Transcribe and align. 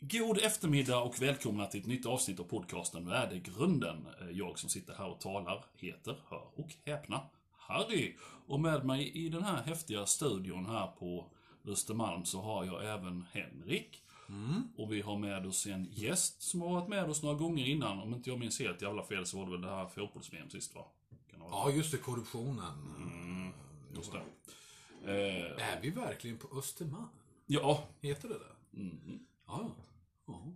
God 0.00 0.38
eftermiddag 0.38 0.98
och 1.02 1.22
välkomna 1.22 1.66
till 1.66 1.80
ett 1.80 1.86
nytt 1.86 2.06
avsnitt 2.06 2.40
av 2.40 2.44
podcasten 2.44 3.06
Värdegrunden. 3.08 4.06
Eh, 4.20 4.30
Jag 4.30 4.58
som 4.58 4.70
sitter 4.70 4.94
här 4.94 5.06
och 5.08 5.20
talar 5.20 5.64
heter, 5.76 6.16
hör 6.28 6.46
och 6.54 6.74
häpna, 6.86 7.20
Harry. 7.58 8.16
Och 8.46 8.60
med 8.60 8.84
mig 8.84 9.08
i 9.12 9.28
den 9.28 9.42
här 9.42 9.62
häftiga 9.62 10.06
studion 10.06 10.66
här 10.66 10.86
på 10.86 11.26
Östermalm 11.64 12.24
så 12.24 12.40
har 12.40 12.64
jag 12.64 12.84
även 12.84 13.24
Henrik. 13.32 14.02
Och 14.76 14.92
vi 14.92 15.00
har 15.00 15.18
med 15.18 15.46
oss 15.46 15.66
en 15.66 15.88
gäst 15.92 16.42
som 16.42 16.60
har 16.60 16.68
varit 16.70 16.88
med 16.88 17.10
oss 17.10 17.22
några 17.22 17.34
gånger 17.36 17.66
innan. 17.66 17.98
Om 18.00 18.14
inte 18.14 18.30
jag 18.30 18.38
minns 18.38 18.60
helt 18.60 18.82
jävla 18.82 19.02
fel 19.02 19.26
så 19.26 19.38
var 19.38 19.44
det 19.44 19.50
väl 19.52 19.60
det 19.60 19.70
här 19.70 19.86
fotbolls 19.88 20.30
sist 20.48 20.74
va? 20.74 20.84
Ja, 21.50 21.70
just 21.70 21.92
det, 21.92 21.98
korruptionen. 21.98 22.72
Just 23.94 24.12
det. 24.12 24.18
Eh, 25.04 25.68
Är 25.72 25.80
vi 25.82 25.90
verkligen 25.90 26.38
på 26.38 26.58
Östermalm? 26.58 27.08
ja, 27.46 27.84
Heter 28.00 28.28
det 28.28 28.34
det? 28.34 28.80
Ja. 29.46 29.70
Ja. 30.32 30.52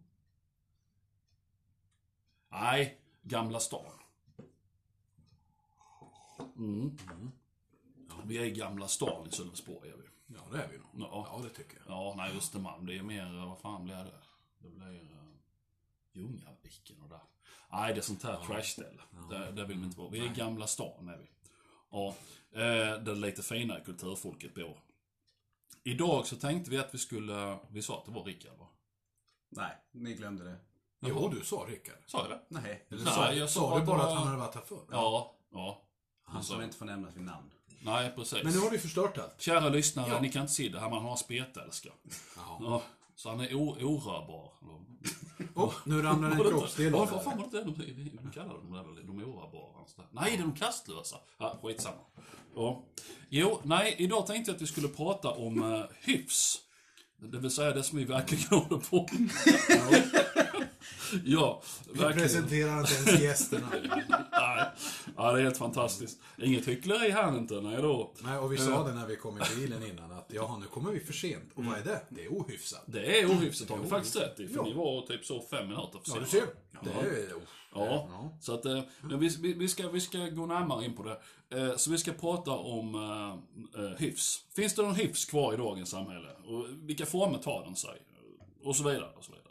nej, 2.51 3.01
Gamla 3.23 3.61
stan. 3.61 3.93
Mm. 6.57 6.97
Vi 8.25 8.39
är 8.39 8.45
i 8.45 8.51
Gamla 8.51 8.89
stan 8.89 9.29
i 9.29 9.31
Sölvesborg 9.31 9.91
är 9.91 9.97
vi. 9.97 10.05
Ja, 10.27 10.41
det 10.53 10.63
är 10.63 10.69
vi 10.69 10.79
nog. 10.79 10.89
Ja. 10.95 11.29
Ja, 11.33 11.41
det 11.43 11.49
tycker 11.49 11.77
jag. 11.77 11.97
Ja, 11.97 12.15
nej 12.17 12.37
Östermalm, 12.37 12.87
det 12.87 12.99
är 12.99 13.03
mer, 13.03 13.47
vad 13.47 13.59
fan 13.59 13.85
blir 13.85 13.95
det? 13.95 14.21
Det 14.59 14.69
blir 14.69 15.01
uh, 15.01 15.35
Ljungaviken 16.13 17.03
och 17.03 17.09
där. 17.09 17.21
Nej, 17.73 17.95
det 17.95 18.01
är 18.01 18.03
sånt 18.03 18.23
här 18.23 18.45
trashställe. 18.47 19.03
Där, 19.31 19.53
där 19.53 19.67
vill 19.67 19.79
vi 19.79 19.85
inte 19.85 19.99
vara. 19.99 20.11
Vi 20.11 20.19
är 20.19 20.25
i 20.25 20.35
Gamla 20.35 20.67
stan 20.67 21.09
är 21.09 21.19
vi. 21.19 21.27
Ja, 21.91 22.15
eh, 22.53 23.03
där 23.03 23.15
lite 23.15 23.43
finare 23.43 23.81
kulturfolket 23.81 24.55
bor. 24.55 24.79
Idag 25.83 26.27
så 26.27 26.37
tänkte 26.37 26.71
vi 26.71 26.79
att 26.79 26.95
vi 26.95 26.99
skulle, 26.99 27.59
vi 27.71 27.83
sa 27.83 27.99
att 27.99 28.05
det 28.05 28.13
var 28.13 28.25
Rickard 28.25 28.59
va? 28.59 28.69
Nej, 29.57 29.77
ni 29.93 30.15
glömde 30.15 30.45
det. 30.45 30.57
Jo, 31.07 31.29
du 31.29 31.45
sa 31.45 31.57
Rickard. 31.69 31.97
Sa 32.07 32.19
jag 32.19 32.31
det? 32.31 32.41
Nej. 32.49 32.87
Eller 32.91 33.05
Nej, 33.05 33.15
sa, 33.15 33.33
jag 33.33 33.51
sa 33.51 33.61
sa 33.71 33.79
du 33.79 33.87
bara 33.87 34.03
att 34.03 34.15
han 34.15 34.27
hade 34.27 34.39
varit 34.39 34.55
här 34.55 34.63
förr? 34.63 34.85
Ja, 34.91 35.35
ja. 35.53 35.83
Han 36.25 36.43
som 36.43 36.63
inte 36.63 36.77
får 36.77 36.85
nämnas 36.87 37.17
vid 37.17 37.25
namn. 37.25 37.51
Nej, 37.83 38.13
precis. 38.17 38.45
Men 38.45 38.53
nu 38.53 38.59
har 38.59 38.71
du 38.71 38.79
förstört 38.79 39.19
allt. 39.19 39.41
Kära 39.41 39.69
lyssnare, 39.69 40.09
Ja. 40.09 40.21
ni 40.21 40.29
kan 40.33 40.43
inte 40.43 40.53
se 40.55 40.69
det 40.69 40.81
här, 40.81 40.91
man 40.91 41.03
har 41.05 41.17
spetälska. 41.17 41.89
Ja. 42.37 42.59
Ja, 42.61 42.83
så 43.15 43.29
han 43.29 43.41
är 43.41 43.55
orörbar. 43.55 44.53
Oh, 45.55 45.75
nu 45.85 46.03
ramlar 46.03 46.31
en 46.31 46.37
kroppsdel 46.39 46.95
av 46.95 47.11
vad 47.11 47.25
fan 47.25 47.37
det. 47.37 47.43
var 47.43 47.51
det 47.51 47.65
de, 47.65 47.95
de, 47.95 48.11
de 48.23 48.31
kallade 48.31 48.55
dem? 48.59 48.73
där, 48.73 49.03
De 49.03 49.19
orörbara? 49.25 49.87
sådär. 49.87 50.09
Nej, 50.13 50.31
det 50.31 50.37
är 50.43 50.47
de 50.47 50.55
kastlösa. 50.55 51.17
Ja, 51.39 51.59
skitsamma. 51.63 52.01
Ja. 52.55 52.83
Jo, 53.29 53.61
nej, 53.63 53.95
idag 53.99 54.27
tänkte 54.27 54.51
jag 54.51 54.57
att 54.57 54.63
vi 54.63 54.67
skulle 54.67 54.89
prata 54.89 55.31
om 55.31 55.63
uh, 55.63 55.85
hyfs. 56.01 56.59
Det 57.33 57.39
vill 57.39 57.51
säga 57.51 57.71
det 57.71 57.83
som 57.83 57.99
vi 57.99 58.05
verkligen 58.05 58.45
håller 58.51 58.79
på. 58.91 59.09
Ja, 61.25 61.63
Vi 61.93 61.99
verkligen. 61.99 62.29
presenterar 62.29 62.81
inte 62.81 62.95
ens 62.95 63.21
gästerna. 63.23 63.67
Nej. 64.57 64.67
Ja, 65.17 65.33
det 65.33 65.41
är 65.41 65.43
helt 65.45 65.57
fantastiskt. 65.57 66.21
Inget 66.39 66.69
hyckleri 66.69 67.11
här 67.11 67.39
inte, 67.39 67.55
nej 67.55 67.83
då. 67.83 68.15
Nej, 68.23 68.39
och 68.39 68.53
vi 68.53 68.59
sa 68.59 68.85
det 68.85 68.95
när 68.95 69.07
vi 69.07 69.17
kom 69.17 69.39
i 69.39 69.41
bilen 69.57 69.87
innan 69.87 70.13
att 70.13 70.31
jaha, 70.35 70.59
nu 70.59 70.67
kommer 70.67 70.93
vi 70.93 71.01
för 71.01 71.13
sent. 71.13 71.53
Och 71.55 71.65
vad 71.65 71.79
är 71.79 71.85
det? 71.85 72.01
Det 72.09 72.25
är 72.25 72.29
ohyfsat. 72.29 72.85
Det 72.87 73.21
är 73.21 73.27
ohyfsat 73.27 73.71
har 73.71 73.79
ni 73.79 73.89
faktiskt 73.89 74.17
rätt 74.17 74.41
i, 74.41 74.49
för 74.49 74.63
ni 74.63 74.73
var 74.73 75.07
typ 75.07 75.25
så 75.25 75.43
fem 75.43 75.69
minuter 75.69 76.01
för 76.05 76.13
Ja, 76.15 76.21
du 76.21 76.27
ser. 76.27 76.47
Det 76.81 76.91
är... 76.91 77.29
Ja, 77.75 78.09
så 78.41 78.55
att 78.55 78.65
eh, 78.65 78.81
vi, 79.19 79.55
vi, 79.55 79.69
ska, 79.69 79.89
vi 79.89 80.01
ska 80.01 80.19
gå 80.19 80.47
närmare 80.47 80.85
in 80.85 80.97
på 80.97 81.03
det. 81.03 81.19
Eh, 81.59 81.77
så 81.77 81.91
vi 81.91 81.99
ska 81.99 82.13
prata 82.13 82.51
om 82.51 82.95
eh, 82.95 83.85
eh, 83.85 83.91
hyfs. 83.99 84.45
Finns 84.57 84.75
det 84.75 84.83
någon 84.83 84.95
hyfs 84.95 85.25
kvar 85.25 85.55
i 85.55 85.57
dagens 85.57 85.91
samhälle? 85.91 86.29
Och 86.47 86.67
vilka 86.89 87.07
former 87.07 87.39
tar 87.39 87.65
den 87.65 87.77
sig? 87.77 88.03
Och 88.65 88.77
så 88.77 88.89
vidare, 88.89 89.11
och 89.17 89.25
så 89.25 89.33
vidare. 89.33 89.45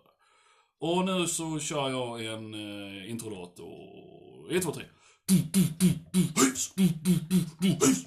Och 0.79 1.05
nu 1.05 1.27
så 1.27 1.59
kör 1.59 1.89
jag 1.89 2.25
en 2.25 2.53
eh, 2.53 3.09
introlåt 3.11 3.59
och... 3.59 4.22
ett, 4.51 4.63
två, 4.63 4.71
tre. 4.71 4.85
Hyfs! 5.29 6.71
Hyfs! 6.77 6.77
Hyfs! 6.77 8.05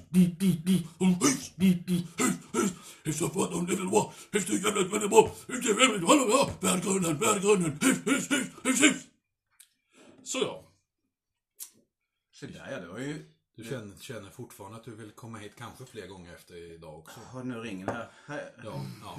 Hyfs! 1.57 2.73
Hyfs! 3.03 3.21
Jag 3.21 3.33
pratar 3.33 3.55
om 3.55 3.65
det 3.65 3.75
väl 3.75 3.87
bra. 3.89 4.13
Hyfs 4.31 4.45
tycker 4.45 4.67
jag 4.67 4.77
är 4.77 4.83
väldigt 4.89 5.09
bra. 5.09 5.31
Hyfs 5.47 5.69
är 5.69 5.73
väldigt 5.73 6.01
bra. 6.01 6.49
Värdegrunden, 6.61 7.17
värdegrunden. 7.17 7.79
Hyfs, 7.81 7.99
hyfs, 8.07 8.31
hyfs, 8.31 8.49
hyfs, 8.63 8.81
hyfs. 8.83 9.03
Så 10.23 10.39
ja. 10.39 10.63
Så 12.33 12.45
där 12.45 12.67
ja, 12.71 12.79
det 12.79 12.87
var 12.87 12.99
ju... 12.99 13.25
Du 13.55 13.63
känner, 13.63 13.97
känner 13.99 14.29
fortfarande 14.29 14.77
att 14.77 14.83
du 14.85 14.95
vill 14.95 15.11
komma 15.11 15.37
hit 15.37 15.51
kanske 15.57 15.85
fler 15.85 16.07
gånger 16.07 16.33
efter 16.33 16.73
idag 16.75 16.99
också. 16.99 17.19
Har 17.31 17.43
nu 17.43 17.55
ringer 17.55 17.85
här. 17.87 18.07
här. 18.27 18.51
Ja, 18.63 18.81
ja. 19.01 19.17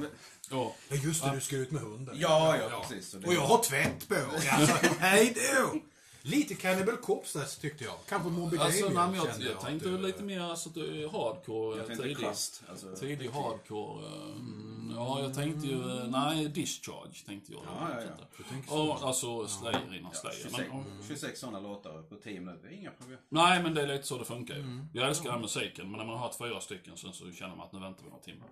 Ja. 0.50 0.75
Ja, 0.91 0.97
just 0.97 1.22
det, 1.25 1.31
du 1.34 1.41
ska 1.41 1.56
ut 1.56 1.71
med 1.71 1.82
hunden. 1.82 2.15
Ja, 2.19 2.56
ja, 2.71 2.87
precis. 2.88 3.15
Och 3.15 3.21
det- 3.21 3.26
Och 3.28 3.34
jag 3.34 3.41
har 3.47 3.62
tvätt 3.62 4.09
på. 4.09 4.15
Alltså, 4.15 4.87
hej 4.98 5.34
då! 5.54 5.81
Lite 6.22 6.54
Cannibal 6.54 6.96
Corpse 6.96 7.38
där 7.38 7.60
tyckte 7.60 7.84
jag. 7.84 7.94
Kanske 8.08 8.28
Moby 8.28 8.58
Alltså, 8.58 8.88
Damien, 8.88 8.94
nej, 8.94 9.06
men 9.10 9.40
jag, 9.40 9.50
jag 9.50 9.56
att 9.56 9.64
tänkte 9.64 9.88
du- 9.88 9.98
lite 9.98 10.22
mer 10.22 10.40
alltså, 10.40 10.68
att 10.68 10.74
du 10.74 11.04
är 11.04 11.08
hardcore. 11.08 11.70
Jag 11.76 11.78
eh, 11.78 11.84
tänkte 11.86 12.02
tidig, 12.02 12.18
krasst. 12.18 12.62
Alltså, 12.70 12.96
tidig 12.96 13.30
hardcore. 13.30 14.06
eh, 14.06 14.12
mm, 14.36 14.92
Ja, 14.96 15.20
jag 15.22 15.34
tänkte 15.34 15.66
ju, 15.66 15.98
eh, 15.98 16.04
nej, 16.08 16.48
discharge 16.48 17.24
tänkte 17.26 17.52
jag. 17.52 17.62
Ja, 17.66 17.88
ja, 17.94 18.00
ja. 18.02 18.24
Du 18.38 18.44
tänker 18.44 18.68
så. 18.68 18.74
Ja, 18.76 18.98
alltså 19.06 19.46
Slayer 19.48 19.94
innan 19.96 20.10
ja, 20.14 20.18
Slayer. 20.20 20.36
26, 20.42 20.68
Men, 20.72 20.84
26 21.08 21.40
sådana 21.40 21.60
låtar 21.60 22.02
på 22.02 22.14
10 22.14 22.40
minuter, 22.40 22.72
inga 22.72 22.90
problem. 22.90 23.18
nej, 23.28 23.62
men 23.62 23.74
det 23.74 23.82
är 23.82 23.86
lite 23.86 24.06
så 24.06 24.18
det 24.18 24.24
funkar 24.24 24.54
ju. 24.56 24.64
Jag 24.92 25.08
älskar 25.08 25.30
den 25.32 25.40
musiken, 25.40 25.90
men 25.90 25.98
när 25.98 26.04
man 26.06 26.14
har 26.16 26.22
hört 26.22 26.34
fyra 26.38 26.60
stycken 26.60 26.96
sen 26.96 27.12
så 27.12 27.32
känner 27.32 27.56
man 27.56 27.66
att 27.66 27.72
nu 27.72 27.80
väntar 27.80 28.04
vi 28.04 28.10
några 28.10 28.22
timmar. 28.22 28.48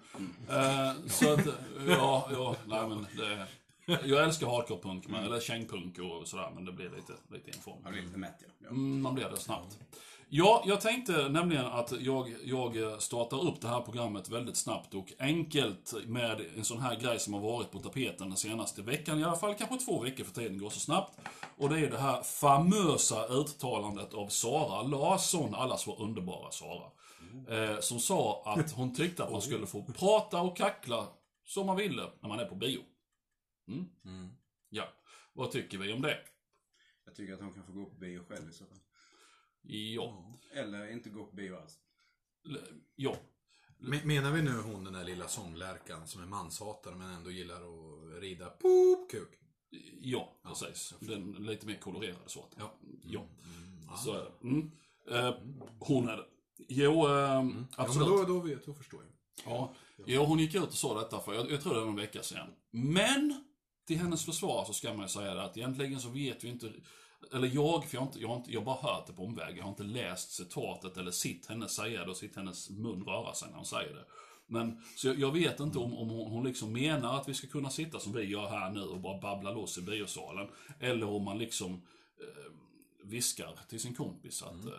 Eh, 0.89 0.95
så 1.09 1.33
att, 1.33 1.47
ja, 1.89 2.29
ja, 2.33 2.57
nej 2.67 2.89
men 2.89 3.07
det... 3.17 3.47
Jag 4.05 4.25
älskar 4.25 4.47
hardcore-punk, 4.47 5.09
men- 5.09 5.25
eller 5.25 5.41
kängpunk 5.41 5.99
och 5.99 6.29
sådär, 6.29 6.51
men 6.55 6.65
det 6.65 6.73
blir 6.73 6.91
lite, 6.91 7.13
lite 7.33 7.51
inform. 7.51 7.77
Jag 7.83 7.93
blir 7.93 8.03
lite 8.03 8.19
mätt 8.19 8.37
ja. 8.41 8.49
ja. 8.63 8.69
Mm, 8.69 9.03
man 9.03 9.15
blir 9.15 9.29
det 9.29 9.37
snabbt. 9.37 9.79
Ja, 10.29 10.63
jag 10.67 10.81
tänkte 10.81 11.29
nämligen 11.29 11.67
att 11.67 11.93
jag, 12.01 12.35
jag 12.45 13.03
startar 13.03 13.47
upp 13.49 13.61
det 13.61 13.69
här 13.69 13.81
programmet 13.81 14.29
väldigt 14.29 14.57
snabbt 14.57 14.95
och 14.95 15.13
enkelt 15.19 15.95
med 16.07 16.41
en 16.57 16.65
sån 16.65 16.81
här 16.81 16.97
grej 16.97 17.19
som 17.19 17.35
har 17.35 17.41
varit 17.41 17.71
på 17.71 17.79
tapeten 17.79 18.29
den 18.29 18.37
senaste 18.37 18.83
veckan, 18.83 19.21
i 19.21 19.25
alla 19.25 19.37
fall 19.37 19.55
kanske 19.55 19.77
två 19.77 20.01
veckor 20.03 20.25
för 20.25 20.33
tiden 20.35 20.59
går 20.59 20.71
så 20.71 20.81
snabbt. 20.81 21.19
Och 21.57 21.69
det 21.69 21.81
är 21.81 21.91
det 21.91 21.99
här 21.99 22.23
famösa 22.23 23.27
uttalandet 23.27 24.15
av 24.15 24.29
Sara 24.29 24.83
Larsson, 24.83 25.55
allas 25.55 25.89
vår 25.89 26.03
underbara 26.03 26.51
Sara. 26.51 26.91
Eh, 27.51 27.81
som 27.81 27.99
sa 27.99 28.43
att 28.47 28.73
hon 28.73 28.95
tyckte 28.95 29.25
att 29.25 29.33
man 29.33 29.43
skulle 29.43 29.67
få 29.67 29.83
prata 29.83 30.41
och 30.41 30.57
kackla 30.57 31.07
som 31.45 31.67
man 31.67 31.77
ville 31.77 32.03
när 32.21 32.29
man 32.29 32.41
är 32.41 32.45
på 32.45 32.55
bio. 32.55 32.81
Mm. 33.69 34.29
Ja, 34.69 34.89
vad 35.33 35.51
tycker 35.51 35.79
vi 35.79 35.93
om 35.93 36.03
det? 36.03 36.19
Jag 37.05 37.15
tycker 37.15 37.35
att 37.35 37.41
hon 37.41 37.53
kan 37.55 37.67
få 37.67 37.73
gå 37.73 37.85
på 37.85 37.95
bio 37.97 38.25
själv 38.29 38.51
i 38.51 38.53
så 38.53 38.67
fall. 38.67 38.79
Ja. 39.63 40.33
Eller 40.53 40.93
inte 40.93 41.11
gå 41.11 41.25
på 41.27 41.37
bio 41.37 41.57
alls. 41.57 41.79
L- 42.47 42.59
Ja. 42.97 43.17
Men- 43.79 44.07
Menar 44.09 44.33
vi 44.33 44.43
nu 44.43 44.61
hon 44.61 44.85
den 44.85 44.93
där 44.93 45.05
lilla 45.05 45.29
sånglärkan 45.29 46.07
som 46.07 46.23
är 46.23 46.27
manshatare 46.27 46.95
men 46.95 47.11
ändå 47.11 47.31
gillar 47.31 47.57
att 47.57 48.23
rida 48.23 48.51
poop 48.51 49.11
kuk? 49.11 49.29
Ja, 50.01 50.41
precis. 50.43 50.95
Den 51.01 51.33
lite 51.33 51.67
mer 51.67 51.79
kolorerade 51.79 52.29
sorten. 52.29 52.59
Ja. 52.63 52.79
Ja. 53.05 53.27
Så 54.05 54.13
är 54.13 54.25
det. 54.25 54.49
Mm. 54.49 54.71
Eh, 55.11 55.35
hon 55.81 56.09
är 56.09 56.17
det. 56.17 56.27
Jo, 56.69 57.07
eh, 57.07 57.11
Ja, 57.13 57.43
men 57.43 57.67
absolut. 57.77 58.09
då, 58.09 58.25
då, 58.25 58.41
vet, 58.41 58.67
då 58.67 58.75
förstår 58.75 59.03
jag. 59.05 59.13
Ja. 59.53 59.75
Jo, 60.07 60.23
hon 60.25 60.39
gick 60.39 60.55
ut 60.55 60.63
och 60.63 60.75
sa 60.75 61.01
detta 61.03 61.21
för, 61.21 61.35
jag, 61.35 61.51
jag 61.51 61.61
tror 61.63 61.75
det 61.75 61.81
var 61.81 61.89
en 61.89 61.97
vecka 61.97 62.23
sedan. 62.23 62.49
Men, 62.71 63.45
till 63.87 63.99
hennes 63.99 64.25
försvar 64.25 64.65
så 64.65 64.73
ska 64.73 64.93
man 64.93 65.03
ju 65.03 65.09
säga 65.09 65.35
det 65.35 65.43
att 65.43 65.57
egentligen 65.57 66.01
så 66.01 66.09
vet 66.09 66.45
vi 66.45 66.49
inte, 66.49 66.73
eller 67.33 67.49
jag, 67.55 67.85
för 67.85 67.97
jag 67.97 68.01
har, 68.01 68.07
inte, 68.07 68.21
jag 68.21 68.29
har, 68.29 68.37
inte, 68.37 68.53
jag 68.53 68.61
har 68.61 68.65
bara 68.65 68.93
hört 68.93 69.07
det 69.07 69.13
på 69.13 69.25
omväg. 69.25 69.59
Jag 69.59 69.63
har 69.63 69.71
inte 69.71 69.83
läst 69.83 70.31
citatet 70.31 70.97
eller 70.97 71.11
sett 71.11 71.47
henne 71.47 71.69
säga 71.69 72.05
det 72.05 72.11
och 72.11 72.17
sett 72.17 72.37
hennes 72.37 72.71
mun 72.71 73.05
röra 73.05 73.35
sig 73.35 73.49
när 73.49 73.57
hon 73.57 73.67
säger 73.67 73.95
det. 73.95 74.05
Men, 74.47 74.83
så 74.97 75.07
jag, 75.07 75.19
jag 75.19 75.33
vet 75.33 75.61
inte 75.61 75.79
om, 75.79 75.95
om 75.95 76.11
hon, 76.11 76.31
hon 76.31 76.45
liksom 76.45 76.73
menar 76.73 77.21
att 77.21 77.29
vi 77.29 77.35
ska 77.35 77.47
kunna 77.47 77.71
sitta 77.71 78.01
som 78.01 78.13
vi 78.13 78.23
gör 78.23 78.49
här 78.49 78.71
nu 78.71 78.81
och 78.81 79.01
bara 79.01 79.21
babbla 79.21 79.53
loss 79.53 79.79
i 79.79 79.83
biosalen. 79.83 80.49
Eller 80.81 81.07
om 81.09 81.23
man 81.23 81.39
liksom 81.39 81.73
eh, 82.21 82.53
viskar 83.05 83.59
till 83.69 83.81
sin 83.81 83.95
kompis 83.95 84.43
att 84.43 84.65
eh, 84.65 84.73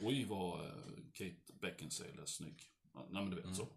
oj 0.00 0.24
vad 0.24 0.60
eh, 0.60 0.70
Kate 1.12 1.52
Beckinsale 1.60 2.22
är 2.22 2.26
snygg. 2.26 2.62
Nej 3.10 3.22
men 3.22 3.30
du 3.30 3.36
vet 3.42 3.56
så. 3.56 3.68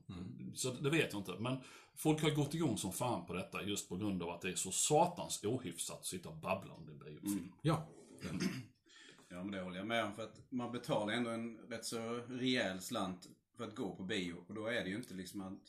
Så 0.55 0.71
det 0.71 0.89
vet 0.89 1.13
jag 1.13 1.19
inte. 1.21 1.35
Men 1.39 1.57
folk 1.95 2.21
har 2.21 2.29
gått 2.29 2.53
igång 2.53 2.77
som 2.77 2.93
fan 2.93 3.25
på 3.25 3.33
detta 3.33 3.63
just 3.63 3.89
på 3.89 3.97
grund 3.97 4.23
av 4.23 4.29
att 4.29 4.41
det 4.41 4.49
är 4.49 4.55
så 4.55 4.71
satans 4.71 5.43
ohyfsat 5.43 5.99
att 5.99 6.05
sitta 6.05 6.29
och 6.29 6.37
babbla 6.37 6.73
om 6.73 6.85
det 6.85 6.93
biofilm. 7.05 7.51
Ja. 7.61 7.87
Ja, 9.29 9.43
men 9.43 9.51
det 9.51 9.61
håller 9.61 9.77
jag 9.77 9.87
med 9.87 10.05
om. 10.05 10.15
För 10.15 10.23
att 10.23 10.51
man 10.51 10.71
betalar 10.71 11.13
ändå 11.13 11.29
en 11.29 11.57
rätt 11.57 11.85
så 11.85 11.99
rejäl 12.27 12.81
slant 12.81 13.27
för 13.57 13.63
att 13.63 13.75
gå 13.75 13.95
på 13.95 14.03
bio. 14.03 14.45
Och 14.47 14.53
då 14.53 14.65
är 14.67 14.83
det 14.83 14.89
ju 14.89 14.95
inte 14.95 15.13
liksom 15.13 15.41
att... 15.41 15.59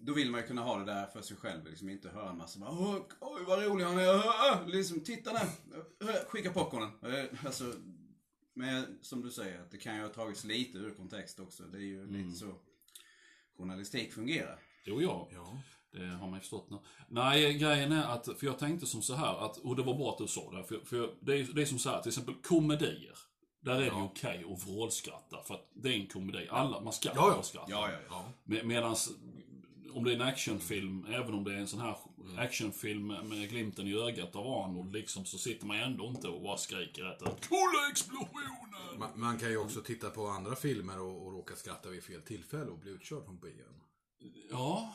Då 0.00 0.12
vill 0.14 0.30
man 0.30 0.40
ju 0.40 0.46
kunna 0.46 0.62
ha 0.62 0.78
det 0.78 0.84
där 0.84 1.06
för 1.06 1.22
sig 1.22 1.36
själv. 1.36 1.66
Liksom 1.66 1.88
inte 1.88 2.08
höra 2.08 2.30
en 2.30 2.36
massa 2.36 2.60
bara, 2.60 2.70
Åh, 2.70 2.96
Oj, 3.20 3.44
vad 3.46 3.62
rolig 3.62 3.84
han 3.84 3.98
är. 3.98 4.14
Åh, 4.14 4.24
åh." 4.52 4.68
Liksom, 4.68 5.00
titta 5.00 5.32
där. 5.32 5.48
Skicka 6.28 6.52
popcornen. 6.52 6.90
Eh, 7.02 7.46
Alltså, 7.46 7.64
men 8.58 8.98
som 9.02 9.22
du 9.22 9.30
säger, 9.30 9.60
att 9.60 9.70
det 9.70 9.78
kan 9.78 9.96
ju 9.96 10.02
ha 10.02 10.08
tagits 10.08 10.44
lite 10.44 10.78
ur 10.78 10.94
kontext 10.94 11.40
också. 11.40 11.62
Det 11.62 11.78
är 11.78 11.82
ju 11.82 12.06
lite 12.06 12.38
så 12.38 12.54
journalistik 13.58 14.12
fungerar. 14.12 14.58
Jo, 14.84 15.02
ja. 15.02 15.28
ja. 15.32 15.62
Det 15.92 16.06
har 16.06 16.26
man 16.26 16.34
ju 16.34 16.40
förstått 16.40 16.70
nu. 16.70 16.78
Nej, 17.08 17.54
grejen 17.54 17.92
är 17.92 18.04
att, 18.04 18.24
för 18.38 18.46
jag 18.46 18.58
tänkte 18.58 18.86
som 18.86 19.02
så 19.02 19.14
här 19.14 19.44
att, 19.44 19.56
och 19.56 19.76
det 19.76 19.82
var 19.82 19.94
bra 19.94 20.10
att 20.10 20.18
du 20.18 20.26
sa 20.26 20.50
det, 20.50 20.64
för, 20.64 20.80
för 20.84 21.14
det, 21.20 21.32
är, 21.40 21.48
det 21.54 21.62
är 21.62 21.66
som 21.66 21.78
så 21.78 21.90
här, 21.90 22.00
till 22.00 22.08
exempel 22.08 22.34
komedier. 22.34 23.18
Där 23.60 23.74
är 23.74 23.78
det 23.78 23.84
ju 23.84 24.02
okej 24.02 24.44
att 24.52 24.66
vrålskratta, 24.66 25.42
för 25.42 25.54
att 25.54 25.70
det 25.74 25.88
är 25.88 26.00
en 26.00 26.06
komedi. 26.06 26.48
Alla, 26.50 26.80
man 26.80 26.92
ska 26.92 27.08
Ja, 27.08 27.14
ja. 27.16 27.30
vrålskratta. 27.32 27.70
Ja, 27.70 27.90
ja, 27.90 27.98
ja. 27.98 28.06
Ja. 28.10 28.32
Med, 28.44 28.66
medans, 28.66 29.10
om 29.92 30.04
det 30.04 30.10
är 30.10 30.14
en 30.14 30.22
actionfilm, 30.22 31.06
även 31.10 31.34
om 31.34 31.44
det 31.44 31.54
är 31.54 31.58
en 31.58 31.68
sån 31.68 31.80
här 31.80 31.96
actionfilm 32.38 33.06
med, 33.06 33.24
med 33.24 33.48
glimten 33.50 33.86
i 33.86 33.94
ögat 33.94 34.36
av 34.36 34.46
Arnold, 34.46 34.92
liksom, 34.92 35.24
så 35.24 35.38
sitter 35.38 35.66
man 35.66 35.76
ändå 35.76 36.06
inte 36.06 36.28
och 36.28 36.42
bara 36.42 36.56
skriker 36.56 37.12
ut. 37.12 37.18
Kolla 37.48 37.90
explosionen! 37.90 38.98
Man, 38.98 39.10
man 39.14 39.38
kan 39.38 39.50
ju 39.50 39.56
också 39.56 39.80
titta 39.80 40.10
på 40.10 40.26
andra 40.26 40.56
filmer 40.56 41.00
och, 41.00 41.26
och 41.26 41.32
råka 41.32 41.56
skratta 41.56 41.88
vid 41.88 42.02
fel 42.02 42.22
tillfälle 42.22 42.70
och 42.70 42.78
bli 42.78 42.90
utkörd 42.90 43.24
från 43.24 43.38
bion. 43.38 43.80
Ja, 44.50 44.94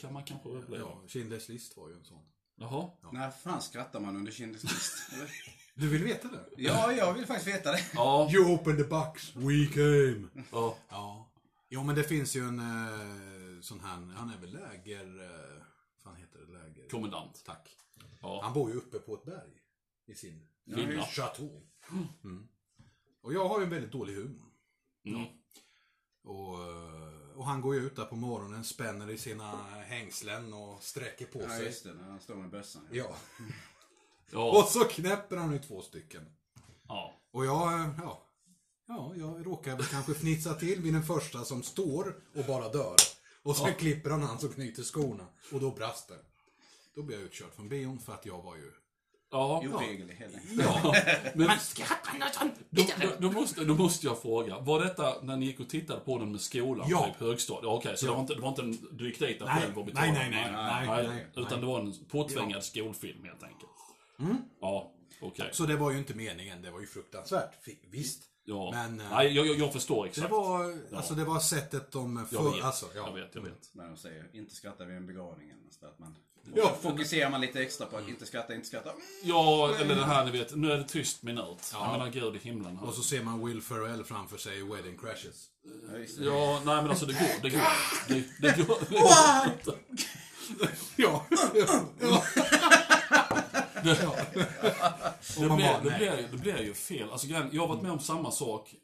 kan 0.00 0.12
man 0.12 0.24
kanske 0.24 0.48
uppleva. 0.48 0.84
Ja, 0.84 1.02
Schindler's 1.06 1.50
list 1.50 1.76
var 1.76 1.88
ju 1.88 1.94
en 1.94 2.04
sån. 2.04 2.22
Jaha. 2.60 2.90
När 3.12 3.30
fan 3.30 3.62
skrattar 3.62 4.00
man 4.00 4.16
under 4.16 4.32
Schindler's 4.32 4.62
list? 4.62 4.94
Du 5.74 5.88
vill 5.88 6.04
veta 6.04 6.28
det? 6.28 6.44
ja, 6.56 6.92
jag 6.92 7.14
vill 7.14 7.26
faktiskt 7.26 7.48
veta 7.48 7.72
det. 7.72 7.80
Ja, 7.94 8.30
You 8.32 8.54
open 8.54 8.76
the 8.76 8.84
box, 8.84 9.36
we 9.36 9.66
came. 9.66 10.28
ja. 10.52 10.76
Ja. 10.88 11.30
Jo, 11.70 11.82
men 11.84 11.94
det 11.94 12.04
finns 12.04 12.36
ju 12.36 12.48
en 12.48 12.58
eh, 12.58 13.47
sån 13.62 13.80
här, 13.80 13.96
han 14.16 14.30
är 14.30 14.38
väl 14.38 14.52
läger... 14.52 15.04
Eh, 15.22 15.62
vad 16.02 16.12
fan 16.14 16.16
heter 16.16 16.38
det? 16.38 16.52
Läger... 16.52 16.88
Kommendant. 16.88 17.42
Tack. 17.44 17.76
Ja. 18.20 18.40
Han 18.42 18.52
bor 18.52 18.70
ju 18.70 18.76
uppe 18.76 18.98
på 18.98 19.14
ett 19.14 19.24
berg. 19.24 19.62
I 20.06 20.14
sin 20.14 20.48
Villa. 20.64 21.02
chateau. 21.02 21.62
Mm. 22.24 22.48
Och 23.20 23.32
jag 23.32 23.48
har 23.48 23.58
ju 23.58 23.64
en 23.64 23.70
väldigt 23.70 23.92
dålig 23.92 24.14
humor. 24.14 24.46
Mm. 25.04 25.26
Och, 26.24 26.58
och 27.36 27.44
han 27.46 27.60
går 27.60 27.74
ju 27.74 27.80
ut 27.80 27.96
där 27.96 28.04
på 28.04 28.16
morgonen, 28.16 28.64
spänner 28.64 29.10
i 29.10 29.18
sina 29.18 29.56
hängslen 29.70 30.52
och 30.54 30.82
sträcker 30.82 31.26
på 31.26 31.40
Ja, 31.42 31.48
sig. 31.48 31.64
just 31.66 31.84
det. 31.84 31.94
När 31.94 32.08
han 32.10 32.20
står 32.20 32.34
med 32.34 32.50
bössan. 32.50 32.88
Ja. 32.92 33.16
Ja. 34.32 34.58
Och 34.62 34.68
så 34.68 34.80
knäpper 34.84 35.36
han 35.36 35.52
ju 35.52 35.58
två 35.58 35.82
stycken. 35.82 36.36
ja. 36.88 37.14
Och 37.30 37.46
jag, 37.46 37.90
ja. 37.98 38.24
Ja, 38.86 39.12
jag 39.16 39.46
råkar 39.46 39.76
väl 39.76 39.86
kanske 39.86 40.14
fnitsa 40.14 40.54
till 40.54 40.80
vid 40.82 40.92
den 40.94 41.02
första 41.02 41.44
som 41.44 41.62
står 41.62 42.22
och 42.34 42.44
bara 42.46 42.68
dör. 42.68 42.96
Och 43.42 43.56
sen 43.56 43.74
klipper 43.74 44.10
han 44.10 44.22
han 44.22 44.38
som 44.38 44.52
knyter 44.52 44.82
skorna. 44.82 45.26
Och 45.52 45.60
då 45.60 45.70
brast 45.70 46.08
det. 46.08 46.18
Då 46.94 47.02
blev 47.02 47.18
jag 47.18 47.26
utkörd 47.26 47.52
från 47.56 47.68
bion 47.68 47.98
för 47.98 48.12
att 48.12 48.26
jag 48.26 48.42
var 48.42 48.56
ju... 48.56 48.72
Ja. 49.30 49.62
Enkelt. 49.80 50.10
ja. 50.58 50.94
Men 51.34 51.50
då, 52.70 52.82
då, 53.00 53.08
då, 53.18 53.30
måste, 53.30 53.64
då 53.64 53.74
måste 53.74 54.06
jag 54.06 54.22
fråga, 54.22 54.58
var 54.58 54.84
detta 54.84 55.22
när 55.22 55.36
ni 55.36 55.46
gick 55.46 55.60
och 55.60 55.68
tittade 55.68 56.00
på 56.00 56.18
den 56.18 56.32
med 56.32 56.40
skolan? 56.40 56.86
Ja. 56.90 57.04
Typ 57.06 57.20
högstadiet? 57.20 57.64
Ja, 57.64 57.70
Okej, 57.70 57.96
så 57.96 58.06
det 58.06 58.12
var 58.12 58.20
inte, 58.20 58.34
det 58.34 58.40
var 58.40 58.48
inte 58.48 58.62
en, 58.62 58.78
du 58.92 59.06
gick 59.06 59.18
dit 59.18 59.38
där 59.38 59.46
Nej, 59.46 59.62
själv 59.62 59.78
och 59.78 59.84
betalade? 59.84 60.12
nej, 60.12 60.30
nej, 60.30 60.52
nej, 60.52 60.86
nej, 60.86 61.08
nej, 61.08 61.26
Utan 61.30 61.44
nej. 61.50 61.60
det 61.60 61.66
var 61.66 61.80
en 61.80 61.94
påtvingad 62.10 62.64
skolfilm 62.64 63.24
helt 63.24 63.42
enkelt? 63.42 63.70
Ja, 64.60 64.92
okej. 65.20 65.48
Så 65.52 65.66
det 65.66 65.76
var 65.76 65.90
ju 65.90 65.98
inte 65.98 66.14
meningen. 66.14 66.62
Det 66.62 66.70
var 66.70 66.80
ju 66.80 66.86
fruktansvärt. 66.86 67.50
Visst. 67.90 68.22
Ja. 68.50 68.70
Men, 68.74 69.00
eh, 69.00 69.06
nej, 69.10 69.32
jag, 69.36 69.46
jag, 69.46 69.56
jag 69.58 69.72
förstår 69.72 70.04
Det 70.04 70.10
exakt. 70.10 70.30
var, 70.30 70.74
alltså 70.96 71.14
det 71.14 71.24
var 71.24 71.40
sättet 71.40 71.90
de... 71.92 72.16
jag 72.30 72.42
För, 72.42 72.50
vet, 72.56 72.64
alltså, 72.64 72.86
ja. 72.94 73.06
jag 73.06 73.14
vet, 73.14 73.34
jag 73.34 73.42
vet. 73.42 73.70
När 73.72 73.88
de 73.88 73.96
säger 73.96 74.24
inte 74.32 74.54
skratta 74.54 74.84
vid 74.84 74.96
en 74.96 75.06
begravning. 75.06 75.52
Att 75.82 75.98
man, 75.98 76.14
Ja. 76.54 76.76
fokuserar 76.82 77.30
man 77.30 77.40
lite 77.40 77.60
extra 77.62 77.86
på 77.86 77.96
att 77.96 78.08
inte 78.08 78.26
skratta, 78.26 78.54
inte 78.54 78.66
skratta. 78.66 78.90
Ja, 79.22 79.74
eller 79.80 79.94
det 79.94 80.04
här 80.04 80.24
ni 80.24 80.30
vet, 80.30 80.56
nu 80.56 80.72
är 80.72 80.76
det 80.76 80.84
tyst 80.88 81.22
minut. 81.22 81.70
Ja. 81.72 81.78
Jag 81.84 81.92
menar 81.92 82.10
gud 82.10 82.36
i 82.36 82.38
himlen. 82.38 82.78
Och 82.78 82.94
så 82.94 83.02
ser 83.02 83.22
man 83.22 83.46
Will 83.46 83.62
Ferrell 83.62 84.04
framför 84.04 84.36
sig 84.36 84.58
i 84.58 84.62
Wedding 84.62 84.98
Crashes. 84.98 85.46
Ja, 85.64 85.98
det. 85.98 86.24
Ja, 86.24 86.60
nej 86.64 86.76
men 86.76 86.90
alltså 86.90 87.06
det 87.06 87.12
går, 87.12 87.42
det 87.42 87.50
går. 87.50 87.60
Det, 88.08 88.24
det 88.40 88.66
går. 88.66 88.78
Ja. 90.96 91.26
ja. 92.00 92.22
Det 93.84 95.48
man 95.48 95.56
blir, 95.56 95.66
bara, 95.66 95.80
det, 95.80 95.96
blir, 95.98 96.28
det 96.30 96.36
blir 96.36 96.62
ju 96.62 96.74
fel. 96.74 97.10
Alltså, 97.10 97.26
jag 97.26 97.60
har 97.62 97.68
varit 97.68 97.82
med 97.82 97.92
om 97.92 98.00
samma 98.00 98.30
sak, 98.30 98.74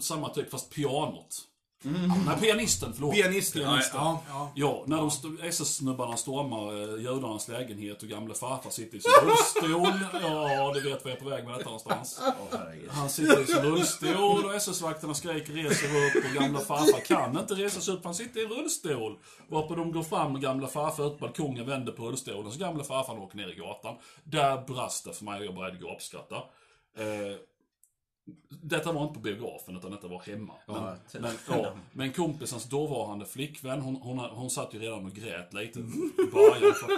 samma 0.00 0.28
typ, 0.28 0.50
fast 0.50 0.70
pianot. 0.70 1.47
Nej, 1.82 2.36
pianisten, 2.40 2.92
förlåt. 2.94 3.14
Pianisten. 3.14 3.62
Pianisten. 3.62 4.00
Ja, 4.00 4.22
ja. 4.28 4.52
Ja, 4.54 4.84
när 4.86 4.96
de 4.96 5.48
SS-snubbarna 5.48 6.16
stormar 6.16 6.72
eh, 6.72 7.02
judarnas 7.02 7.48
lägenhet 7.48 8.02
och 8.02 8.08
gamle 8.08 8.34
farfar 8.34 8.70
sitter 8.70 8.98
i 8.98 9.00
sin 9.00 9.12
rullstol. 9.22 9.92
Ja, 10.12 10.72
du 10.74 10.80
vet 10.80 11.04
var 11.04 11.10
jag 11.10 11.18
är 11.18 11.22
på 11.22 11.28
väg 11.28 11.44
med 11.44 11.54
detta 11.54 11.64
någonstans. 11.64 12.20
Herregud. 12.52 12.90
Han 12.90 13.10
sitter 13.10 13.42
i 13.42 13.46
sin 13.46 13.62
rullstol 13.62 14.44
och 14.44 14.54
SS-vakterna 14.54 15.14
skriker 15.14 15.52
reser 15.52 15.86
upp 15.86 16.24
och 16.24 16.42
gamla 16.42 16.60
farfar 16.60 17.04
kan 17.04 17.38
inte 17.38 17.54
resa 17.54 17.80
sig 17.80 17.94
upp 17.94 18.04
han 18.04 18.14
sitter 18.14 18.40
i 18.40 18.46
rullstol. 18.46 19.18
Varpå 19.48 19.74
de 19.74 19.92
går 19.92 20.02
fram 20.02 20.34
och 20.34 20.40
gamla 20.40 20.66
farfar 20.66 21.06
ut 21.06 21.18
på 21.18 21.26
balkongen 21.26 21.66
vänder 21.66 21.92
på 21.92 22.06
rullstolen 22.06 22.52
så 22.52 22.58
gamla 22.58 22.84
farfar 22.84 23.18
åker 23.18 23.36
ner 23.36 23.48
i 23.48 23.54
gatan. 23.54 23.96
Där 24.24 24.66
brast 24.66 25.04
det 25.04 25.12
för 25.12 25.24
mig 25.24 25.40
och 25.40 25.46
jag 25.46 25.54
började 25.54 25.78
gapskratta. 25.78 26.36
Eh, 26.98 27.36
detta 28.62 28.92
var 28.92 29.02
inte 29.02 29.14
på 29.14 29.20
biografen 29.20 29.76
utan 29.76 29.90
detta 29.90 30.08
var 30.08 30.20
hemma. 30.20 30.52
Ja, 30.66 30.96
men, 31.12 31.22
men, 31.22 31.32
ja, 31.48 31.72
men 31.92 32.12
kompisens 32.12 32.64
dåvarande 32.64 33.26
flickvän, 33.26 33.80
hon, 33.80 33.96
hon, 33.96 34.18
hon 34.18 34.50
satt 34.50 34.74
ju 34.74 34.78
redan 34.78 35.06
och 35.06 35.12
grät 35.12 35.54
lite 35.54 35.78
i 35.78 36.30
början. 36.32 36.74
För, 36.74 36.92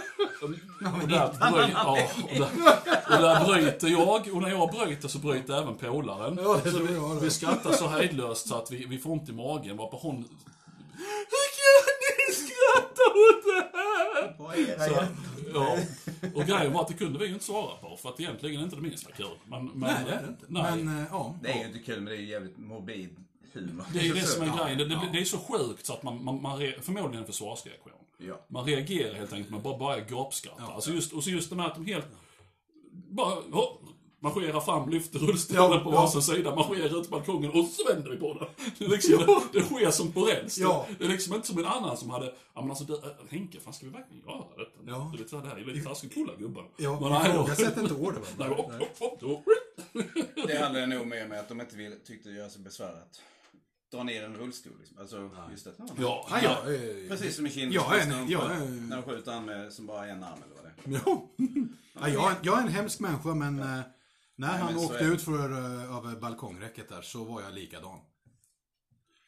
och, 0.44 1.09
där 1.09 1.53
bry, 1.53 1.73
ja, 1.73 1.99
och, 2.23 2.38
där, 2.38 2.49
och 3.17 3.23
där 3.23 3.44
bryter 3.44 3.88
jag, 3.88 4.35
och 4.35 4.43
när 4.43 4.50
jag 4.50 4.71
bryter 4.71 5.09
så 5.09 5.19
bryter 5.19 5.62
även 5.62 5.75
polaren. 5.75 6.38
Ja, 6.43 6.61
så 6.65 6.79
vi, 6.79 7.21
vi 7.23 7.31
skrattar 7.31 7.73
så 7.73 7.88
hejdlöst 7.88 8.49
så 8.49 8.55
att 8.55 8.71
vi, 8.71 8.87
vi 8.87 8.99
får 8.99 9.11
ont 9.11 9.29
i 9.29 9.32
magen. 9.32 9.77
Varpå 9.77 9.97
hon... 9.97 10.17
Hur 11.32 11.47
kan 11.59 11.93
ni 12.19 12.35
skratta 12.35 13.03
åt 13.03 13.44
det 13.44 13.79
här? 13.79 14.37
Vad 14.38 14.55
är 14.55 14.79
det? 14.79 15.09
Ja. 15.55 15.79
Och 16.35 16.44
grejen 16.44 16.73
var 16.73 16.81
att 16.81 16.88
det 16.88 16.94
kunde 16.94 17.19
vi 17.19 17.26
ju 17.26 17.32
inte 17.32 17.44
svara 17.44 17.76
på, 17.76 17.97
för 17.97 18.08
att 18.08 18.20
egentligen 18.20 18.61
är 18.61 18.64
inte 18.64 18.76
det 18.76 18.82
minsta 18.82 19.12
kul. 19.12 19.26
Men, 19.44 19.64
men, 19.67 19.81
Nej, 19.81 20.05
det 20.06 20.12
är 20.12 20.23
det 20.23 20.29
inte. 20.29 20.44
Nej. 20.49 20.85
Men, 20.85 20.99
eh, 20.99 21.05
ja. 21.11 21.37
Det 21.43 21.50
är 21.50 21.58
ju 21.58 21.67
inte 21.67 21.79
kul, 21.79 22.00
men 22.00 22.05
det 22.05 22.19
är 22.19 22.20
ju 22.20 22.29
jävligt 22.29 22.58
morbid 22.58 23.17
humor. 23.52 23.85
Det 23.93 23.99
är 23.99 24.05
ju 24.05 24.12
det 24.12 24.20
som 24.20 24.43
är 24.43 24.58
grejen. 24.58 24.79
Det, 24.79 24.85
det, 24.85 24.94
ja. 24.94 25.08
det 25.12 25.20
är 25.20 25.25
så 25.25 25.38
sjukt 25.38 25.87
så 25.87 25.93
att 25.93 26.02
man, 26.02 26.25
man, 26.25 26.43
man 26.43 26.58
re, 26.58 26.75
förmodligen 26.82 27.20
en 27.20 27.26
försvarsreaktion. 27.26 27.93
Ja. 28.19 28.47
Man 28.49 28.64
reagerar 28.64 29.14
helt 29.14 29.32
enkelt 29.32 29.50
med 29.50 29.56
att 29.56 29.64
bara 29.64 29.79
börja 29.79 30.05
gapskratta. 30.05 30.62
Ja, 30.67 30.75
alltså 30.75 30.93
just, 30.93 31.12
och 31.12 31.25
så 31.25 31.31
just 31.31 31.50
det 31.50 31.56
med 31.56 31.67
att 31.67 31.75
de 31.75 31.87
helt... 31.87 32.06
Bara 32.93 33.38
oh, 33.38 33.76
marscherar 34.20 34.61
fram, 34.61 34.88
lyfter 34.90 35.19
rullstolen 35.19 35.62
Ja, 35.78 35.81
på 35.84 35.90
ja. 35.90 36.00
varsin 36.00 36.22
sida, 36.22 36.55
marscherar 36.55 37.00
ut 37.00 37.11
på 37.11 37.17
balkongen 37.17 37.50
och 37.50 37.67
så 37.67 37.93
vänder 37.93 38.11
vi 38.11 38.17
på 38.17 38.34
den. 38.34 38.49
Det, 38.78 38.84
är 38.84 38.88
liksom, 38.88 39.40
det, 39.52 39.58
det 39.61 39.64
sker 39.67 39.90
som 39.90 40.12
på 40.12 40.20
räls. 40.25 40.58
Ja. 40.58 40.87
Det, 40.88 40.94
det 40.99 41.05
är 41.05 41.08
liksom 41.08 41.34
inte 41.34 41.46
som 41.46 41.58
en 41.58 41.64
annan 41.67 41.96
som 41.96 42.11
hade, 42.11 42.26
ja 42.55 42.61
men 42.61 42.70
alltså 42.70 42.84
du, 42.84 42.94
äh, 42.94 43.00
Henke, 43.31 43.61
fan 43.61 43.72
ska 43.72 43.87
vi 43.87 43.93
verkligen 43.93 44.22
göra 44.26 44.44
detta? 44.58 44.70
Ja. 44.87 45.11
Du 45.12 45.19
vet, 45.22 45.31
så 45.31 45.37
här, 45.37 45.43
det 45.44 45.49
här 45.50 45.56
är 45.56 45.64
lite 45.64 45.89
taskigt, 45.89 46.12
kolla 46.15 46.32
gubben. 46.39 46.65
Ja, 46.77 47.00
Men 47.00 47.10
nej 47.10 47.31
ifrågasätt 47.31 47.77
inte 47.77 47.94
ordet. 47.94 48.34
Nej, 48.39 48.48
då. 49.20 49.43
Det 50.46 50.58
handlar 50.62 50.86
nog 50.86 51.06
mer 51.06 51.27
med 51.29 51.41
att 51.41 51.48
de 51.48 51.60
inte 51.60 51.77
vill, 51.77 51.94
tyckte 52.06 52.29
det 52.29 52.34
göra 52.34 52.48
sig 52.50 52.62
besvär 52.62 52.89
att 52.93 53.20
dra 53.93 54.03
ner 54.03 54.24
en 54.24 54.36
rullstol. 54.36 54.72
Liksom. 54.79 54.98
Alltså, 54.98 55.31
just 55.50 55.65
det. 55.65 55.72
Ja, 55.79 56.27
Ja, 56.31 56.39
ja, 56.43 56.56
Precis 57.08 57.36
som 57.36 57.46
i. 57.46 57.74
Jag 57.74 57.96
är 57.96 58.03
en- 58.03 58.08
när, 58.08 58.19
de 58.19 58.31
jag 58.32 58.41
skjuter- 59.05 59.31
är- 59.31 59.34
han 59.34 59.44
med 59.44 59.72
som 59.72 59.86
bara 59.86 60.06
en 60.06 60.24
arm 60.24 60.39
eller 60.46 60.55
vad 60.56 60.65
det 60.65 60.96
är. 60.96 61.03
Ja. 61.06 61.27
Ja, 62.00 62.08
jag, 62.08 62.32
jag 62.43 62.58
är 62.58 62.62
en 62.62 62.69
hemsk 62.69 63.00
människa 63.00 63.34
men 63.34 63.58
eh, 63.58 63.81
när 64.41 64.49
Nej, 64.49 64.59
han 64.59 64.75
så 64.75 64.85
åkte 64.85 65.05
är 65.05 65.13
ut 65.13 65.23
för 65.23 65.53
uh, 65.53 65.97
av 65.97 66.20
balkongräcket 66.20 66.89
där 66.89 67.03
så 67.03 67.25
var 67.25 67.43
jag 67.43 67.55
likadan. 67.55 67.99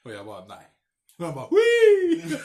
Och 0.03 0.13
jag 0.13 0.27
bara, 0.27 0.47
nej. 0.47 0.69
Och 1.19 1.25
jag 1.25 1.35
bara, 1.35 1.49
Wii! 1.51 2.37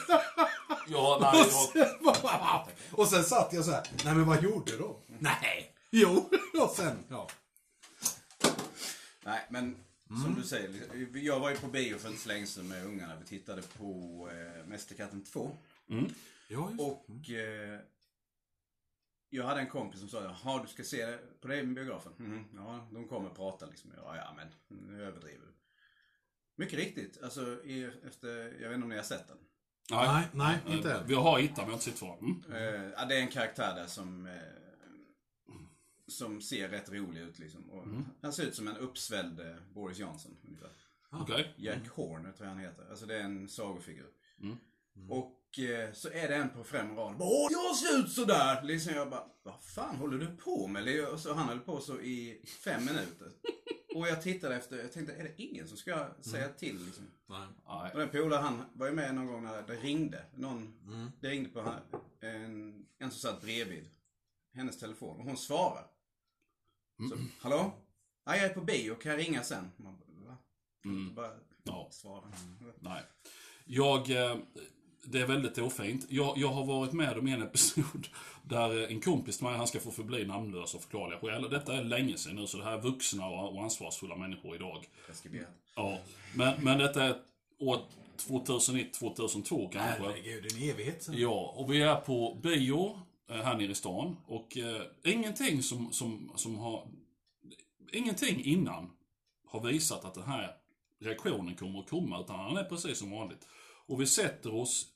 ja, 0.88 1.18
nej, 1.20 1.42
Och 1.42 1.50
sen, 1.50 2.04
bara, 2.04 2.66
och 2.92 3.08
sen 3.08 3.24
satt 3.24 3.52
jag 3.52 3.64
så 3.64 3.70
här, 3.70 3.86
nej 4.04 4.14
men 4.14 4.26
vad 4.26 4.42
gjorde 4.42 4.76
de? 4.76 4.96
Nej. 5.18 5.74
Jo. 5.90 6.30
Och 6.62 6.70
sen, 6.70 7.04
ja. 7.08 7.28
Nej, 9.24 9.46
men 9.50 9.76
som 10.06 10.34
du 10.34 10.42
säger. 10.42 10.70
Jag 11.16 11.40
var 11.40 11.50
ju 11.50 11.56
på 11.56 11.66
bio 11.66 11.98
för 11.98 12.08
inte 12.08 12.22
så 12.22 12.28
länge 12.28 12.46
sedan 12.46 12.68
med 12.68 12.86
ungarna. 12.86 13.16
Vi 13.20 13.26
tittade 13.26 13.62
på 13.62 14.28
eh, 14.32 14.66
Mästerkatten 14.66 15.24
2. 15.24 15.50
Ja, 16.48 16.70
just. 16.70 16.80
Och 16.80 17.30
eh, 17.30 17.80
jag 19.30 19.44
hade 19.44 19.60
en 19.60 19.68
kompis 19.68 20.00
som 20.00 20.08
sa, 20.08 20.22
jaha 20.22 20.62
du 20.62 20.68
ska 20.68 20.84
se 20.84 21.06
det 21.06 21.40
på 21.40 21.48
det 21.48 21.64
biografen? 21.64 22.12
Mhm, 22.16 22.44
ja, 22.54 22.88
de 22.92 23.08
kommer 23.08 23.30
prata 23.30 23.66
liksom. 23.66 23.92
Ja, 23.96 24.16
ja 24.16 24.34
men 24.36 24.48
nu 24.88 25.04
överdriver 25.04 25.46
du. 25.46 25.54
Mycket 26.56 26.78
riktigt, 26.78 27.22
alltså 27.22 27.64
i, 27.64 27.90
efter, 28.06 28.28
jag 28.62 28.68
vet 28.68 28.74
inte 28.74 28.82
om 28.84 28.88
ni 28.88 28.96
har 28.96 29.02
sett 29.02 29.28
den. 29.28 29.38
Nej, 29.90 30.28
nej, 30.32 30.58
inte 30.66 30.90
Eh, 30.90 30.96
än. 30.96 31.06
Vi 31.06 31.14
har 31.14 31.38
hittat, 31.38 31.56
men 31.56 31.64
jag 31.64 31.70
har 31.70 31.72
inte 31.72 31.84
sett 31.84 31.98
för. 31.98 32.18
Mm. 32.18 32.42
Eh, 32.52 32.92
ja, 32.96 33.04
det 33.04 33.16
är 33.16 33.20
en 33.20 33.28
karaktär 33.28 33.74
där 33.74 33.86
som 33.86 34.26
eh, 34.26 34.32
som 36.06 36.40
ser 36.40 36.68
rätt 36.68 36.92
rolig 36.92 37.20
ut 37.20 37.38
liksom. 37.38 37.70
Och 37.70 37.86
Han 38.22 38.32
ser 38.32 38.46
ut 38.46 38.54
som 38.54 38.68
en 38.68 38.76
uppsvälld 38.76 39.40
eh, 39.40 39.56
Boris 39.74 39.98
Johnson 39.98 40.36
ungefär. 40.46 40.70
Jack 41.56 41.88
Horner 41.88 42.32
tror 42.32 42.48
jag 42.48 42.54
han 42.54 42.64
heter. 42.64 42.90
Alltså 42.90 43.06
det 43.06 43.16
är 43.16 43.22
en 43.22 43.48
sagofigur. 43.48 44.10
Mm. 44.40 44.56
Och 45.08 45.58
eh, 45.58 45.92
så 45.92 46.08
är 46.08 46.28
det 46.28 46.34
en 46.34 46.48
på 46.50 46.64
främre 46.64 46.96
rad. 46.96 47.16
Åh, 47.20 47.48
jag 47.50 47.76
ser 47.76 47.98
ut 47.98 48.12
sådär! 48.12 48.62
Liksom 48.62 48.94
jag 48.94 49.10
bara, 49.10 49.24
vad 49.42 49.62
fan 49.62 49.96
håller 49.96 50.18
du 50.18 50.36
på 50.36 50.66
med? 50.66 51.04
Och 51.08 51.20
så 51.20 51.34
han 51.34 51.48
höll 51.48 51.60
på 51.60 51.80
så 51.80 52.00
i 52.00 52.42
fem 52.64 52.84
minuter. 52.84 53.32
Och 53.94 54.08
jag 54.08 54.22
tittade 54.22 54.56
efter, 54.56 54.78
jag 54.78 54.92
tänkte, 54.92 55.14
är 55.14 55.22
det 55.24 55.42
ingen 55.42 55.68
som 55.68 55.76
ska 55.76 56.08
säga 56.20 56.48
till 56.48 56.84
liksom? 56.84 57.04
Nej. 57.26 57.92
Och 57.92 57.98
den 57.98 58.08
polaren 58.08 58.44
han 58.44 58.62
var 58.72 58.86
ju 58.86 58.92
med 58.92 59.14
någon 59.14 59.26
gång 59.26 59.44
när 59.44 59.62
det 59.62 59.74
ringde. 59.76 60.24
Någon, 60.34 60.74
Det 61.20 61.28
ringde 61.28 61.48
på 61.48 61.60
han, 61.60 61.80
en, 62.20 62.86
en 62.98 63.10
som 63.10 63.30
satt 63.30 63.40
bredvid 63.42 63.88
hennes 64.54 64.78
telefon 64.78 65.18
och 65.20 65.24
hon 65.24 65.36
svarar. 65.36 65.86
Så, 67.08 67.14
Mm. 67.14 67.28
hallå? 67.40 67.72
Ja, 68.24 68.36
jag 68.36 68.44
är 68.44 68.54
på 68.54 68.60
bio, 68.60 68.94
kan 68.94 69.12
jag 69.12 69.18
ringa 69.20 69.42
sen? 69.42 69.70
Man 69.76 69.96
bara, 69.98 70.30
va? 70.30 70.36
Bara 71.14 71.26
Mm. 71.26 71.40
Ja. 71.62 71.88
svara. 71.90 72.32
Nej. 72.80 73.02
Jag, 73.64 74.10
eh, 74.10 74.36
det 75.10 75.20
är 75.20 75.26
väldigt 75.26 75.58
ofint. 75.58 76.06
Jag, 76.08 76.38
jag 76.38 76.48
har 76.48 76.64
varit 76.64 76.92
med 76.92 77.18
om 77.18 77.26
en 77.26 77.42
episod 77.42 78.08
där 78.42 78.82
eh, 78.82 78.92
en 78.92 79.00
kompis 79.00 79.36
till 79.36 79.46
mig, 79.46 79.56
han 79.56 79.66
ska 79.66 79.80
få 79.80 79.90
förbli 79.90 80.26
namnlös 80.26 80.74
av 80.74 80.78
förklarliga 80.78 81.18
skäl. 81.18 81.50
Detta 81.50 81.76
är 81.76 81.84
länge 81.84 82.16
sedan 82.16 82.36
nu, 82.36 82.46
så 82.46 82.56
det 82.56 82.64
här 82.64 82.72
är 82.72 82.80
vuxna 82.80 83.26
och, 83.26 83.62
ansvarsfulla 83.62 84.16
människor 84.16 84.56
idag. 84.56 84.88
Ja, 85.74 85.98
men, 86.34 86.64
men 86.64 86.78
detta 86.78 87.04
är 87.04 87.16
år 87.58 87.80
2001, 88.16 88.92
2002 88.92 89.68
kanske. 89.72 90.02
Herregud, 90.02 90.52
en 90.52 90.70
evighet 90.70 91.02
sen. 91.02 91.14
Ja, 91.18 91.54
och 91.56 91.72
vi 91.72 91.82
är 91.82 91.96
på 91.96 92.38
bio 92.42 93.00
eh, 93.30 93.36
här 93.36 93.56
nere 93.56 93.70
i 93.70 93.74
stan. 93.74 94.16
Och 94.26 94.56
eh, 94.56 94.82
ingenting 95.04 95.62
som, 95.62 95.92
som, 95.92 96.32
som 96.36 96.58
har... 96.58 96.88
Ingenting 97.92 98.44
innan 98.44 98.90
har 99.46 99.60
visat 99.60 100.04
att 100.04 100.14
den 100.14 100.24
här 100.24 100.50
reaktionen 101.00 101.54
kommer 101.54 101.80
att 101.80 101.90
komma, 101.90 102.20
utan 102.20 102.38
han 102.38 102.56
är 102.56 102.64
precis 102.64 102.98
som 102.98 103.10
vanligt. 103.10 103.46
Och 103.86 104.00
vi 104.00 104.06
sätter 104.06 104.54
oss, 104.54 104.86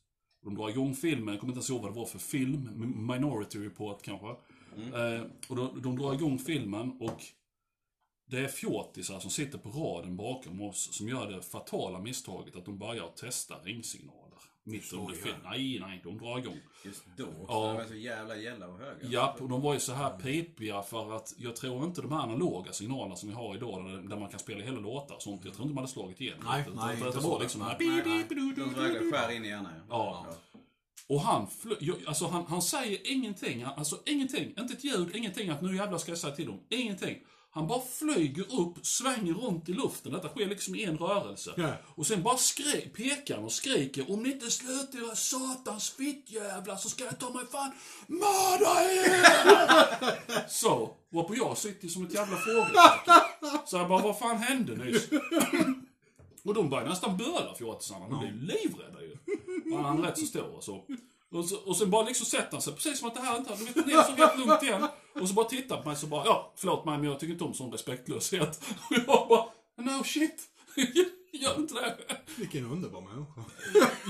de 0.42 0.54
drar 0.54 0.68
igång 0.68 0.94
filmen, 0.94 1.34
jag 1.34 1.40
kommer 1.40 1.52
inte 1.52 1.58
ens 1.58 1.70
ihåg 1.70 1.82
vad 1.82 1.92
det 1.92 1.98
var 1.98 2.06
för 2.06 2.18
film, 2.18 2.70
Minority 3.08 3.58
Report 3.58 4.02
kanske. 4.02 4.28
Eh, 4.76 5.22
och 5.48 5.56
de, 5.56 5.82
de 5.82 5.98
drar 5.98 6.14
igång 6.14 6.38
filmen 6.38 6.96
och 7.00 7.22
det 8.30 8.38
är 8.38 8.48
fjortisar 8.48 9.20
som 9.20 9.30
sitter 9.30 9.58
på 9.58 9.68
raden 9.70 10.16
bakom 10.16 10.60
oss 10.60 10.94
som 10.94 11.08
gör 11.08 11.30
det 11.30 11.42
fatala 11.42 11.98
misstaget 11.98 12.56
att 12.56 12.64
de 12.64 12.78
börjar 12.78 13.08
testa 13.08 13.54
ringsignaler. 13.54 14.21
Mitt 14.64 14.92
under 14.92 15.14
filmen. 15.14 15.40
Nej, 15.44 15.78
nej, 15.80 16.00
de 16.04 16.18
drar 16.18 16.38
igång. 16.38 16.58
Just 16.84 17.02
då. 17.16 17.26
Ja. 17.48 17.68
Det 17.72 17.78
var 17.78 17.84
så 17.84 17.94
jävla 17.94 18.36
gälla 18.36 18.68
och 18.68 18.78
höga. 18.78 19.08
Japp, 19.08 19.40
och 19.42 19.48
de 19.48 19.60
var 19.62 19.74
ju 19.74 19.80
så 19.80 19.92
här 19.92 20.18
pipiga 20.18 20.82
för 20.82 21.16
att 21.16 21.34
jag 21.38 21.56
tror 21.56 21.84
inte 21.84 22.02
de 22.02 22.12
här 22.12 22.18
analoga 22.22 22.72
signalerna 22.72 23.16
som 23.16 23.28
vi 23.28 23.34
har 23.34 23.56
idag, 23.56 23.84
där, 23.84 24.08
där 24.08 24.16
man 24.16 24.28
kan 24.28 24.38
spela 24.38 24.64
hela 24.64 24.80
låtar 24.80 25.14
och 25.14 25.22
sånt, 25.22 25.44
jag 25.44 25.54
tror 25.54 25.64
inte 25.66 25.72
de 25.74 25.76
hade 25.78 25.88
slagit 25.92 26.20
igenom. 26.20 26.40
Nej, 26.44 26.60
Utan- 26.62 26.86
nej, 26.86 26.96
utan 26.96 27.10
det 27.12 27.28
var 27.28 27.40
liksom 27.40 27.60
de 27.60 27.66
här 27.66 27.76
Nej, 27.80 28.02
nej, 28.06 28.26
du- 28.28 28.52
De 28.64 28.74
verkligen 28.74 29.12
skär 29.12 29.30
in 29.36 29.44
i 29.44 29.48
hjärnan. 29.48 29.72
Ja. 29.88 30.26
Och 31.08 31.20
han, 31.20 31.46
alltså 32.06 32.26
han, 32.26 32.46
han 32.46 32.62
säger 32.62 33.12
ingenting, 33.12 33.64
han- 33.64 33.74
alltså 33.78 33.98
ingenting, 34.06 34.48
inte 34.58 34.74
ett 34.74 34.84
ljud, 34.84 35.16
ingenting 35.16 35.48
att 35.48 35.62
nu 35.62 35.76
jävlar 35.76 35.98
ska 35.98 36.10
jag 36.12 36.18
säga 36.18 36.34
till 36.36 36.46
dem, 36.46 36.60
ingenting. 36.70 37.18
Han 37.54 37.66
bara 37.66 37.80
flyger 37.98 38.60
upp, 38.60 38.86
svänger 38.86 39.34
runt 39.34 39.68
i 39.68 39.72
luften, 39.72 40.12
detta 40.12 40.28
sker 40.28 40.46
liksom 40.46 40.74
i 40.74 40.84
en 40.84 40.98
rörelse. 40.98 41.52
Ja. 41.56 41.72
Och 41.94 42.06
sen 42.06 42.22
bara 42.22 42.36
skri- 42.36 42.88
pekar 42.96 43.34
han 43.34 43.44
och 43.44 43.52
skriker, 43.52 44.10
om 44.12 44.22
ni 44.22 44.32
inte 44.32 44.50
slutar 44.50 44.98
era 45.06 45.14
satans 45.16 45.90
fittjävlar 45.90 46.76
så 46.76 46.88
ska 46.90 47.04
jag 47.04 47.18
ta 47.18 47.30
mig 47.30 47.46
fan 47.52 47.72
mörda 48.06 48.82
er! 48.92 50.48
så, 50.48 50.94
varpå 51.10 51.34
jag 51.36 51.58
sitter 51.58 51.88
som 51.88 52.06
ett 52.06 52.14
jävla 52.14 52.36
frågetecken. 52.36 53.60
Så 53.66 53.76
jag 53.76 53.88
bara, 53.88 54.02
vad 54.02 54.18
fan 54.18 54.36
hände 54.36 54.76
nyss? 54.76 55.08
Och 56.44 56.54
de 56.54 56.70
börjar 56.70 56.88
nästan 56.88 57.16
böla 57.16 57.54
fjortisarna, 57.58 58.08
de 58.08 58.18
blir 58.18 58.32
livrädda 58.32 59.00
ju. 59.02 59.16
Han 59.76 59.98
är 59.98 60.02
rätt 60.02 60.18
så 60.18 60.26
stor 60.26 60.56
och 60.56 60.64
så. 60.64 60.84
Och, 61.32 61.44
så, 61.44 61.56
och 61.56 61.76
sen 61.76 61.90
bara 61.90 62.02
liksom 62.04 62.26
sätter 62.26 62.52
han 62.52 62.62
sig, 62.62 62.72
precis 62.72 62.98
som 62.98 63.08
att 63.08 63.14
det 63.14 63.20
här 63.20 63.36
inte, 63.36 63.54
vet, 63.54 63.74
det 63.86 63.92
är 63.92 64.02
så 64.02 64.12
rätt 64.12 64.38
lugnt 64.38 64.62
igen. 64.62 64.88
Och 65.20 65.28
så 65.28 65.34
bara 65.34 65.46
tittar 65.46 65.76
på 65.82 65.88
mig 65.88 65.96
så 65.96 66.06
bara, 66.06 66.24
ja, 66.24 66.52
förlåt 66.56 66.84
mig 66.84 66.98
men 66.98 67.10
jag 67.10 67.20
tycker 67.20 67.32
inte 67.32 67.44
om 67.44 67.54
sån 67.54 67.72
respektlöshet. 67.72 68.64
Och 68.90 68.96
jag 69.06 69.28
bara, 69.28 69.44
no 69.76 70.04
shit. 70.04 70.48
Gör 71.34 71.56
inte 71.56 71.74
det. 71.74 71.96
Vilken 72.38 72.66
underbar 72.66 73.00
människa. 73.00 73.44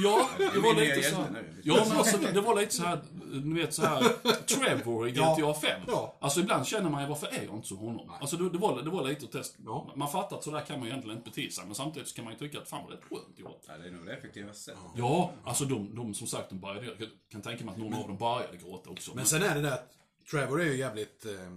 Ja, 0.05 0.29
det 0.39 0.61
var 0.61 0.75
lite 0.75 1.03
så 1.03 1.17
här. 1.17 1.61
Ja, 1.63 1.85
men 1.89 1.99
alltså 1.99 2.19
det 2.19 2.41
var 2.41 2.61
lite 2.61 2.75
så 2.75 2.83
här, 2.83 3.01
ni 3.45 3.61
vet 3.61 3.75
så 3.75 3.83
här 3.83 4.03
Trevor 4.47 5.09
i 5.09 5.13
Ja. 5.13 5.37
GTA 5.39 5.55
5. 5.55 5.83
Ja. 5.87 6.17
Alltså 6.21 6.41
ibland 6.41 6.67
känner 6.67 6.91
man 6.91 7.03
ju, 7.03 7.09
varför 7.09 7.27
är 7.27 7.45
jag 7.45 7.55
inte 7.55 7.69
som 7.69 7.77
honom? 7.77 8.11
Alltså 8.21 8.37
det, 8.37 8.51
det, 8.51 8.59
var, 8.59 8.83
det 8.83 8.91
var 8.91 9.09
lite 9.09 9.25
att 9.25 9.33
testa. 9.33 9.59
Ja. 9.65 9.93
Man 9.97 10.11
fattar 10.11 10.37
att 10.37 10.45
så 10.45 10.51
där 10.51 10.61
kan 10.61 10.79
man 10.79 10.89
ju 10.89 10.91
egentligen 10.91 11.19
inte 11.19 11.31
bete 11.31 11.51
sig, 11.51 11.65
men 11.67 11.75
samtidigt 11.75 12.09
så 12.09 12.15
kan 12.15 12.25
man 12.25 12.33
ju 12.35 12.39
tycka 12.39 12.59
att 12.59 12.69
fan 12.69 12.83
vad 12.83 12.93
det 12.93 12.97
är 12.97 13.17
skönt 13.17 13.39
gjort. 13.39 13.65
Ja, 13.67 13.79
det 13.79 13.89
är 13.89 13.93
nog 13.93 14.07
det 14.07 14.13
effektivaste 14.13 14.63
sättet. 14.63 14.83
Ja, 14.97 15.33
alltså 15.45 15.65
de, 15.65 15.95
de 15.95 16.15
som 16.15 16.27
sagt, 16.27 16.49
de 16.49 16.61
började, 16.61 16.87
jag 16.87 17.09
kan 17.33 17.43
tänka 17.43 17.65
mig 17.65 17.73
att 17.73 17.79
någon 17.79 17.95
av 17.95 18.09
dem 18.09 18.17
började 18.17 18.57
gråta 18.57 18.91
också. 18.91 19.11
Men 19.15 19.27
sen 19.27 19.43
är 19.43 19.55
det 19.55 19.61
där 19.61 19.73
att 19.73 19.93
Trevor 20.31 20.61
är 20.61 20.65
ju 20.67 20.77
jävligt, 20.77 21.27
eh, 21.27 21.57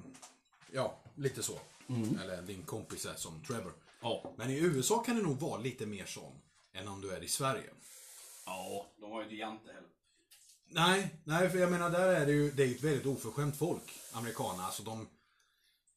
ja, 0.72 1.00
lite 1.16 1.44
så. 1.44 1.60
Mm. 1.88 2.20
Eller 2.20 2.42
din 2.42 2.64
kompis 2.64 3.06
är 3.06 3.16
som 3.16 3.44
Trevor. 3.44 3.74
ja, 4.02 4.34
Men 4.38 4.50
i 4.50 4.58
USA 4.60 5.04
kan 5.04 5.16
det 5.16 5.22
nog 5.22 5.40
vara 5.40 5.62
lite 5.62 5.86
mer 5.86 6.06
sån 6.06 6.34
än 6.74 6.88
om 6.88 7.02
du 7.02 7.12
är 7.12 7.24
i 7.24 7.28
Sverige. 7.28 7.70
ja, 8.46 8.86
De 8.98 9.12
har 9.12 9.18
ju 9.20 9.24
inte 9.24 9.36
Jante 9.36 9.68
heller. 9.74 9.90
Nej, 10.68 11.16
nej 11.24 11.50
för 11.50 11.58
jag 11.58 11.72
menar 11.72 11.90
där 11.90 12.08
är 12.08 12.26
det 12.26 12.32
ju, 12.32 12.52
det 12.52 12.64
är 12.64 12.68
ju 12.68 12.76
ett 12.76 12.84
väldigt 12.84 13.06
oförskämt 13.06 13.58
folk, 13.58 14.00
amerikanerna. 14.12 14.64
Alltså 14.66 14.84
de... 14.84 15.08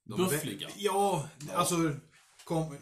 de 0.04 0.16
Buffliga. 0.18 0.68
Ja, 0.76 1.28
alltså... 1.54 1.76
Kom, 2.44 2.76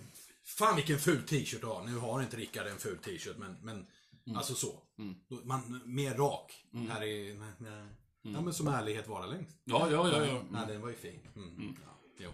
fan 0.44 0.76
vilken 0.76 0.98
ful 0.98 1.22
t-shirt 1.26 1.60
du 1.60 1.66
har. 1.66 1.84
Nu 1.84 1.96
har 1.98 2.22
inte 2.22 2.36
Rickard 2.36 2.66
en 2.66 2.78
ful 2.78 2.98
t-shirt, 2.98 3.36
men, 3.36 3.56
men 3.62 3.86
Mm. 4.26 4.38
alltså 4.38 4.54
så. 4.54 4.82
Då- 5.28 5.40
Man, 5.44 5.82
mer 5.84 6.14
rak. 6.14 6.64
Här 6.88 7.02
är... 7.02 7.34
Nej, 7.34 7.52
nej. 7.58 7.86
Ja, 8.34 8.40
men 8.40 8.54
som 8.54 8.68
ärlighet 8.68 9.08
vara 9.08 9.26
längst. 9.26 9.56
ja, 9.64 9.90
ja, 9.90 10.10
ja. 10.12 10.24
ja. 10.26 10.42
Nej, 10.50 10.66
den 10.68 10.80
var 10.80 10.88
ju 10.88 10.94
fin. 10.96 11.28
Mm. 11.36 11.76
Ja, 11.84 12.00
jo. 12.18 12.32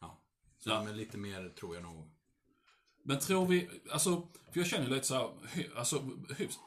Ja. 0.00 0.22
Så 0.58 0.70
Ja. 0.70 0.84
men 0.84 0.96
lite 0.96 1.18
mer 1.18 1.48
tror 1.48 1.74
jag 1.74 1.82
nog. 1.82 2.10
Men 3.04 3.18
tror 3.18 3.46
vi, 3.46 3.68
alltså, 3.90 4.28
för 4.52 4.60
jag 4.60 4.66
känner 4.66 4.88
lite 4.88 5.06
så 5.06 5.14
här, 5.14 5.30
alltså, 5.76 6.10
hyfs. 6.36 6.58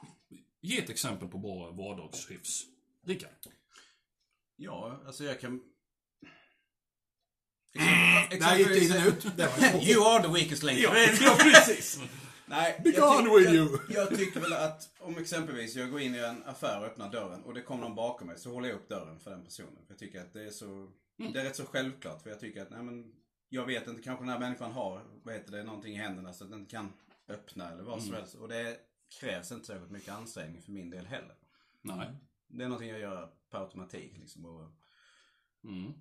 Ge 0.62 0.78
ett 0.78 0.90
exempel 0.90 1.28
på 1.28 1.38
bra 1.38 1.72
vardagshyfs. 1.72 2.64
Rickard? 3.06 3.30
Ja, 4.56 5.02
alltså 5.06 5.24
jag 5.24 5.40
kan... 5.42 5.62
Där 8.40 8.58
gick 8.58 8.68
tiden 8.68 9.08
ut. 9.08 9.26
You 9.90 10.06
are 10.08 10.24
the 10.24 10.30
weakest 10.34 10.64
link. 10.64 10.80
ja, 10.80 10.90
precis. 11.40 12.00
Nej, 12.52 12.82
Be 12.84 12.90
jag, 12.90 13.24
gone 13.24 13.30
tyck- 13.30 13.38
with 13.40 13.54
jag, 13.54 13.56
you. 13.56 13.80
jag 13.90 14.10
tycker 14.18 14.40
väl 14.40 14.54
att 14.54 14.94
om 15.00 15.18
exempelvis 15.18 15.76
jag 15.76 15.92
går 15.92 16.00
in 16.02 16.16
i 16.16 16.20
en 16.20 16.44
affär 16.44 16.80
och 16.80 16.86
öppnar 16.86 17.12
dörren 17.12 17.44
och 17.44 17.54
det 17.54 17.62
kommer 17.62 17.82
någon 17.84 17.96
bakom 17.96 18.28
mig 18.28 18.38
så 18.38 18.52
håller 18.54 18.70
jag 18.70 18.76
upp 18.76 18.90
dörren 18.90 19.20
för 19.20 19.32
den 19.32 19.44
personen. 19.44 19.86
För 19.86 19.94
jag 19.94 19.98
tycker 20.00 20.22
att 20.22 20.34
det 20.34 20.44
är 20.44 20.50
så, 20.50 20.92
det 21.18 21.40
är 21.40 21.44
rätt 21.44 21.56
så 21.56 21.66
självklart. 21.66 22.22
För 22.22 22.30
jag 22.30 22.40
tycker 22.40 22.62
att, 22.62 22.70
nej 22.70 22.84
men, 22.84 23.16
jag 23.50 23.66
vet 23.66 23.88
inte, 23.88 24.02
kanske 24.02 24.22
den 24.24 24.30
här 24.30 24.40
människan 24.40 24.72
har, 24.72 25.06
vad 25.24 25.34
heter 25.34 25.52
det, 25.52 25.64
någonting 25.64 25.94
i 25.94 25.98
händerna 25.98 26.34
så 26.34 26.44
att 26.44 26.52
den 26.52 26.66
kan 26.66 26.94
öppna 27.28 27.72
eller 27.72 27.84
vad 27.84 28.04
som 28.04 28.14
helst. 28.14 28.36
Och 28.36 28.48
det 28.48 28.80
krävs 29.20 29.52
inte 29.52 29.66
särskilt 29.68 29.92
mycket 29.92 30.14
ansträngning 30.14 30.62
för 30.62 30.72
min 30.72 30.90
del 30.90 31.06
heller. 31.06 31.36
Nej. 31.82 32.08
Det 32.48 32.64
är 32.64 32.68
någonting 32.68 32.90
jag 32.90 33.00
gör 33.00 33.34
per 33.52 33.60
automatik 33.60 34.18
liksom. 34.18 34.46
Och, 34.46 34.72
Mm. 35.64 35.94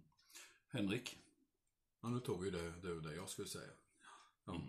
Henrik? 0.73 1.19
Ja, 2.03 2.09
nu 2.09 2.21
tog 2.21 2.43
vi 2.45 2.51
det, 2.51 2.71
det, 2.71 3.01
det 3.01 3.15
jag 3.15 3.29
skulle 3.29 3.49
säga. 3.49 3.71
Ja. 4.47 4.55
Eh, 4.55 4.61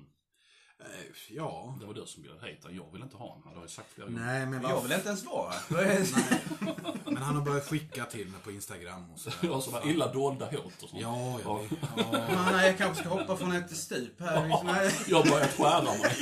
ja. 1.30 1.78
Det 1.80 1.86
var 1.86 1.94
du 1.94 2.06
som 2.06 2.24
bjöd 2.24 2.44
hit. 2.44 2.66
Jag 2.70 2.92
vill 2.94 3.02
inte 3.02 3.18
ha 3.18 3.34
den. 3.34 3.42
Det 3.52 3.56
har 3.56 3.64
jag 3.64 3.70
sagt 3.70 3.94
flera 3.94 4.08
gånger. 4.08 4.26
Nej, 4.26 4.46
men, 4.46 4.62
jag 4.62 4.82
vill 4.82 4.92
inte 4.92 5.08
ens 5.08 5.26
vara 5.26 5.54
men 7.06 7.18
han 7.18 7.36
har 7.36 7.46
börjat 7.46 7.68
skicka 7.68 8.06
till 8.06 8.28
mig 8.28 8.40
på 8.44 8.52
Instagram 8.52 9.12
och 9.12 9.20
sådär. 9.20 9.38
Jag 9.42 9.54
har 9.54 9.62
sådana 9.62 9.86
illa 9.86 10.14
dolda 10.14 10.46
hot 10.46 10.84
och 10.84 10.90
sånt. 10.90 11.02
Ja, 11.02 11.40
ja. 11.44 11.62
Ja. 11.80 12.04
ja. 12.12 12.52
Nej, 12.52 12.68
jag 12.68 12.78
kanske 12.78 13.04
ska 13.04 13.14
hoppa 13.14 13.38
från 13.38 13.52
ett 13.52 13.78
stup 13.78 14.20
här. 14.20 14.64
Nej. 14.64 14.92
Jag 15.08 15.18
har 15.18 15.32
börjat 15.32 15.54
skära 15.58 15.82
mig. 15.84 16.18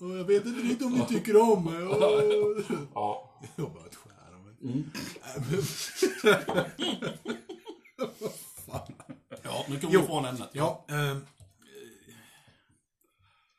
Och 0.00 0.18
jag 0.18 0.24
vet 0.24 0.46
inte 0.46 0.60
riktigt 0.60 0.86
om 0.86 0.92
ni 0.92 1.06
tycker 1.06 1.42
om 1.42 1.64
mig. 1.64 1.82
Ja. 2.94 3.40
Jag 3.56 3.64
har 3.64 3.70
börjat 3.70 3.94
skära 3.94 4.38
mig. 4.38 4.84
Ja, 9.42 9.64
nu 9.68 9.80
kommer 9.80 9.98
vi 9.98 10.04
ifrån 10.04 10.24
ämnet. 10.24 10.48
Ja, 10.52 10.84
ehm, 10.88 11.26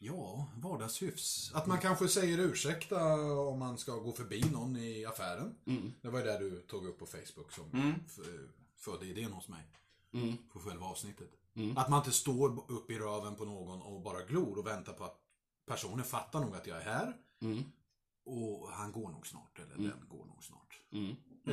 ja, 0.03 0.47
vardagshyfs. 0.55 1.51
Att 1.53 1.67
man 1.67 1.79
kanske 1.79 2.07
säger 2.07 2.37
ursäkta 2.39 3.13
om 3.31 3.59
man 3.59 3.77
ska 3.77 3.95
gå 3.95 4.11
förbi 4.11 4.41
någon 4.51 4.75
i 4.77 5.05
affären. 5.05 5.55
Det 6.01 6.09
var 6.09 6.19
ju 6.19 6.25
det 6.25 6.37
du 6.39 6.61
tog 6.61 6.85
upp 6.85 6.99
på 6.99 7.05
Facebook 7.05 7.51
som 7.51 7.95
f- 8.05 8.25
födde 8.75 9.05
idén 9.05 9.31
hos 9.31 9.47
mig. 9.47 9.63
På 10.53 10.59
själva 10.59 10.85
avsnittet. 10.85 11.29
Att 11.75 11.89
man 11.89 11.99
inte 11.99 12.11
står 12.11 12.71
upp 12.71 12.91
i 12.91 12.99
röven 12.99 13.35
på 13.35 13.45
någon 13.45 13.81
och 13.81 14.01
bara 14.01 14.21
glor 14.25 14.57
och 14.57 14.67
väntar 14.67 14.93
på 14.93 15.03
att 15.03 15.17
personen 15.67 16.05
fattar 16.05 16.39
nog 16.39 16.55
att 16.55 16.67
jag 16.67 16.77
är 16.77 16.85
här. 16.85 17.17
Och 18.25 18.69
han 18.71 18.91
går 18.91 19.09
nog 19.09 19.27
snart, 19.27 19.59
eller 19.59 19.75
den 19.89 20.07
går 20.09 20.25
nog 20.25 20.43
snart. 20.43 20.81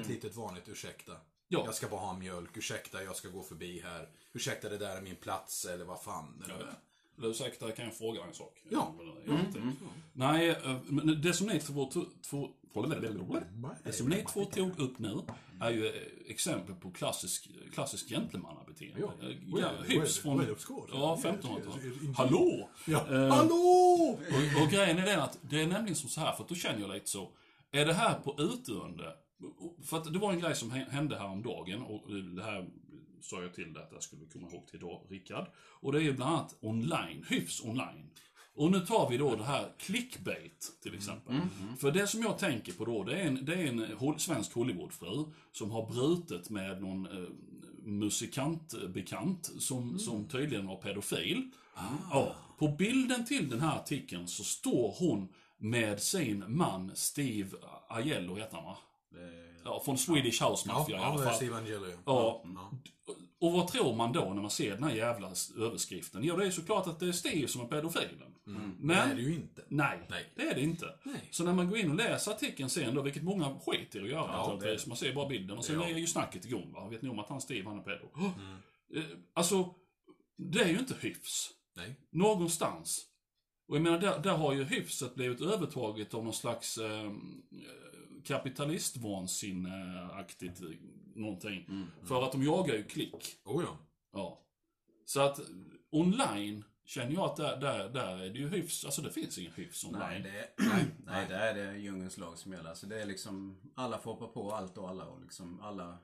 Ett 0.01 0.09
litet 0.09 0.37
vanligt 0.37 0.69
ursäkta. 0.69 1.13
Ja. 1.49 1.63
Jag 1.65 1.75
ska 1.75 1.89
bara 1.89 2.01
ha 2.01 2.19
mjölk, 2.19 2.57
ursäkta 2.57 3.03
jag 3.03 3.17
ska 3.17 3.29
gå 3.29 3.43
förbi 3.43 3.81
här. 3.81 4.11
Ursäkta 4.33 4.69
det 4.69 4.79
där 4.79 4.97
är 4.97 5.03
min 5.03 5.17
plats, 5.17 5.65
eller 5.65 5.85
vad 5.85 6.03
fan. 6.03 6.43
Eller... 6.45 6.55
Eller 6.55 6.75
ursäkta, 7.25 7.73
kan 7.73 7.85
jag 7.85 7.95
fråga 7.95 8.21
en 8.25 8.35
sak? 8.35 8.63
Ja. 8.71 8.95
Vet 9.27 9.47
inte. 9.47 9.61
Nej, 10.13 10.49
eh, 10.51 10.77
men 10.89 11.21
det 11.23 11.33
som 11.33 11.47
ni 11.47 11.61
två, 11.61 11.91
två, 12.31 12.49
det 13.85 13.93
som 13.93 14.09
ni 14.09 14.25
två 14.33 14.45
tog 14.45 14.79
upp 14.81 14.99
nu 14.99 15.21
är 15.61 15.71
ju 15.71 15.87
eh, 15.87 15.93
exempel 16.29 16.75
på 16.75 16.91
klassisk, 16.91 17.49
klassisk 17.75 18.09
gentlemannabeteende. 18.09 19.01
Ja. 19.01 19.13
Eh, 19.29 19.83
hyfs 19.87 19.95
well, 19.95 20.07
från 20.07 20.37
ja, 20.93 21.17
Yes, 21.17 21.25
1500-talet. 21.25 21.65
yes, 21.67 21.85
yes, 21.85 21.95
indeed. 22.03 22.17
Hallå! 22.17 22.69
Ja. 22.87 23.07
Eh, 23.15 23.29
Hallå! 23.35 24.19
Och, 24.31 24.63
och 24.63 24.71
grejen 24.71 24.99
är 24.99 25.07
den 25.07 25.21
att 25.21 25.39
det 25.43 25.61
är 25.63 25.67
nämligen 25.67 25.97
som 25.97 26.09
så 26.11 26.21
här, 26.21 26.33
för 26.33 26.43
att 26.43 26.49
då 26.49 26.55
känner 26.55 26.81
jag 26.81 26.91
lite 26.95 27.07
så. 27.11 27.31
Är 27.73 27.87
det 27.87 27.93
här 27.95 28.15
på 28.19 28.35
utdöende? 28.39 29.13
För 29.85 29.97
att 29.97 30.13
det 30.13 30.19
var 30.19 30.33
en 30.33 30.41
grej 30.41 30.55
som 30.55 30.71
hä- 30.73 30.91
hände 30.91 31.19
häromdagen 31.19 31.83
och 31.83 32.11
det 32.37 32.43
här 32.43 32.69
sa 33.21 33.43
jag 33.43 33.55
till 33.55 33.73
dig 33.73 33.83
att 33.83 33.93
jag 33.93 34.03
skulle 34.03 34.27
komma 34.27 34.49
ihåg 34.49 34.67
till 34.67 34.77
idag, 34.77 35.07
Rickard. 35.09 35.47
Och 35.57 35.93
det 35.93 35.99
är 35.99 36.03
ju 36.03 36.13
bland 36.13 36.35
annat 36.35 36.57
online, 36.61 37.25
hyfs 37.29 37.65
online. 37.65 38.11
Och 38.55 38.71
nu 38.71 38.81
tar 38.81 39.11
vi 39.11 39.17
då 39.17 39.37
det 39.37 39.45
här 39.45 39.73
clickbait 39.79 40.73
till 40.83 40.95
exempel. 40.95 41.35
För 41.79 41.91
det 41.91 42.07
som 42.07 42.23
jag 42.23 42.39
tänker 42.39 42.73
på 42.73 42.85
då, 42.85 43.05
det 43.05 43.21
är 43.21 43.27
en, 43.27 43.45
det 43.45 43.55
är 43.55 43.67
en 43.67 44.19
svensk 44.19 44.53
Hollywoodfru 44.53 45.25
som 45.53 45.71
har 45.71 45.87
brutit 45.87 46.51
med 46.51 46.83
någon 46.83 47.07
eh, 47.07 47.29
musikantbekant 47.85 49.51
som, 49.59 49.99
som 49.99 50.29
tydligen 50.29 50.67
var 50.67 50.77
pedofil. 50.77 51.51
Ja, 52.11 52.37
på 52.59 52.69
bilden 52.69 53.25
till 53.27 53.51
den 53.51 53.61
här 53.61 53.77
artikeln 53.77 54.29
så 54.29 54.45
står 54.45 54.95
hon 54.99 55.29
med 55.59 56.03
sin 56.03 56.45
man 56.49 56.91
Steve 56.95 57.57
Aiello 57.89 58.37
heter 58.37 58.57
han 58.57 58.65
va? 58.65 58.79
Ja, 59.69 59.83
från 59.85 59.99
Swedish 59.99 60.43
House 60.43 60.69
Ja, 60.69 60.79
Mafia 60.79 60.97
i 60.97 61.01
ja 61.01 61.07
alla 61.07 61.17
det 61.17 61.23
är 61.23 61.27
fall. 61.27 61.37
Steve 61.37 61.57
Angelo. 61.57 61.87
Ja. 62.05 62.43
Ja. 62.55 62.71
Och 63.41 63.53
vad 63.53 63.69
tror 63.69 63.97
man 63.97 64.13
då 64.13 64.25
när 64.35 64.43
man 64.43 64.51
ser 64.51 64.75
den 64.75 64.85
här 64.85 64.95
jävla 64.95 65.31
överskriften? 65.59 66.25
Jo, 66.25 66.37
det 66.37 66.47
är 66.47 66.51
såklart 66.51 66.87
att 66.87 67.01
det 67.01 67.09
är 67.09 67.13
Steve 67.13 67.49
som 67.49 67.61
är 67.61 67.67
pedofilen. 67.69 68.35
Men 68.45 68.77
Men, 68.79 68.97
det 68.97 69.13
är 69.13 69.15
det 69.15 69.23
ju 69.23 69.35
inte. 69.35 69.65
nej, 69.69 69.99
Nej. 70.11 70.33
det 70.37 70.43
är 70.43 70.55
det 70.55 70.61
inte. 70.61 70.87
Nej. 71.03 71.29
Så 71.31 71.45
när 71.45 71.53
man 71.55 71.69
går 71.69 71.79
in 71.79 71.91
och 71.91 71.97
läser 71.97 72.31
artikeln 72.33 72.71
sen 72.71 72.95
då, 72.95 73.03
vilket 73.03 73.23
många 73.23 73.59
skiter 73.67 74.01
i 74.01 74.03
att 74.03 74.09
göra 74.09 74.31
Ja, 74.33 74.53
naturligtvis. 74.55 74.87
Man 74.87 74.97
ser 74.97 75.15
bara 75.15 75.29
bilden 75.29 75.59
och 75.59 75.65
sen 75.65 75.75
Ja. 75.75 75.83
Mm. 75.85 75.97
är 75.97 76.01
ju 76.01 76.07
snacket 76.07 76.45
igång 76.45 76.73
va. 76.73 76.89
Vet 76.89 77.03
ni 77.03 77.09
om 77.09 77.19
att 77.19 77.29
han 77.29 77.41
Steve, 77.41 77.69
han 77.69 77.79
är 77.79 77.83
pedo? 77.83 78.07
Eh, 78.97 79.03
Alltså, 79.35 79.75
det 80.37 80.61
är 80.61 80.69
ju 80.69 80.79
inte 80.79 80.95
hyfs. 81.01 81.51
Nej. 81.77 81.95
Någonstans. 82.13 83.05
Och 83.69 83.77
jag 83.77 83.83
menar, 83.83 83.99
där, 83.99 84.19
där 84.19 84.37
har 84.37 84.53
ju 84.53 84.65
hyfset 84.65 85.15
blivit 85.15 85.41
övertaget 85.41 86.15
av 86.15 86.25
någon 86.25 86.33
slags 86.35 86.79
eh, 86.79 87.13
kapitalistvansinneaktigt 88.29 90.61
eh, 90.61 90.69
någonting. 91.15 91.65
Mm. 91.69 91.87
För 92.05 92.23
att 92.23 92.33
de 92.33 92.43
jagar 92.43 92.75
ju 92.75 92.85
klick. 92.85 93.39
Oh 93.45 93.65
ja. 93.65 93.79
Ja. 94.13 94.45
Så 95.05 95.21
att 95.21 95.41
online 95.91 96.65
känner 96.85 97.13
jag 97.13 97.25
att 97.25 97.37
där, 97.37 97.61
där, 97.61 97.89
där 97.89 98.19
är 98.19 98.31
det 98.31 98.39
ju 98.39 98.49
hyfs. 98.49 98.85
Alltså 98.85 99.03
det 99.03 99.11
finns 99.11 99.39
ingen 99.39 99.53
hyfs 99.53 99.85
online. 99.85 100.23
Nej, 100.23 100.25
det, 100.57 100.63
nej, 101.05 101.27
det 101.29 101.35
är 101.35 101.55
det 101.55 101.77
djungelns 101.77 102.19
lag 102.19 102.39
som 102.39 102.53
gäller. 102.53 102.75
Så 102.75 102.87
det 102.87 103.03
är 103.03 103.07
liksom, 103.07 103.61
alla 103.75 103.99
får 103.99 104.13
hoppa 104.13 104.27
på 104.27 104.53
allt 104.53 104.79
och 104.79 104.89
alla 104.89 105.07
och 105.07 105.21
liksom 105.21 105.61
alla... 105.61 105.99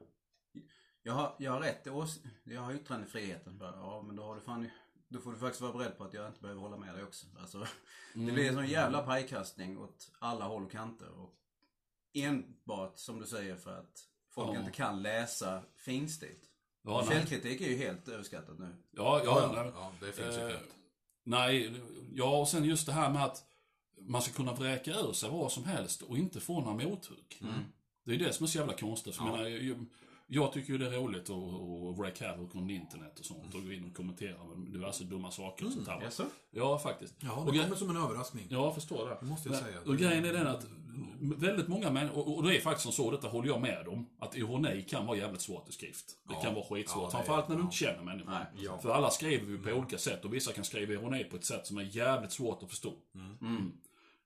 Jag 1.02 1.12
har, 1.12 1.37
jag 1.38 1.52
har 1.52 1.61
rätt 1.61 1.87
ås... 1.87 2.21
Jag 2.45 2.61
har 2.61 2.73
yttrandefriheten. 2.73 3.59
Ja, 3.61 4.02
men 4.07 4.16
då 4.16 4.23
har 4.23 4.35
du 4.35 4.40
fan... 4.40 4.71
Då 5.09 5.21
får 5.21 5.33
du 5.33 5.38
faktiskt 5.38 5.61
vara 5.61 5.73
beredd 5.73 5.99
på 5.99 6.04
att 6.04 6.14
jag 6.14 6.26
inte 6.26 6.40
behöver 6.40 6.61
hålla 6.61 6.76
med 6.76 6.95
dig 6.95 7.04
också. 7.04 7.26
Alltså, 7.40 7.66
det 8.14 8.33
blir 8.33 8.49
en 8.49 8.54
sån 8.54 8.66
jävla 8.66 9.02
pajkastning 9.02 9.78
åt 9.78 10.12
alla 10.19 10.45
håll 10.45 10.64
och 10.64 10.73
kanter. 10.73 11.11
Och 11.11 11.35
enbart, 12.14 12.99
som 12.99 13.21
du 13.21 13.26
säger, 13.26 13.56
för 13.56 13.78
att 13.78 14.04
folk 14.35 14.56
Ja. 14.56 14.59
inte 14.61 14.73
kan 14.73 15.02
läsa 15.02 15.62
finstilt. 15.76 16.40
Ja. 16.85 17.06
Källkritik 17.11 17.61
är 17.61 17.68
ju 17.68 17.76
helt 17.76 18.09
överskattat 18.09 18.59
nu. 18.59 18.76
Ja, 18.90 19.23
ja, 19.25 19.40
Ja, 19.54 19.62
nej. 19.62 19.73
ja, 19.75 19.92
det 20.00 20.12
finns 20.12 20.37
ju 20.37 20.50
Eh. 20.50 20.56
Nej, 21.26 21.80
ja 22.14 22.38
och 22.40 22.49
sen 22.49 22.64
just 22.64 22.87
det 22.87 22.92
här 22.92 23.11
med 23.11 23.25
att 23.25 23.44
man 24.00 24.23
ska 24.23 24.33
kunna 24.33 24.54
vräka 24.54 24.90
ur 25.00 25.12
sig 25.12 25.30
vad 25.30 25.52
som 25.52 25.64
helst 25.64 26.02
och 26.02 26.18
inte 26.18 26.40
få 26.40 26.61
några 26.61 26.88
mothugg. 26.88 27.42
Det 28.04 28.14
är 28.14 28.18
det 28.18 28.33
som 28.33 28.44
är 28.44 28.49
så 28.49 28.59
jävla 28.59 28.75
konstigt. 28.76 29.16
För 29.16 29.25
Ja. 29.25 29.30
menar, 29.37 29.49
jag, 30.26 30.52
tycker 30.52 30.73
ju 30.73 30.78
det 30.78 30.87
är 30.87 30.90
roligt 30.90 31.31
att, 31.31 31.37
att 31.37 31.99
wreak 31.99 32.21
havoc 32.21 32.54
on 32.54 32.71
internet 32.71 33.19
och 33.19 33.25
sånt 33.25 33.54
och 33.54 33.62
gå 33.64 33.73
in 33.73 33.85
och 33.85 33.97
kommentera 33.97 34.45
med 34.57 34.73
diverse 34.73 35.04
dumma 35.04 35.31
saker 35.31 35.66
och 35.66 35.73
sånt 35.73 35.88
här. 35.88 35.97
va. 35.97 36.02
Jaså? 36.04 36.25
Ja, 36.50 36.78
faktiskt. 36.78 37.14
Ja, 37.21 37.33
och 37.33 37.52
det 37.52 37.59
gre- 37.59 37.62
kommer 37.62 37.76
som 37.76 37.90
en 37.90 37.97
överraskning. 37.97 38.47
Ja, 38.50 38.64
jag 38.64 38.75
förstår 38.75 39.09
det. 39.09 39.16
Det 39.21 39.26
måste 39.26 39.49
jag 39.49 39.54
Men- 39.54 39.64
säga. 39.64 39.78
Och 39.87 39.97
grejen 39.97 40.25
är 40.25 40.33
den 40.33 40.47
att 40.47 40.66
väldigt 41.21 41.69
många 41.69 41.90
människor, 41.90 42.28
och- 42.28 42.37
och 42.37 42.43
det 42.43 42.57
är 42.57 42.61
faktiskt 42.61 42.83
som 42.83 42.93
så, 42.93 43.11
detta 43.11 43.28
håller 43.28 43.49
jag 43.49 43.61
med 43.61 43.88
om, 43.88 44.07
att 44.19 44.37
ironi 44.37 44.83
kan 44.88 45.07
vara 45.07 45.16
jävligt 45.16 45.40
svårt 45.40 45.69
i 45.69 45.73
skrift. 45.73 46.04
Det 46.28 46.35
Ja. 46.35 46.40
kan 46.40 46.54
vara 46.54 46.64
skitsvårt. 46.64 47.02
Ja, 47.02 47.06
är- 47.08 47.10
Framförallt 47.13 47.49
när 47.49 47.56
du 47.56 47.63
inte 47.63 47.76
känner 47.76 48.02
människan. 48.02 48.32
Nej. 48.34 48.47
Ja. 48.65 48.71
Mm. 48.71 48.82
För 48.82 48.91
alla 48.91 49.10
skriver 49.10 49.47
ju 49.50 49.58
på 49.58 49.71
olika 49.71 49.99
sätt 49.99 50.25
och 50.25 50.34
vissa 50.34 50.52
kan 50.52 50.65
skriva 50.65 50.93
ironi 50.93 51.25
på 51.25 51.37
ett 51.37 51.45
sätt 51.45 51.67
som 51.67 51.78
är 51.78 51.97
jävligt 51.97 52.32
svårt 52.32 52.63
att 52.63 52.71
förstå. 52.71 52.93
Mm. 53.41 53.73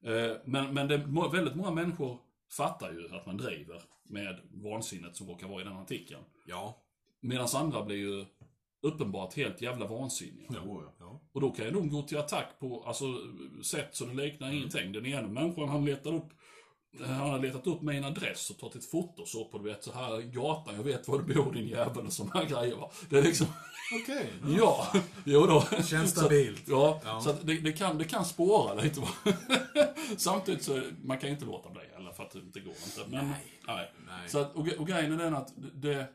Eh, 0.04 0.36
Men, 0.44 0.74
men 0.74 0.88
det, 0.88 1.06
må- 1.06 1.28
väldigt 1.28 1.54
många 1.54 1.70
människor 1.70 2.18
fattar 2.56 2.92
ju 2.92 3.16
att 3.16 3.26
man 3.26 3.36
driver 3.36 3.82
med 4.04 4.40
vansinnet 4.50 5.16
som 5.16 5.26
råkar 5.28 5.48
vara 5.48 5.60
i 5.60 5.64
den 5.64 5.76
artikeln. 5.76 6.22
Ja. 6.46 6.82
Medan 7.20 7.48
andra 7.54 7.84
blir 7.84 7.96
ju 7.96 8.24
uppenbart 8.82 9.34
helt 9.34 9.62
jävla 9.62 9.86
vansinniga. 9.86 10.46
Ja. 10.66 10.94
ja. 10.98 11.20
Och 11.34 11.40
då 11.40 11.50
kan 11.50 11.64
ju 11.64 11.70
de 11.70 11.88
gå 11.90 12.02
till 12.02 12.18
attack 12.18 12.46
på 12.60 12.84
alltså, 12.86 13.04
sätt 13.64 13.88
så 13.92 14.04
det 14.04 14.14
liknar 14.14 14.46
Mm. 14.46 14.58
ingenting. 14.58 14.92
Den 14.92 15.06
ena 15.06 15.28
människan 15.28 15.68
han 15.68 15.84
letar 15.84 16.14
upp 16.14 16.28
han 17.00 17.30
har 17.30 17.38
letat 17.38 17.66
upp 17.66 17.82
min 17.82 18.04
adress 18.04 18.50
och 18.50 18.58
tagit 18.58 18.76
ett 18.76 18.90
foto 18.90 19.26
så 19.26 19.44
på 19.44 19.58
du 19.58 19.64
vet 19.64 19.84
så 19.84 19.92
här 19.92 20.20
gatan, 20.20 20.74
jag 20.74 20.82
vet 20.82 21.08
var 21.08 21.18
du 21.22 21.34
bor 21.34 21.52
din 21.52 21.68
jävel 21.68 22.06
och 22.06 22.34
här 22.34 22.44
grejer 22.44 22.76
va. 22.76 22.90
Det 23.10 23.18
är 23.18 23.22
liksom, 23.22 23.46
Okej. 24.02 24.26
ja, 24.58 24.86
jo 25.24 25.46
då. 25.46 25.82
Känns 25.82 26.10
stabilt. 26.10 26.62
Ja, 26.68 27.00
Ja. 27.04 27.20
så 27.20 27.32
det, 27.42 27.60
det, 27.60 27.72
kan, 27.72 27.98
det 27.98 28.04
kan 28.04 28.24
spåra 28.24 28.74
lite 28.74 29.00
va. 29.00 29.08
Samtidigt 30.16 30.62
så, 30.62 30.82
man 31.04 31.18
kan 31.18 31.28
ju 31.28 31.34
inte 31.34 31.46
låta 31.46 31.70
bli 31.70 31.82
för 32.18 32.24
att 32.24 32.30
det 32.30 32.38
inte 32.38 32.60
går 32.60 32.74
inte. 32.86 33.10
Men, 33.10 33.28
nej. 33.66 33.92
Nej. 34.06 34.28
Så 34.28 34.38
att, 34.38 34.54
och, 34.54 34.68
och 34.78 34.86
grejen 34.86 35.12
är 35.12 35.16
den 35.18 35.34
att 35.34 35.52
det, 35.56 36.06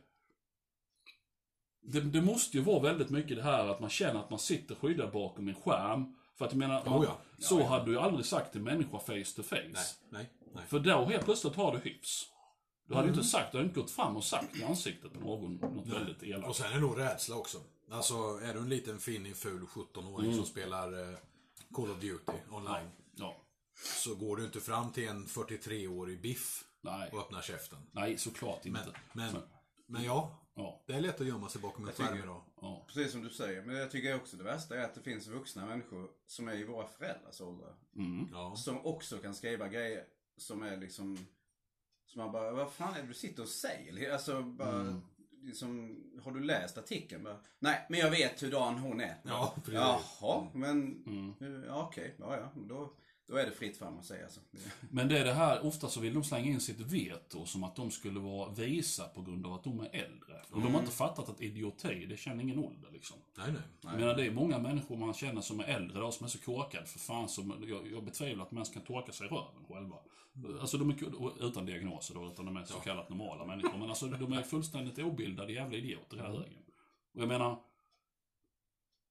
det, 1.82 2.02
det 2.02 2.22
måste 2.22 2.58
ju 2.58 2.64
vara 2.64 2.80
väldigt 2.80 3.10
mycket 3.10 3.38
det 3.38 3.44
här 3.44 3.68
att 3.68 3.80
man 3.80 3.90
känner 3.90 4.20
att 4.20 4.30
man 4.30 4.40
sitter 4.40 4.76
skyddad 4.76 5.12
bakom 5.12 5.48
en 5.48 5.56
skärm. 5.56 6.16
För 6.38 6.46
att 6.46 6.52
jag 6.52 6.60
menar, 6.60 6.82
Oh 6.82 7.06
ja. 7.08 7.18
så 7.40 7.64
hade 7.64 7.86
du 7.86 7.92
ju 7.92 8.00
aldrig 8.00 8.26
sagt 8.26 8.52
till 8.52 8.62
människa 8.62 9.00
face 9.00 9.36
to 9.36 9.44
face. 9.44 9.58
Nej. 9.66 9.74
Nej. 10.10 10.30
Nej. 10.56 10.64
För 10.68 10.80
då 10.80 11.06
helt 11.06 11.26
plötsligt 11.26 11.56
har 11.56 11.72
du 11.72 11.78
hyfs. 11.90 12.30
Du 12.88 12.96
hade 12.96 13.08
ju 13.08 13.14
inte 13.14 13.26
sagt, 13.26 13.52
du 13.52 13.58
hade 13.58 13.68
inte 13.70 13.80
gått 13.80 13.92
fram 13.92 14.18
och 14.18 14.24
sagt 14.24 14.56
i 14.58 14.64
ansiktet 14.64 15.14
på 15.14 15.20
någon 15.20 15.56
något 15.56 15.88
väldigt 15.88 16.18
Och 16.18 16.24
elakt. 16.28 16.56
sen 16.56 16.70
är 16.72 16.74
det 16.76 16.80
nog 16.82 17.00
rädsla 17.00 17.36
också. 17.36 17.58
Alltså, 17.92 18.14
är 18.44 18.54
du 18.54 18.60
en 18.60 18.70
liten 18.70 19.00
finnig, 19.00 19.36
ful 19.36 19.66
17-åring 19.66 20.26
Mm. 20.26 20.38
som 20.38 20.46
spelar 20.46 21.10
eh, 21.12 21.18
Call 21.76 21.92
of 21.92 22.00
Duty 22.00 22.32
online. 22.52 22.90
Ja. 23.16 23.38
Så 23.76 24.16
går 24.16 24.38
du 24.38 24.46
inte 24.46 24.60
fram 24.60 24.92
till 24.92 25.08
en 25.08 25.26
43-årig 25.28 26.22
biff 26.22 26.64
Nej. 26.82 27.10
och 27.12 27.20
öppnar 27.20 27.42
käften. 27.42 27.80
Nej, 27.92 28.18
såklart 28.18 28.66
inte. 28.66 28.80
Men, 28.80 28.94
men, 29.14 29.32
Så, 29.32 29.42
men 29.86 30.04
ja, 30.04 30.40
ja, 30.56 30.84
det 30.88 30.94
är 30.94 31.02
lätt 31.02 31.22
att 31.22 31.28
gömma 31.28 31.50
sig 31.50 31.62
bakom 31.62 31.88
en 31.88 31.94
skärm 31.94 32.18
idag. 32.18 32.42
ja. 32.62 32.86
Precis 32.88 33.12
som 33.12 33.24
du 33.24 33.30
säger. 33.30 33.62
Men 33.62 33.76
jag 33.76 33.92
tycker 33.92 34.16
också 34.16 34.38
det 34.38 34.44
värsta 34.44 34.76
är 34.76 34.84
att 34.84 34.96
det 34.96 35.02
finns 35.02 35.28
vuxna 35.28 35.66
människor 35.66 36.10
som 36.26 36.48
är 36.48 36.54
i 36.56 36.64
våra 36.64 36.88
föräldrars 36.88 37.42
åldrar. 37.42 37.76
Mm. 37.96 38.28
Ja. 38.32 38.56
Som 38.56 38.86
också 38.86 39.18
kan 39.18 39.36
skriva 39.36 39.68
grejer 39.68 40.04
som 40.38 40.64
är 40.64 40.78
liksom... 40.78 41.18
Som 42.06 42.22
man 42.22 42.32
bara, 42.32 42.52
vad 42.52 42.72
fan 42.72 42.94
är 42.96 43.02
det 43.02 43.08
du 43.08 43.14
sitter 43.14 43.44
och 43.44 43.50
säger? 43.50 44.14
Alltså 44.14 44.42
bara... 44.44 44.80
Mm. 44.82 45.02
Liksom, 45.42 46.04
har 46.24 46.32
du 46.32 46.40
läst 46.44 46.78
artikeln? 46.78 47.24
Bara, 47.24 47.40
Nej, 47.60 47.86
men 47.90 48.00
jag 48.00 48.12
vet 48.12 48.44
hur 48.44 48.52
dan 48.52 48.78
hon 48.78 49.02
är. 49.02 49.22
Ja, 49.24 49.54
precis. 49.56 49.74
Jaha, 49.74 50.48
men... 50.54 51.04
Mm. 51.40 51.64
Ja, 51.64 51.88
okej. 51.88 52.16
Ja, 52.20 52.38
ja. 52.38 52.52
Då, 52.56 52.94
då 53.28 53.36
är 53.36 53.46
det 53.46 53.52
fritt 53.52 53.78
fram 53.78 53.98
att 53.98 54.06
säga 54.06 54.30
så. 54.30 54.42
Men 54.90 55.08
det 55.08 55.20
är 55.20 55.26
det 55.26 55.34
här, 55.34 55.66
ofta 55.66 55.88
så 55.88 56.00
vill 56.00 56.14
de 56.14 56.24
slänga 56.24 56.46
in 56.46 56.60
sitt 56.60 56.80
veto 56.80 57.46
som 57.46 57.64
att 57.64 57.76
de 57.76 57.92
skulle 57.92 58.20
vara 58.20 58.52
visa 58.52 59.08
på 59.08 59.22
grund 59.22 59.46
av 59.46 59.54
att 59.54 59.64
de 59.64 59.80
är 59.80 59.90
äldre. 59.94 60.42
Och 60.52 60.62
de 60.62 60.74
har 60.74 60.80
inte 60.80 60.92
fattat 60.92 61.30
att 61.30 61.42
idioti, 61.42 62.06
det 62.06 62.18
känner 62.18 62.44
ingen 62.44 62.60
ålder 62.60 62.90
liksom. 62.92 63.18
Nej, 63.38 63.52
nej. 63.52 63.62
Jag 63.82 64.00
menar, 64.00 64.16
det 64.16 64.26
är 64.26 64.32
många 64.32 64.60
människor 64.60 64.98
man 64.98 65.14
känner 65.14 65.42
som 65.42 65.60
är 65.60 65.64
äldre 65.64 65.98
idag 65.98 66.14
som 66.14 66.26
är 66.26 66.30
så 66.30 66.40
korkade 66.40 66.86
för 66.86 67.00
fan 67.00 67.30
som, 67.30 67.64
jag, 67.68 67.92
jag 67.92 68.04
betvivlar 68.04 68.46
att 68.46 68.52
människor 68.52 68.74
kan 68.74 68.84
torka 68.84 69.12
sig 69.12 69.28
i 69.28 69.30
röven 69.30 69.66
själva. 69.70 69.96
Alltså 70.62 70.78
de 70.78 70.90
är, 70.90 71.48
utan 71.48 71.66
diagnoser 71.66 72.14
då, 72.16 72.28
utan 72.28 72.46
de 72.46 72.58
är 72.58 72.64
så 72.64 72.80
kallat 72.80 73.10
normala 73.10 73.46
människor. 73.46 73.78
Men 73.78 73.90
alltså 73.90 74.08
de 74.08 74.34
är 74.34 74.44
fullständigt 74.44 75.00
obildade 75.00 75.54
jävla 75.54 75.78
idioter 75.78 76.18
hela 76.18 76.30
högen. 76.30 76.64
Och 77.14 77.22
jag 77.22 77.28
menar, 77.28 77.60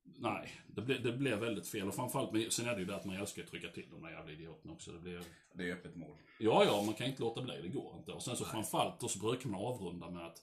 nej, 0.04 0.60
det 0.66 0.82
blev, 0.82 1.02
det 1.02 1.12
blev 1.12 1.38
väldigt 1.38 1.68
fel. 1.68 1.88
Och 1.88 1.94
framförallt, 1.94 2.32
men 2.32 2.50
sen 2.50 2.68
är 2.68 2.74
det 2.74 2.80
ju 2.80 2.86
det 2.86 2.96
att 2.96 3.04
man 3.04 3.16
älskar 3.16 3.42
att 3.42 3.48
trycka 3.48 3.68
till 3.68 3.90
de 3.90 4.02
där 4.02 4.10
jävla 4.10 4.32
idioterna 4.32 4.72
också. 4.72 4.92
Det 4.92 4.98
blir, 4.98 5.22
Det 5.54 5.70
är 5.70 5.72
öppet 5.72 5.96
mål. 5.96 6.16
Ja, 6.38 6.64
ja, 6.64 6.82
man 6.82 6.94
kan 6.94 7.06
inte 7.06 7.22
låta 7.22 7.42
bli. 7.42 7.62
Det 7.62 7.68
går 7.68 7.96
inte. 7.98 8.12
Och 8.12 8.22
sen 8.22 8.36
så 8.36 8.44
framförallt 8.44 9.00
då 9.00 9.08
så 9.08 9.18
brukar 9.18 9.48
man 9.48 9.60
avrunda 9.60 10.10
med 10.10 10.26
att 10.26 10.42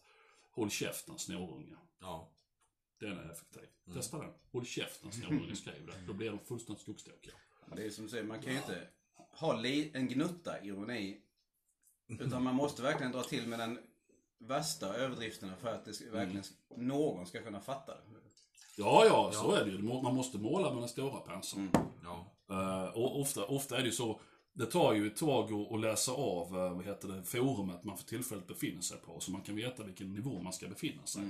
Håll 0.51 0.69
käften 0.69 1.19
snorunge. 1.19 1.75
Ja. 1.99 2.31
Den 2.99 3.17
är 3.17 3.31
effektiv. 3.31 3.67
Testa 3.93 4.17
den. 4.17 4.33
Håll 4.51 4.65
käften 4.65 5.11
snorunge, 5.11 5.55
skriv 5.55 5.85
det. 5.85 5.93
Då 6.07 6.13
blir 6.13 6.29
de 6.29 6.39
fullständigt 6.39 6.81
skogstokiga. 6.81 7.33
Det 7.75 7.85
är 7.85 7.89
som 7.89 8.03
du 8.03 8.09
säger, 8.09 8.23
man 8.23 8.41
kan 8.41 8.51
ju 8.51 8.57
inte 8.57 8.87
ha 9.15 9.65
en 9.93 10.07
gnutta 10.07 10.63
ironi. 10.63 11.21
Utan 12.07 12.43
man 12.43 12.55
måste 12.55 12.81
verkligen 12.81 13.11
dra 13.11 13.23
till 13.23 13.47
med 13.47 13.59
den 13.59 13.79
värsta 14.37 14.95
överdrifterna 14.95 15.55
för 15.55 15.73
att 15.73 15.85
det 15.85 16.11
verkligen 16.11 16.43
någon 16.75 17.25
ska 17.25 17.41
kunna 17.41 17.61
fatta 17.61 17.95
det. 17.95 18.01
Ja, 18.79 19.05
ja, 19.05 19.31
så 19.33 19.51
är 19.51 19.65
det 19.65 19.71
ju. 19.71 19.81
Man 19.81 20.15
måste 20.15 20.37
måla 20.37 20.73
med 20.73 20.81
den 20.81 20.89
stora 20.89 21.19
penseln. 21.19 21.69
Ja. 22.03 22.25
Eh, 22.49 22.97
och 22.97 23.21
ofta, 23.21 23.45
ofta 23.45 23.77
är 23.77 23.81
det 23.81 23.85
ju 23.85 23.91
så. 23.91 24.19
Det 24.53 24.65
tar 24.65 24.93
ju 24.93 25.07
ett 25.07 25.17
tag 25.17 25.53
att, 25.53 25.79
läsa 25.79 26.11
av 26.11 26.57
eh, 26.57 26.75
vad 26.75 26.85
heter 26.85 27.07
det, 27.07 27.23
forumet 27.23 27.83
man 27.83 27.97
för 27.97 28.05
tillfället 28.05 28.47
befinner 28.47 28.81
sig 28.81 28.97
på. 28.97 29.19
Så 29.19 29.31
man 29.31 29.41
kan 29.41 29.55
veta 29.55 29.83
vilken 29.83 30.13
nivå 30.13 30.41
man 30.41 30.53
ska 30.53 30.67
befinna 30.67 31.05
sig. 31.05 31.23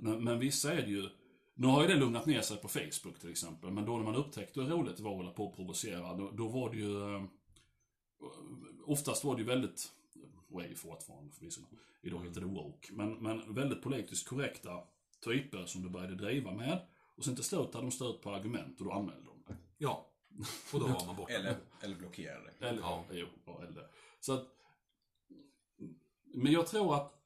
Men, 0.00 0.24
men 0.24 0.38
vissa 0.38 0.72
är 0.72 0.82
det 0.82 0.90
ju... 0.90 1.08
Nu 1.54 1.66
har 1.66 1.82
ju 1.82 1.88
det 1.88 1.96
lugnat 1.96 2.26
ner 2.26 2.40
sig 2.40 2.56
på 2.56 2.68
Facebook 2.68 3.18
till 3.20 3.30
exempel. 3.30 3.70
Men 3.70 3.84
då 3.84 3.96
när 3.96 4.04
man 4.04 4.16
upptäckte 4.16 4.60
hur 4.60 4.68
roligt 4.68 4.96
det 4.96 5.02
var 5.02 5.10
att 5.10 5.16
hålla 5.16 5.32
på 5.32 5.44
och 5.44 5.56
provocera. 5.56 6.14
Då, 6.14 6.30
då 6.30 6.48
var 6.48 6.70
det 6.70 6.76
ju... 6.76 7.14
eh, 7.14 7.22
oftast 8.86 9.24
var 9.24 9.34
det 9.34 9.42
ju 9.42 9.48
väldigt, 9.48 9.92
och 10.50 10.62
är 10.62 10.68
ju 10.68 10.74
fortfarande 10.74 11.32
förvisso, 11.32 11.60
idag 12.02 12.24
heter 12.24 12.40
det 12.40 12.46
woke, 12.46 12.92
men, 12.92 13.12
men 13.14 13.54
väldigt 13.54 13.82
politiskt 13.82 14.28
korrekta 14.28 14.80
typer 15.20 15.66
som 15.66 15.82
du 15.82 15.88
började 15.88 16.14
driva 16.14 16.52
med. 16.52 16.86
Och 17.16 17.24
sen 17.24 17.34
till 17.34 17.44
slut 17.44 17.74
hade 17.74 17.86
de 17.86 17.90
stött 17.90 18.22
på 18.22 18.30
argument 18.30 18.80
och 18.80 18.86
då 18.86 18.92
anmälde 18.92 19.24
de 19.24 19.42
det. 19.46 19.56
Ja. 19.78 20.06
Och 20.72 20.80
då 20.80 20.86
var 20.86 21.06
man 21.06 21.16
borta. 21.16 21.32
Eller, 21.32 21.56
eller 21.80 21.96
blockera 21.96 22.40
det. 22.40 22.66
Eller, 22.66 22.80
ja. 22.80 23.04
jo, 23.12 23.26
ja, 23.44 23.62
eller 23.62 23.72
det. 23.72 23.88
Så 24.20 24.32
att, 24.32 24.48
men 26.24 26.52
jag 26.52 26.66
tror 26.66 26.94
att 26.94 27.16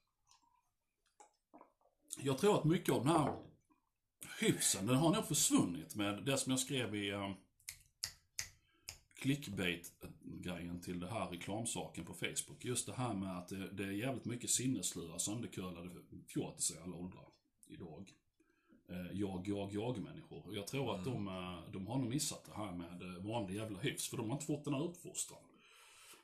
jag 2.18 2.38
tror 2.38 2.58
att 2.58 2.64
mycket 2.64 2.94
av 2.94 3.04
den 3.04 3.16
här 3.16 3.36
hyfsen, 4.40 4.86
den 4.86 4.96
har 4.96 5.12
nog 5.12 5.24
försvunnit 5.24 5.94
med 5.94 6.24
det 6.24 6.38
som 6.38 6.50
jag 6.50 6.60
skrev 6.60 6.94
i 6.94 7.12
um, 7.12 7.34
clickbait-grejen 9.14 10.80
till 10.80 11.00
det 11.00 11.10
här 11.10 11.26
reklamsaken 11.26 12.04
på 12.04 12.14
Facebook. 12.14 12.64
Just 12.64 12.86
det 12.86 12.94
här 12.94 13.14
med 13.14 13.38
att 13.38 13.48
det, 13.48 13.70
det 13.70 13.84
är 13.84 13.90
jävligt 13.90 14.24
mycket 14.24 14.50
sinneslöa, 14.50 15.18
söndercurlade 15.18 15.90
fjortisar 16.28 16.76
i 16.76 16.82
alla 16.82 16.96
åldrar 16.96 17.33
idag. 17.66 18.12
Eh, 18.88 19.12
jag, 19.12 19.48
jag, 19.48 19.72
jag-människor. 19.72 20.54
Jag 20.54 20.66
tror 20.66 20.94
att 20.94 21.04
de, 21.04 21.28
eh, 21.28 21.72
de 21.72 21.86
har 21.86 21.98
nog 21.98 22.08
missat 22.08 22.44
det 22.44 22.56
här 22.56 22.72
med 22.72 23.02
eh, 23.02 23.24
vanlig 23.24 23.54
jävla 23.54 23.78
hyfs, 23.78 24.08
för 24.08 24.16
de 24.16 24.26
har 24.30 24.36
inte 24.36 24.46
fått 24.46 24.64
den 24.64 24.74
här 24.74 24.84
uppfostran. 24.84 25.40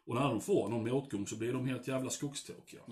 Och 0.07 0.15
när 0.15 0.29
de 0.29 0.41
får 0.41 0.69
någon 0.69 0.89
motgång 0.89 1.27
så 1.27 1.37
blir 1.37 1.53
de 1.53 1.67
helt 1.67 1.89
jävla 1.89 2.11
skogstokiga. 2.11 2.83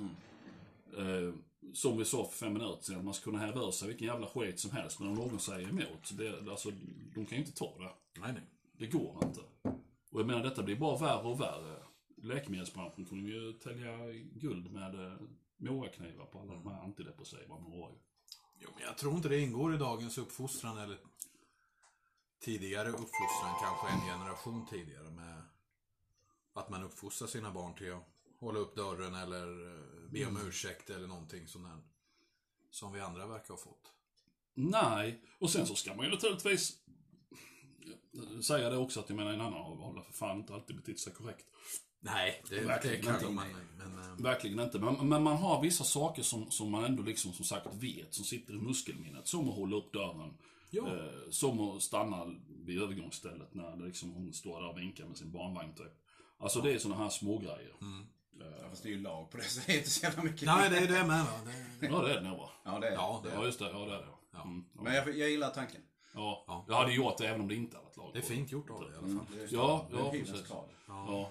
Eh, 0.97 1.35
som 1.75 1.99
vi 1.99 2.05
sa 2.05 2.25
för 2.25 2.47
fem 2.47 2.53
minuter 2.53 2.83
sedan, 2.83 3.05
man 3.05 3.15
ska 3.15 3.25
kunna 3.25 3.39
häva 3.39 3.61
ur 3.61 3.71
sig 3.71 3.89
vilken 3.89 4.07
jävla 4.07 4.27
skit 4.27 4.61
som 4.61 4.71
helst, 4.71 5.01
men 5.01 5.09
om 5.09 5.15
någon 5.15 5.39
säger 5.39 5.69
emot, 5.69 6.19
det, 6.19 6.51
alltså, 6.51 6.71
de 7.15 7.27
kan 7.27 7.39
ju 7.39 7.45
inte 7.45 7.59
ta 7.59 7.79
det. 7.79 8.21
Nej, 8.21 8.33
nej. 8.33 8.43
Det 8.79 8.87
går 8.87 9.17
inte. 9.25 9.41
Och 10.11 10.21
jag 10.21 10.27
menar, 10.27 10.43
detta 10.43 10.63
blir 10.63 10.77
bara 10.77 10.99
värre 10.99 11.29
och 11.29 11.41
värre. 11.41 11.83
Läkemedelsbranschen 12.17 13.05
kommer 13.05 13.29
ju 13.29 13.53
tälja 13.53 14.13
guld 14.33 14.73
med 14.73 14.95
eh, 14.95 15.13
moraknivar 15.57 16.27
på 16.27 16.41
alla 16.41 16.55
de 16.55 16.67
här 16.67 16.83
antidepressiva 16.83 17.59
man 17.59 17.73
har 17.73 17.91
ju. 17.91 17.97
Jo, 18.59 18.69
men 18.75 18.85
jag 18.85 18.99
tror 18.99 19.17
inte 19.17 19.29
det 19.29 19.41
ingår 19.41 19.75
i 19.75 19.79
dagens 19.79 20.19
uppfostran 20.19 20.79
eller 20.79 20.99
tidigare 22.41 22.89
uppfostran, 22.89 23.55
kanske 23.61 23.89
en 23.89 24.19
generation 24.19 24.67
tidigare 24.67 25.11
med 25.11 25.43
att 26.53 26.69
man 26.69 26.85
uppfostrar 26.85 27.29
sina 27.29 27.51
barn 27.51 27.75
till 27.75 27.93
att 27.93 28.09
hålla 28.41 28.59
upp 28.59 28.77
dörren 28.77 29.15
eller 29.15 29.67
eh, 29.67 30.11
be 30.11 30.27
om 30.27 30.47
ursäkt 30.49 30.91
eller 30.91 31.07
någonting 31.07 31.49
sånt 31.49 31.65
där. 31.65 31.79
Som 32.71 32.93
vi 32.93 33.01
andra 33.01 33.27
verkar 33.27 33.49
ha 33.49 33.57
fått. 33.57 33.93
Nej, 34.55 35.23
och 35.39 35.51
sen 35.51 35.67
så 35.67 35.75
ska 35.75 35.95
man 35.95 36.05
ju 36.05 36.11
naturligtvis 36.11 36.79
säga 38.43 38.71
det 38.71 38.77
också 38.77 39.01
att 39.01 39.09
jag 39.09 39.17
menar 39.17 39.33
en 39.33 39.41
annan 39.41 39.63
har 39.63 40.03
för 40.03 40.13
fan 40.13 40.39
inte 40.39 40.55
alltid 40.55 40.77
betett 40.77 41.01
sig 41.01 41.13
korrekt. 41.13 41.47
Nej, 42.01 42.43
det, 42.49 42.61
Verkligen 42.61 42.97
det 42.97 43.03
kanske 43.03 43.27
inte. 43.27 43.35
man... 43.35 43.47
Men, 43.79 43.99
eh, 43.99 44.23
Verkligen 44.23 44.61
inte. 44.61 44.79
Men, 44.79 45.09
men 45.09 45.23
man 45.23 45.37
har 45.37 45.63
vissa 45.63 45.85
saker 45.85 46.23
som, 46.23 46.51
som 46.51 46.71
man 46.71 46.85
ändå 46.85 47.03
liksom 47.03 47.33
som 47.33 47.45
sagt 47.45 47.67
vet, 47.75 48.15
som 48.15 48.25
sitter 48.25 48.55
i 48.55 48.59
muskelminnet. 48.59 49.29
Som 49.29 49.49
att 49.49 49.55
hålla 49.55 49.77
upp 49.77 49.93
dörren. 49.93 50.35
Ja. 50.71 50.87
Eh, 50.87 51.31
som 51.31 51.61
att 51.61 51.83
stanna 51.83 52.35
vid 52.49 52.83
övergångsstället 52.83 53.55
när 53.55 53.77
det 53.77 53.85
liksom 53.85 54.13
hon 54.13 54.33
står 54.33 54.61
där 54.61 54.69
och 54.69 54.79
vinkar 54.79 55.05
med 55.05 55.17
sin 55.17 55.33
barnvagn 55.33 55.75
typ. 55.75 55.93
Alltså 56.39 56.61
det 56.61 56.73
är 56.73 56.79
såna 56.79 56.97
här 56.97 57.09
små 57.09 57.39
grejer. 57.39 57.73
Ja, 58.41 58.69
fast 58.71 58.83
det 58.83 58.89
är 58.89 58.91
ju 58.91 59.01
lag 59.01 59.31
på 59.31 59.37
det, 59.37 59.43
så 59.43 59.61
det 59.67 59.73
är 59.73 59.77
inte 59.79 59.91
så 59.91 60.07
jävla 60.07 60.23
mycket. 60.23 60.47
nej, 60.47 60.71
det 60.71 60.79
är 60.79 60.87
det 60.87 61.05
med? 61.05 61.25
Det, 61.81 61.87
Ja, 61.87 62.03
det 62.03 62.11
är 62.13 62.15
det 62.21 62.29
nog 62.29 62.39
va? 62.39 62.51
Ja, 62.65 62.79
det 62.79 62.89
är 62.89 62.93
Ja, 62.93 63.21
det 63.25 63.31
Ja, 63.35 63.45
just 63.45 63.59
det. 63.59 63.71
Ja, 63.71 63.79
det 63.79 63.95
är 63.95 63.99
det. 63.99 64.07
Ja. 64.33 64.43
Mm. 64.43 64.65
Ja. 64.75 64.83
Men 64.83 64.95
jag, 64.95 65.09
jag 65.19 65.31
gillar 65.31 65.51
tanken. 65.51 65.81
Ja. 66.15 66.45
Ja. 66.47 66.65
Jag 66.69 66.75
hade 66.75 66.93
gjort 66.93 67.19
det 67.19 67.29
även 67.29 67.41
om 67.41 67.49
det 67.49 67.55
inte 67.55 67.77
hade 67.77 67.85
varit 67.85 67.97
lag 67.97 68.11
det 68.13 68.19
är 68.19 68.23
fint 68.23 68.53
gjort 68.53 68.71
av 68.71 68.81
dig 68.81 68.91
i 68.93 68.97
alla 68.97 69.07
fall. 69.09 69.27
Det 69.33 69.43
är, 69.43 69.49
Ja, 69.51 69.87
det 69.91 69.97
är 69.97 70.01
ja, 70.01 70.11
hyvens 70.11 70.31
precis. 70.31 70.47
krav. 70.47 70.65
Ja. 70.89 71.31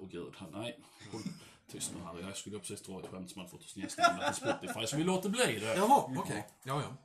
Åh 0.00 0.08
gud, 0.10 0.34
nej. 0.52 0.78
Håll 1.12 1.22
tyst 1.70 1.92
nu 1.94 2.00
Harry. 2.04 2.22
Jag 2.22 2.36
skulle 2.36 2.58
precis 2.58 2.82
dra 2.82 3.00
ett 3.00 3.06
skämt 3.10 3.30
som 3.30 3.38
hade 3.38 3.50
fått 3.50 3.60
oss 3.64 3.76
nedstängda 3.76 4.28
på 4.28 4.34
Spotify, 4.34 4.86
så 4.86 4.96
vi 4.96 5.04
låter 5.04 5.28
bli 5.28 5.58
det. 5.60 5.74
Jaha, 5.76 6.04
okej. 6.18 6.46
Ja, 6.64 6.82
ja. 6.82 6.96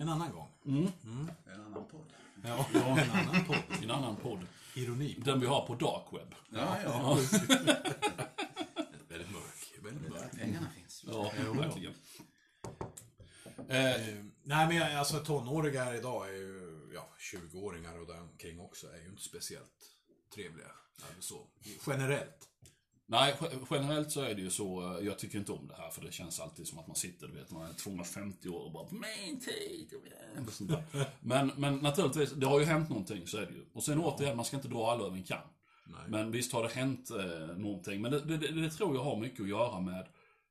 En 0.00 0.08
annan 0.08 0.32
gång. 0.32 0.48
En 0.64 1.60
annan 1.60 1.84
podd. 1.88 2.12
Ja, 2.44 2.66
Ja. 2.74 2.98
en 2.98 3.10
annan 3.10 3.44
podd. 3.44 3.56
En 3.82 3.90
annan 3.90 4.16
podd. 4.16 4.46
Ironi. 4.74 5.14
Den 5.24 5.40
vi 5.40 5.46
har 5.46 5.66
på 5.66 5.74
dark 5.74 6.12
web. 6.12 6.34
Ja, 6.50 6.76
ja. 6.84 7.18
Väldigt 9.08 9.30
mörk. 9.32 9.72
Väldigt 9.82 10.02
Det 10.02 10.06
är 10.06 10.20
mörk. 10.20 10.32
pengarna 10.40 10.66
finns. 10.76 11.04
Ja, 11.06 11.32
Jo, 11.44 11.52
verkligen. 11.52 11.94
Eh, 13.68 14.00
nej 14.42 14.66
men 14.68 14.76
jag- 14.76 14.94
alltså 14.94 15.18
tonåringar 15.18 15.94
idag 15.94 16.28
är 16.28 16.32
ju, 16.32 16.90
ja 16.94 17.08
20-åringar 17.18 18.00
och 18.00 18.06
däromkring 18.06 18.60
också 18.60 18.86
är 18.92 18.98
ju 19.02 19.08
inte 19.08 19.22
speciellt 19.22 19.90
trevliga. 20.34 20.66
Så. 21.20 21.46
Generellt. 21.86 22.48
Nej, 23.06 23.34
ge- 23.40 23.48
generellt 23.70 24.10
så 24.12 24.20
är 24.20 24.34
det 24.34 24.40
ju 24.42 24.50
så, 24.50 24.96
eh, 24.98 25.06
jag 25.06 25.18
tycker 25.18 25.38
inte 25.38 25.52
om 25.52 25.66
det 25.68 25.74
här 25.74 25.90
för 25.90 26.02
det 26.02 26.12
känns 26.12 26.40
alltid 26.40 26.66
som 26.68 26.78
att 26.78 26.86
man 26.86 26.96
sitter, 26.96 27.26
du 27.28 27.34
vet, 27.34 27.50
man 27.50 27.70
är 27.70 27.72
250 27.74 28.48
år 28.48 28.60
och 28.60 28.72
bara 28.72 28.88
min 28.90 29.40
tid. 29.40 29.92
och 30.46 30.52
sånt 30.52 30.70
där. 30.70 30.84
Men, 31.20 31.52
men 31.56 31.76
naturligtvis, 31.76 32.30
det 32.32 32.46
har 32.46 32.60
ju 32.60 32.66
hänt 32.66 32.88
någonting, 32.88 33.26
så 33.26 33.36
är 33.38 33.46
det 33.46 33.52
ju. 33.52 33.64
Och 33.72 33.82
sen 33.84 33.98
återigen, 34.00 34.36
man 34.36 34.44
ska 34.44 34.56
inte 34.56 34.68
dra 34.68 34.90
alla 34.90 35.04
över 35.04 35.16
en 35.16 35.24
kam. 35.24 35.48
Men 36.08 36.30
visst 36.30 36.52
har 36.52 36.62
det 36.62 36.68
hänt 36.68 37.10
eh, 37.10 37.56
någonting. 37.56 38.00
Men 38.02 38.10
det, 38.10 38.20
det, 38.20 38.36
det, 38.36 38.60
det 38.60 38.70
tror 38.70 38.94
jag 38.96 39.04
har 39.04 39.16
mycket 39.16 39.40
att 39.40 39.48
göra 39.48 39.80
med 39.80 40.08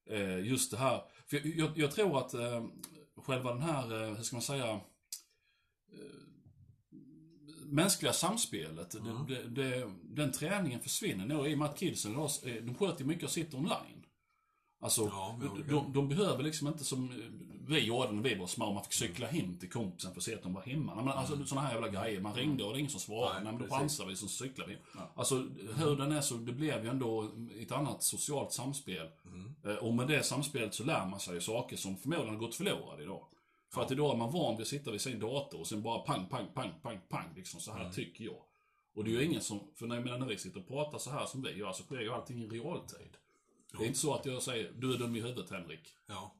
eh, 0.10 0.40
just 0.48 0.72
det 0.72 0.78
här. 0.78 1.04
För 1.28 1.38
jag, 1.38 1.46
jag, 1.46 1.78
jag 1.78 1.92
tror 1.92 2.18
att 2.18 2.34
eh, 2.34 2.66
själva 3.16 3.54
den 3.54 3.62
här, 3.62 4.04
eh, 4.04 4.16
hur 4.16 4.24
ska 4.24 4.36
man 4.36 4.44
säga, 4.44 4.70
eh, 4.72 4.80
mänskliga 7.72 8.14
samspelet, 8.14 8.92
det, 9.28 9.36
det, 9.36 9.48
det, 9.64 9.92
den 10.04 10.32
träningen 10.32 10.80
försvinner 10.80 11.26
nog 11.26 11.48
i 11.48 11.54
och 11.54 11.58
med 11.60 11.70
att 11.70 11.80
kidsen 11.80 12.12
idag, 12.12 12.30
eh, 12.44 12.54
de 12.64 12.76
sköter 12.76 13.06
mycket 13.06 13.24
och 13.24 13.30
sitter 13.32 13.58
online. 13.58 14.06
Alltså, 14.84 15.02
Ja, 15.06 15.40
de, 15.70 15.94
de 15.94 16.08
behöver 16.08 16.44
liksom 16.44 16.68
inte 16.68 16.84
som 16.84 17.10
eh, 17.10 17.16
vi 17.68 17.80
gjorde 17.80 18.12
när 18.12 18.24
vi 18.24 18.36
var 18.36 18.48
små, 18.48 18.74
man 18.74 18.84
fick 18.84 18.94
cykla 18.94 19.28
hem 19.28 19.58
till 19.58 19.70
kompisen 19.70 20.12
för 20.14 20.20
att 20.20 20.24
se 20.24 20.36
att 20.36 20.44
de 20.44 20.54
var 20.54 20.62
hemma. 20.62 20.96
Men 20.96 21.08
alltså 21.08 21.46
sådana 21.46 21.68
här 21.68 21.74
jävla 21.74 21.90
grejer, 21.90 22.22
man 22.22 22.34
ringde 22.34 22.64
och 22.64 22.70
det 22.70 22.74
var 22.74 22.78
ingen 22.80 22.92
som 22.92 23.00
svarade. 23.00 23.34
Nej, 23.34 23.44
Nej, 23.44 23.54
men 23.54 23.62
då 23.62 23.76
chansade 23.76 24.10
vi 24.10 24.16
så 24.16 24.28
cyklade 24.28 24.70
vi. 24.72 24.78
Alltså 25.16 25.36
hur 25.78 25.96
den 25.96 26.12
är 26.12 26.22
så, 26.22 26.36
det 26.36 26.52
blev 26.54 26.84
ju 26.84 26.90
ändå 26.90 27.32
ett 27.60 27.72
annat 27.72 28.04
socialt 28.04 28.52
samspel. 28.52 29.08
Eh, 29.66 29.76
Och 29.76 29.94
med 29.94 30.08
det 30.08 30.24
samspelet 30.24 30.74
så 30.74 30.84
lär 30.84 31.06
man 31.06 31.20
sig 31.20 31.42
saker 31.42 31.78
som 31.78 31.98
förmodligen 31.98 32.34
har 32.34 32.40
gått 32.40 32.56
förlorade 32.56 33.04
idag. 33.04 33.26
För 33.74 33.82
att 33.82 33.92
idag 33.92 34.14
är 34.14 34.18
man 34.18 34.32
van 34.32 34.56
vid 34.56 34.62
att 34.62 34.68
sitta 34.68 34.92
vid 34.92 35.02
sin 35.02 35.20
dator 35.20 35.60
och 35.60 35.68
sen 35.68 35.82
bara 35.82 36.00
pang, 36.00 36.26
pang, 36.30 36.48
pang, 36.54 36.74
pang, 36.82 37.00
pang. 37.10 37.34
Liksom 37.36 37.60
så 37.60 37.72
här 37.72 37.92
tycker 37.92 38.26
jag. 38.26 38.42
Och 38.96 39.04
det 39.04 39.12
är 39.12 39.14
ju 39.14 39.26
ingen 39.26 39.42
som, 39.42 39.60
för 39.76 39.88
när, 39.88 39.96
jag 39.96 40.04
menar, 40.06 40.18
när 40.18 40.26
vi 40.26 40.38
sitter 40.38 40.60
och 40.60 40.68
pratar 40.68 40.98
så 40.98 41.10
här 41.10 41.26
som 41.26 41.42
vi 41.42 41.52
gör 41.52 41.72
så 41.72 41.84
sker 41.84 42.00
ju 42.00 42.14
allting 42.14 42.44
i 42.44 42.48
realtid. 42.48 43.18
Det 43.72 43.84
är 43.84 43.88
inte 43.88 44.00
så 44.00 44.14
att 44.14 44.26
jag 44.26 44.42
säger, 44.42 44.72
du 44.72 44.94
är 44.94 44.98
dum 44.98 45.16
i 45.16 45.22
huvudet 45.22 45.52
Henrik. 45.52 45.96
Ja. 46.08 46.36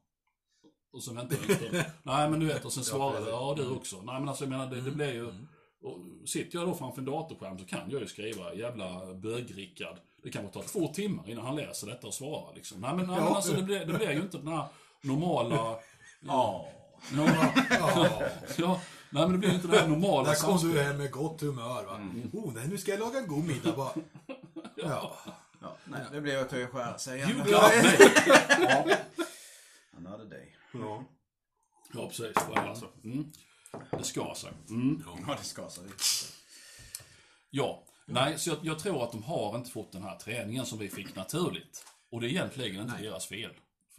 Och 0.92 1.02
sen 1.02 1.16
väntar 1.16 1.36
jag 1.48 1.56
stund. 1.56 1.84
Nej 2.02 2.30
men 2.30 2.40
du 2.40 2.46
vet, 2.46 2.64
och 2.64 2.72
sen 2.72 2.84
svarar 2.84 3.20
jag, 3.20 3.28
ja 3.28 3.54
du 3.56 3.70
också. 3.70 4.02
Nej 4.02 4.20
men 4.20 4.28
alltså 4.28 4.44
jag 4.44 4.50
menar, 4.50 4.66
det, 4.66 4.80
det 4.80 4.90
blir 4.90 5.12
ju... 5.12 5.26
Och 5.82 6.28
sitter 6.28 6.58
jag 6.58 6.68
då 6.68 6.74
framför 6.74 6.98
en 6.98 7.04
datorskärm 7.04 7.58
så 7.58 7.64
kan 7.64 7.90
jag 7.90 8.00
ju 8.00 8.06
skriva 8.06 8.54
jävla 8.54 9.14
bög-Rickard. 9.14 9.96
Det 10.22 10.30
kanske 10.30 10.52
tar 10.52 10.62
två 10.62 10.88
timmar 10.88 11.30
innan 11.30 11.46
han 11.46 11.56
läser 11.56 11.86
detta 11.86 12.06
och 12.06 12.14
svarar 12.14 12.54
liksom. 12.54 12.80
Nej 12.80 12.94
men, 12.96 13.06
nej, 13.06 13.16
men 13.16 13.28
alltså 13.28 13.52
det 13.52 13.62
blir, 13.62 13.86
det 13.86 13.92
blir 13.92 14.10
ju 14.10 14.20
inte 14.20 14.38
den 14.38 14.48
här 14.48 14.64
normala... 15.02 15.78
Ja. 16.20 16.68
Ja, 17.16 17.52
ja. 17.70 18.22
ja, 18.56 18.80
nej 19.10 19.22
men 19.22 19.32
det 19.32 19.38
blir 19.38 19.54
inte 19.54 19.68
det 19.68 19.78
här 19.78 19.88
normala 19.88 20.28
Där 20.28 20.34
kom 20.34 20.72
du 20.72 20.82
hem 20.82 20.96
med 20.96 21.10
gott 21.10 21.40
humör 21.40 21.84
va. 21.84 22.00
Oh, 22.32 22.52
nej, 22.54 22.68
nu 22.68 22.78
ska 22.78 22.90
jag 22.90 23.00
laga 23.00 23.18
en 23.18 23.26
god 23.26 23.44
middag 23.44 23.72
bara. 23.76 23.92
Ja. 24.76 25.18
ja. 25.60 25.76
Nej, 25.84 26.00
det 26.12 26.20
blev 26.20 26.40
att 26.40 26.52
jag 26.52 26.70
skära 26.70 26.98
sig 26.98 27.16
igen. 27.16 27.30
You 27.30 27.38
got 27.38 27.46
me! 28.86 28.96
Another 29.96 30.24
day. 30.24 30.56
Ja. 30.72 31.04
Ja 31.94 32.08
precis, 32.08 32.36
well, 32.48 32.68
alltså. 32.68 32.88
Mm. 33.04 33.32
Det 33.90 34.04
ska 34.04 34.34
sig. 34.36 34.52
Mm. 34.68 35.04
Ja, 35.26 35.36
det 35.38 35.44
ska 35.44 35.68
sig. 35.68 35.84
Ja, 37.50 37.84
nej, 38.06 38.38
så 38.38 38.50
jag, 38.50 38.58
jag 38.62 38.78
tror 38.78 39.04
att 39.04 39.12
de 39.12 39.22
har 39.22 39.56
inte 39.56 39.70
fått 39.70 39.92
den 39.92 40.02
här 40.02 40.16
träningen 40.16 40.66
som 40.66 40.78
vi 40.78 40.88
fick 40.88 41.16
naturligt. 41.16 41.84
Och 42.10 42.20
det 42.20 42.26
är 42.26 42.28
egentligen 42.28 42.82
inte 42.82 43.02
deras 43.02 43.26
fel. 43.26 43.50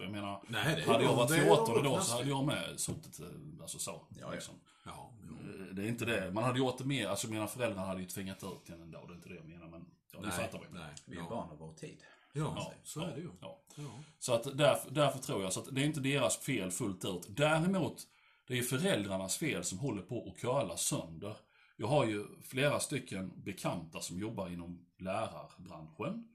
För 0.04 0.08
jag 0.08 0.22
menar, 0.22 0.44
Nej, 0.48 0.82
hade 0.88 1.04
jag 1.04 1.16
varit 1.16 1.30
Det 1.30 1.36
är 1.38 1.44
14 1.44 1.74
de 1.76 1.80
idag 1.80 2.04
så 2.04 2.12
hade 2.12 2.24
fel. 2.24 2.30
jag 2.30 2.46
med 2.46 2.80
suttit, 2.80 3.20
eh, 3.20 3.26
alltså 3.62 3.80
så. 3.80 4.08
ja. 4.22 4.32
Liksom. 4.32 4.56
Ja. 4.86 5.12
Eh, 5.24 5.76
Det 5.76 5.82
är 5.84 5.88
inte 5.88 6.06
det. 6.06 6.32
Man 6.32 6.44
hade 6.44 6.60
gjort 6.60 6.78
det 6.78 6.86
mer, 6.86 7.08
alltså 7.08 7.28
mina 7.30 7.48
föräldrar 7.48 7.86
hade 7.86 8.02
ju 8.02 8.08
tvingat 8.08 8.44
ut 8.44 8.70
en 8.70 8.82
ändå, 8.82 9.06
det 9.08 9.14
är 9.14 9.16
inte 9.16 9.30
det 9.30 9.36
jag 9.36 9.46
menar, 9.46 9.68
men 9.68 9.86
ja, 10.14 10.20
ni 10.22 10.32
fattar 10.32 10.58
vad 10.58 10.66
jag 10.68 10.74
menar. 10.74 10.90
Vi 11.06 11.16
är 11.18 11.22
Ja. 11.22 11.30
barn 11.30 11.50
av 11.50 11.58
vår 11.58 11.74
tid. 11.74 11.98
Ja, 12.34 12.74
så 12.84 13.02
är 13.02 13.08
det 13.16 13.22
ju. 13.22 13.30
Ja. 13.42 13.60
Ja. 13.76 13.84
Så 14.20 14.34
att 14.34 14.58
därför, 14.58 14.92
därför 14.92 15.20
tror 15.20 15.44
jag 15.44 15.54
så 15.54 15.60
att 15.60 15.76
det 15.76 15.82
är 15.82 15.86
inte 15.86 16.00
deras 16.00 16.38
fel 16.38 16.72
fullt 16.72 17.06
ut. 17.06 17.26
Däremot, 17.30 18.04
det 18.48 18.54
är 18.54 18.58
ju 18.58 18.64
föräldrarnas 18.64 19.38
fel 19.38 19.64
som 19.64 19.80
håller 19.80 20.02
på 20.02 20.28
att 20.36 20.42
curla 20.42 20.78
sönder. 20.78 21.38
Jag 21.78 21.88
har 21.88 22.06
ju 22.06 22.26
flera 22.44 22.80
stycken 22.80 23.32
bekanta 23.44 24.00
som 24.00 24.20
jobbar 24.20 24.50
inom 24.50 24.86
lärarbranschen. 25.00 26.28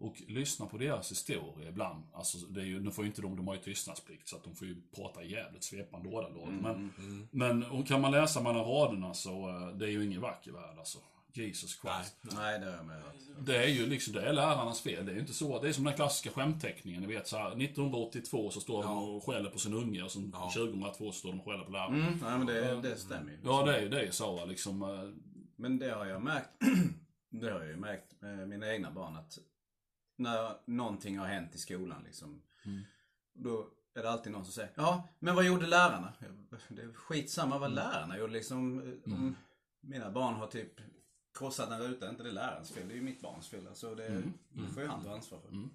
Och 0.00 0.22
lyssnar 0.28 0.66
på 0.66 0.78
deras 0.78 1.10
historia 1.10 1.68
ibland. 1.68 2.04
Alltså, 2.14 2.38
det 2.38 2.60
är 2.60 2.64
ju, 2.64 2.80
nu 2.80 2.90
får 2.90 3.04
ju 3.04 3.08
inte 3.10 3.22
de, 3.22 3.36
de 3.36 3.48
har 3.48 3.54
ju 3.54 3.60
tystnadsplikt 3.60 4.28
så 4.28 4.36
att 4.36 4.44
de 4.44 4.54
får 4.54 4.66
ju 4.66 4.76
prata 4.96 5.22
jävligt 5.22 5.64
svepande 5.64 6.08
ordalag. 6.08 6.48
Men, 6.62 6.92
men 7.30 7.62
och 7.64 7.86
kan 7.86 8.00
man 8.00 8.12
läsa 8.12 8.42
mellan 8.42 8.64
raderna 8.64 9.14
så, 9.14 9.48
eh, 9.48 9.68
det 9.76 9.84
är 9.86 9.90
ju 9.90 10.04
ingen 10.04 10.20
vacker 10.20 10.52
värld 10.52 10.78
alltså. 10.78 10.98
Jesus 11.32 11.80
Christ. 11.80 12.16
Nej, 12.36 12.60
det 12.60 12.66
har 12.66 12.72
jag 12.72 12.84
hört. 12.84 13.14
Det 13.40 13.56
är 13.56 13.68
ju 13.68 13.86
liksom, 13.86 14.14
det 14.14 14.22
är 14.22 14.32
lärarnas 14.32 14.80
fel. 14.80 15.06
Det 15.06 15.12
är 15.12 15.14
ju 15.14 15.20
inte 15.20 15.32
så. 15.32 15.62
Det 15.62 15.68
är 15.68 15.72
som 15.72 15.84
den 15.84 15.94
klassiska 15.94 16.30
skämtteckningen. 16.30 17.00
Ni 17.00 17.06
vet 17.06 17.28
så 17.28 17.36
här, 17.36 17.48
1982 17.48 18.50
så 18.50 18.60
står 18.60 18.82
de 18.82 18.98
och 19.16 19.24
skäller 19.24 19.50
på 19.50 19.58
sin 19.58 19.74
unge 19.74 20.02
och 20.02 20.10
sen 20.10 20.32
2002 20.32 21.12
så 21.12 21.18
står 21.18 21.28
de 21.28 21.40
och 21.40 21.44
skäller 21.46 21.64
på 21.64 21.70
läraren. 21.70 21.94
Mm, 22.02 22.18
nej, 22.22 22.38
men 22.38 22.46
det, 22.46 22.88
det 22.88 22.96
stämmer 22.96 23.30
ju. 23.32 23.38
Ja, 23.44 23.62
det 23.64 23.76
är 23.76 23.80
ju 23.80 23.88
det 23.88 24.00
är 24.00 24.10
så 24.10 24.46
liksom. 24.46 24.82
eh, 24.82 24.88
Men 25.56 25.78
det 25.78 25.90
har 25.90 26.06
jag 26.06 26.22
märkt. 26.22 26.48
det 27.30 27.50
har 27.50 27.60
jag 27.60 27.68
ju 27.68 27.76
märkt 27.76 28.20
med 28.20 28.48
mina 28.48 28.72
egna 28.72 28.90
barn 28.90 29.16
att 29.16 29.38
när 30.18 30.56
någonting 30.64 31.18
har 31.18 31.26
hänt 31.26 31.54
i 31.54 31.58
skolan 31.58 32.02
liksom. 32.04 32.42
Då 33.32 33.68
är 33.94 34.02
det 34.02 34.10
alltid 34.10 34.32
någon 34.32 34.44
som 34.44 34.52
säger 34.52 34.72
Ja, 34.76 35.08
men 35.18 35.34
vad 35.34 35.46
gjorde 35.46 35.66
lärarna? 35.66 36.12
Det 36.68 36.82
är 36.82 36.92
skitsamma 36.92 37.58
vad 37.58 37.72
lärarna 37.72 38.18
gjorde 38.18 38.32
liksom. 38.32 38.78
Om 39.04 39.36
mina 39.80 40.10
barn 40.10 40.34
har 40.34 40.46
typ 40.46 40.72
krossat 41.38 41.70
en 41.70 41.80
ruta, 41.80 42.06
är 42.06 42.10
inte 42.10 42.22
det 42.22 42.32
lärarens 42.32 42.70
fel. 42.70 42.88
Det 42.88 42.94
är 42.94 42.96
ju 42.96 43.02
mitt 43.02 43.20
barns 43.22 43.48
fel. 43.48 43.68
Alltså 43.68 43.94
det, 43.94 44.22
det 44.48 44.68
får 44.74 44.82
ju 44.82 44.88
han 44.88 45.04
ta 45.04 45.14
ansvar 45.14 45.40
för. 45.40 45.68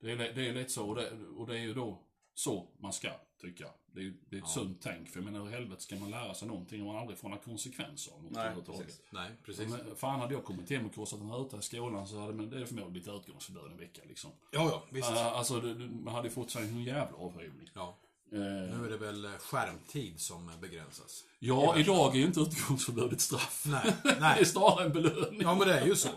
Det 0.00 0.12
är, 0.12 0.16
det 0.16 0.48
är 0.48 0.54
lite 0.54 0.70
så, 0.70 0.88
och 0.88 0.96
det, 0.96 1.10
och 1.36 1.46
det 1.46 1.54
är 1.54 1.62
ju 1.62 1.74
då 1.74 2.02
så 2.34 2.68
man 2.78 2.92
ska 2.92 3.10
tycka. 3.44 3.66
Det 3.94 4.00
är, 4.00 4.12
det 4.30 4.36
är 4.36 4.40
ett 4.42 4.48
sunt 4.48 4.78
tänk. 4.82 5.08
För 5.08 5.20
jag 5.20 5.24
menar, 5.32 5.44
hur 5.44 5.52
helvete 5.52 5.82
ska 5.82 5.96
man 5.96 6.10
lära 6.10 6.34
sig 6.34 6.48
någonting 6.48 6.80
om 6.80 6.86
man 6.86 6.96
aldrig 6.96 7.18
får 7.18 7.28
några 7.28 7.42
konsekvenser 7.42 8.12
av 8.12 8.22
något 8.22 8.32
Nej, 8.32 8.40
överhuvudtaget? 8.42 8.86
precis. 8.86 9.02
Nej, 9.10 9.30
precis. 9.44 9.68
Men 9.68 9.96
fan, 9.96 10.20
hade 10.20 10.34
jag 10.34 10.44
kommit 10.44 10.70
hem 10.70 10.86
och 10.86 10.94
krossat 10.94 11.20
en 11.20 11.32
ruta 11.32 11.58
i 11.58 11.62
skolan 11.62 12.06
så 12.08 12.20
hade 12.20 12.32
men 12.32 12.50
det 12.50 12.56
är 12.60 12.64
förmodligen 12.66 12.92
blivit 12.92 13.08
utgångsförbud 13.08 13.62
en 13.72 13.76
vecka 13.78 14.02
liksom. 14.08 14.30
Ja, 14.50 14.68
ja, 14.70 14.82
visst. 14.90 15.10
Uh, 15.10 15.26
alltså, 15.26 15.60
det, 15.60 15.74
man 15.88 16.14
hade 16.14 16.28
ju 16.28 16.34
fått 16.34 16.50
sig 16.50 16.62
en 16.68 16.82
jävla 16.84 17.16
avhyvling. 17.16 17.70
Ja. 17.74 17.98
Eh, 18.32 18.38
Nu 18.40 18.84
är 18.86 18.90
det 18.90 18.96
väl 18.96 19.24
eh, 19.24 19.30
skärmtid 19.30 20.20
som 20.20 20.50
begränsas. 20.60 21.24
ja, 21.38 21.76
idag 21.78 22.14
är 22.14 22.18
ju 22.18 22.24
inte 22.26 22.40
utgångsförbudet 22.40 23.20
straff. 23.20 23.64
Nej, 23.68 23.92
Det 24.02 24.08
är 24.10 24.20
nej. 24.20 24.44
snarare 24.44 24.84
en 24.84 24.92
belöning. 24.92 25.40
Ja, 25.42 25.54
men 25.54 25.68
det 25.68 25.74
är 25.80 25.86
ju 25.86 25.96
så. 25.96 26.08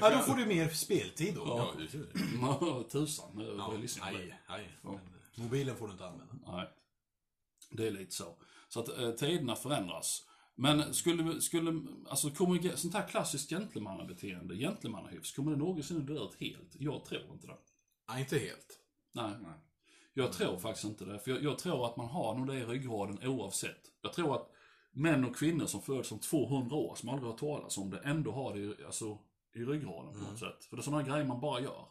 Ja, 0.00 0.10
då 0.10 0.18
får 0.18 0.34
du 0.36 0.46
mer 0.46 0.68
speltid 0.68 1.34
då. 1.34 1.40
Ja, 1.46 1.72
det 1.76 1.82
är 1.82 1.88
ju 1.96 2.02
det. 2.12 2.20
Ja, 2.40 2.84
Tusan, 2.90 3.26
Ja, 3.36 3.72
jag 3.72 3.80
det. 3.80 4.00
nej, 4.00 4.38
nej. 4.48 4.68
Men, 4.82 4.94
eh, 4.94 5.00
mobilen 5.40 5.76
får 5.76 5.86
du 5.86 5.92
inte 5.92 6.06
använda. 6.06 6.34
Nej. 6.46 6.68
Det 7.70 7.86
är 7.86 7.90
lite 7.90 8.14
så. 8.14 8.36
Så 8.68 8.80
att 8.80 8.98
eh, 8.98 9.10
tiderna 9.10 9.56
förändras. 9.56 10.26
Men 10.54 10.94
skulle, 10.94 11.40
skulle, 11.40 11.82
alltså 12.08 12.30
kommer 12.30 12.76
sånt 12.76 12.94
här 12.94 13.08
klassiskt 13.08 13.50
gentlemannabeteende, 13.50 14.56
gentlemannahyfs, 14.56 15.32
kommer 15.32 15.50
det 15.52 15.56
någonsin 15.58 16.06
dö 16.06 16.14
ut 16.24 16.34
helt? 16.40 16.76
Jag 16.78 17.04
tror 17.04 17.32
inte 17.32 17.46
det. 17.46 17.58
Nej, 18.08 18.20
inte 18.20 18.38
helt. 18.38 18.78
Nej. 19.12 19.32
Nej. 19.42 19.52
Jag 20.14 20.32
tror 20.32 20.58
faktiskt 20.58 20.84
inte 20.84 21.04
det. 21.04 21.18
För 21.18 21.30
jag, 21.30 21.42
jag 21.42 21.58
tror 21.58 21.86
att 21.86 21.96
man 21.96 22.06
har 22.08 22.34
nog 22.34 22.46
det 22.46 22.54
i 22.58 22.64
ryggraden 22.64 23.28
oavsett. 23.28 23.80
Jag 24.02 24.12
tror 24.12 24.34
att 24.36 24.50
män 24.92 25.24
och 25.24 25.36
kvinnor 25.36 25.66
som 25.66 25.82
föds 25.82 26.12
om 26.12 26.18
200 26.18 26.76
år, 26.76 26.94
som 26.94 27.08
aldrig 27.08 27.30
har 27.30 27.38
talas 27.38 27.78
om 27.78 27.90
det, 27.90 27.98
ändå 27.98 28.32
har 28.32 28.54
det 28.54 28.60
i- 28.60 28.84
alltså, 28.86 29.18
i 29.54 29.58
ryggraden 29.58 30.12
på 30.12 30.18
något 30.30 30.38
sätt. 30.38 30.64
För 30.64 30.76
det 30.76 30.80
är 30.80 30.84
sådana 30.84 31.02
grejer 31.02 31.24
man 31.24 31.40
bara 31.40 31.60
gör. 31.60 31.86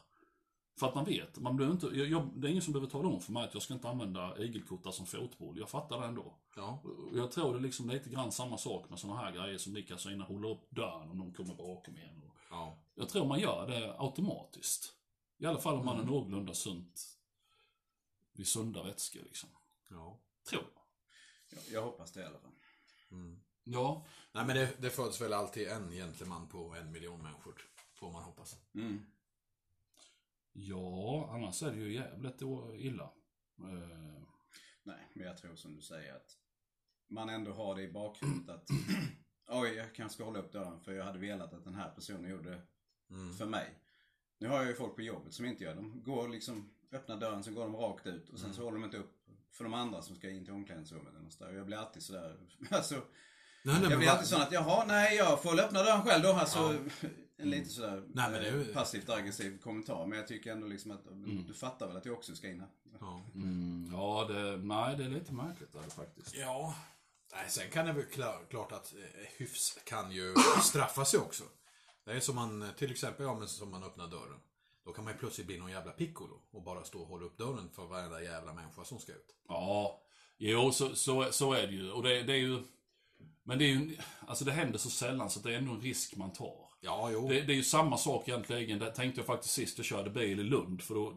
För 0.79 0.87
att 0.87 0.95
man 0.95 1.05
vet. 1.05 1.39
Man 1.39 1.57
behöver 1.57 1.73
inte, 1.75 1.85
jag, 1.87 2.07
jag, 2.09 2.29
det 2.35 2.47
är 2.47 2.51
ingen 2.51 2.61
som 2.63 2.73
behöver 2.73 2.91
tala 2.91 3.07
om 3.07 3.21
för 3.21 3.31
mig 3.31 3.43
att 3.43 3.53
jag 3.53 3.63
ska 3.63 3.73
inte 3.73 3.89
använda 3.89 4.37
igelkottar 4.37 4.91
som 4.91 5.05
fotboll. 5.05 5.57
Jag 5.59 5.69
fattar 5.69 6.01
det 6.01 6.07
ändå. 6.07 6.37
Ja. 6.55 6.83
Jag 7.13 7.31
tror 7.31 7.53
det 7.53 7.59
är 7.59 7.61
liksom 7.61 7.89
lite 7.89 8.09
grann 8.09 8.31
samma 8.31 8.57
sak 8.57 8.89
med 8.89 8.99
sådana 8.99 9.19
här 9.19 9.31
grejer 9.31 9.57
som 9.57 9.73
lika 9.73 9.97
så 9.97 10.09
håller 10.09 10.49
upp 10.49 10.69
dörren 10.71 11.09
om 11.11 11.17
någon 11.17 11.33
kommer 11.33 11.55
bakom 11.55 11.95
en. 11.95 12.23
Och 12.23 12.35
Ja. 12.49 12.77
jag 12.95 13.09
tror 13.09 13.25
man 13.25 13.39
gör 13.39 13.67
det 13.67 13.95
automatiskt. 13.99 14.93
I 15.37 15.45
alla 15.45 15.59
fall 15.59 15.79
om 15.79 15.85
man 15.85 15.95
är 15.95 16.01
Mm. 16.01 16.13
någorlunda 16.13 16.53
sunt 16.53 17.01
vid 18.33 18.47
sunda 18.47 18.83
vätskor 18.83 19.21
liksom. 19.23 19.49
ja. 19.89 20.19
Tror 20.49 20.63
jag. 20.63 20.81
Jag, 21.59 21.73
jag 21.73 21.85
hoppas 21.85 22.11
det 22.11 22.21
i 22.21 22.25
alla 22.25 22.39
fall. 22.39 22.51
Mm. 23.11 23.39
Ja, 23.63 24.05
Nej, 24.31 24.45
men 24.45 24.55
det, 24.55 24.81
det 24.81 24.89
föds 24.89 25.21
väl 25.21 25.33
alltid 25.33 25.67
en 25.67 25.91
gentleman 25.91 26.47
på 26.47 26.75
en 26.75 26.91
miljon 26.91 27.21
människor. 27.23 27.61
Får 27.93 28.11
man 28.11 28.23
hoppas. 28.23 28.55
Mm. 28.75 29.05
Ja, 30.53 31.29
annars 31.33 31.63
är 31.63 31.71
det 31.71 31.77
ju 31.77 31.93
jävligt 31.93 32.41
illa. 32.75 33.03
Eh, 33.59 34.23
Nej, 34.83 35.11
men 35.15 35.25
jag 35.27 35.37
tror 35.37 35.55
som 35.55 35.75
du 35.75 35.81
säger 35.81 36.15
att 36.15 36.37
man 37.09 37.29
ändå 37.29 37.51
har 37.53 37.75
det 37.75 37.81
i 37.81 37.91
bakhuvudet 37.91 38.49
att 38.55 38.67
oj, 39.49 39.69
jag 39.69 39.95
kanske 39.95 40.15
ska 40.15 40.23
hålla 40.23 40.39
upp 40.39 40.51
dörren 40.51 40.79
för 40.81 40.91
jag 40.93 41.05
hade 41.05 41.19
velat 41.19 41.53
att 41.53 41.63
den 41.63 41.75
här 41.75 41.89
personen 41.91 42.31
gjorde 42.31 42.49
det 42.49 42.61
Mm. 43.11 43.33
för 43.33 43.45
mig. 43.45 43.79
Nu 44.39 44.47
har 44.47 44.57
jag 44.57 44.67
ju 44.67 44.73
folk 44.73 44.95
på 44.95 45.01
jobbet 45.01 45.33
som 45.33 45.45
inte 45.45 45.63
gör 45.63 45.69
det. 45.75 45.81
De 45.81 46.03
går 46.03 46.27
liksom, 46.27 46.73
öppnar 46.91 47.17
dörren, 47.17 47.43
så 47.43 47.51
går 47.51 47.63
de 47.63 47.75
rakt 47.75 48.07
ut 48.07 48.29
och 48.29 48.39
sen 48.39 48.53
så 48.53 48.63
håller 48.63 48.77
de 48.77 48.83
inte 48.85 48.97
upp 48.97 49.15
för 49.51 49.63
de 49.63 49.73
andra 49.73 50.01
som 50.01 50.15
ska 50.15 50.29
in 50.29 50.45
till 50.45 50.53
omklädningsrummet. 50.53 51.09
eller 51.13 51.21
något 51.23 51.55
jag 51.55 51.65
blir 51.65 51.77
alltid 51.77 52.03
sådär, 52.03 52.39
alltså, 52.71 52.95
Nej, 52.95 53.75
nej, 53.81 53.89
jag 53.89 53.99
blir 53.99 54.09
alltid 54.09 54.27
sån 54.27 54.41
att 54.41 54.51
jaha, 54.51 54.85
nej 54.87 55.17
jag 55.17 55.41
får 55.43 55.49
väl 55.49 55.59
öppna 55.59 55.83
dörren 55.83 56.01
själv 56.01 56.23
då. 56.23 56.29
Alltså, 56.33 56.59
en 57.39 57.49
lite 57.49 57.69
sådär 57.69 58.03
Nej, 58.13 58.31
men 58.31 58.41
det 58.41 58.49
eh, 58.49 58.73
passivt 58.73 59.09
aggressiv 59.09 59.59
kommentar. 59.59 60.05
Men 60.05 60.17
jag 60.17 60.27
tycker 60.27 60.51
ändå 60.51 60.67
liksom 60.67 60.91
att 60.91 61.05
du 61.47 61.53
fattar 61.53 61.87
väl 61.87 61.97
att 61.97 62.05
jag 62.05 62.15
också 62.15 62.35
ska 62.35 62.49
in 62.49 62.59
här. 62.59 62.69
Ja. 62.99 63.21
mm, 63.35 63.89
ja, 63.93 64.25
det, 64.29 64.57
nej, 64.57 64.97
det 64.97 65.03
är 65.03 65.09
lite 65.09 65.33
märkligt 65.33 65.73
där 65.73 65.89
faktiskt. 65.89 66.35
Ja. 66.35 66.75
Nej, 67.33 67.45
sen 67.49 67.69
kan 67.71 67.85
det 67.85 67.93
väl 67.93 68.05
klar, 68.05 68.45
klart 68.49 68.71
att 68.71 68.93
eh, 68.93 69.27
hyfs 69.37 69.79
kan 69.85 70.11
ju 70.11 70.35
straffa 70.63 71.05
sig 71.05 71.19
också. 71.19 71.43
Det 72.05 72.11
är 72.11 72.19
som 72.19 72.35
man, 72.35 72.65
till 72.77 72.91
exempel, 72.91 73.25
ja 73.25 73.39
men 73.39 73.47
som 73.47 73.71
man 73.71 73.83
öppnar 73.83 74.07
dörren. 74.07 74.39
Då 74.85 74.93
kan 74.93 75.03
man 75.03 75.13
ju 75.13 75.19
plötsligt 75.19 75.47
bli 75.47 75.57
någon 75.57 75.71
jävla 75.71 75.91
piccolo 75.91 76.41
och 76.51 76.63
bara 76.63 76.83
stå 76.83 77.01
och 77.01 77.07
hålla 77.07 77.25
upp 77.25 77.37
dörren 77.37 77.69
för 77.69 77.85
varenda 77.85 78.23
jävla 78.23 78.53
människa 78.53 78.83
som 78.83 78.99
ska 78.99 79.11
ut. 79.11 79.35
Ja, 79.47 80.01
jo 80.37 80.71
så, 80.71 80.95
så, 80.95 81.31
så 81.31 81.53
är 81.53 81.67
det 81.67 81.73
ju. 81.73 81.91
Och 81.91 82.03
det, 82.03 82.23
det 82.23 82.33
är 82.33 82.37
ju... 82.37 82.63
Men 83.43 83.59
det 83.59 83.65
är 83.65 83.67
ju, 83.67 83.97
alltså 84.27 84.45
det 84.45 84.51
händer 84.51 84.79
så 84.79 84.89
sällan 84.89 85.29
så 85.29 85.39
att 85.39 85.43
det 85.43 85.53
är 85.53 85.57
ändå 85.57 85.71
en 85.71 85.81
risk 85.81 86.15
man 86.15 86.33
tar. 86.33 86.68
Ja, 86.81 87.09
jo. 87.11 87.27
Det, 87.27 87.41
det 87.41 87.53
är 87.53 87.55
ju 87.55 87.63
samma 87.63 87.97
sak 87.97 88.27
egentligen. 88.27 88.79
Det 88.79 88.91
tänkte 88.91 89.19
jag 89.19 89.25
faktiskt 89.25 89.53
sist 89.53 89.77
jag 89.77 89.85
körde 89.85 90.09
bil 90.09 90.39
i 90.39 90.43
Lund. 90.43 90.81
För 90.81 90.95
då, 90.95 91.13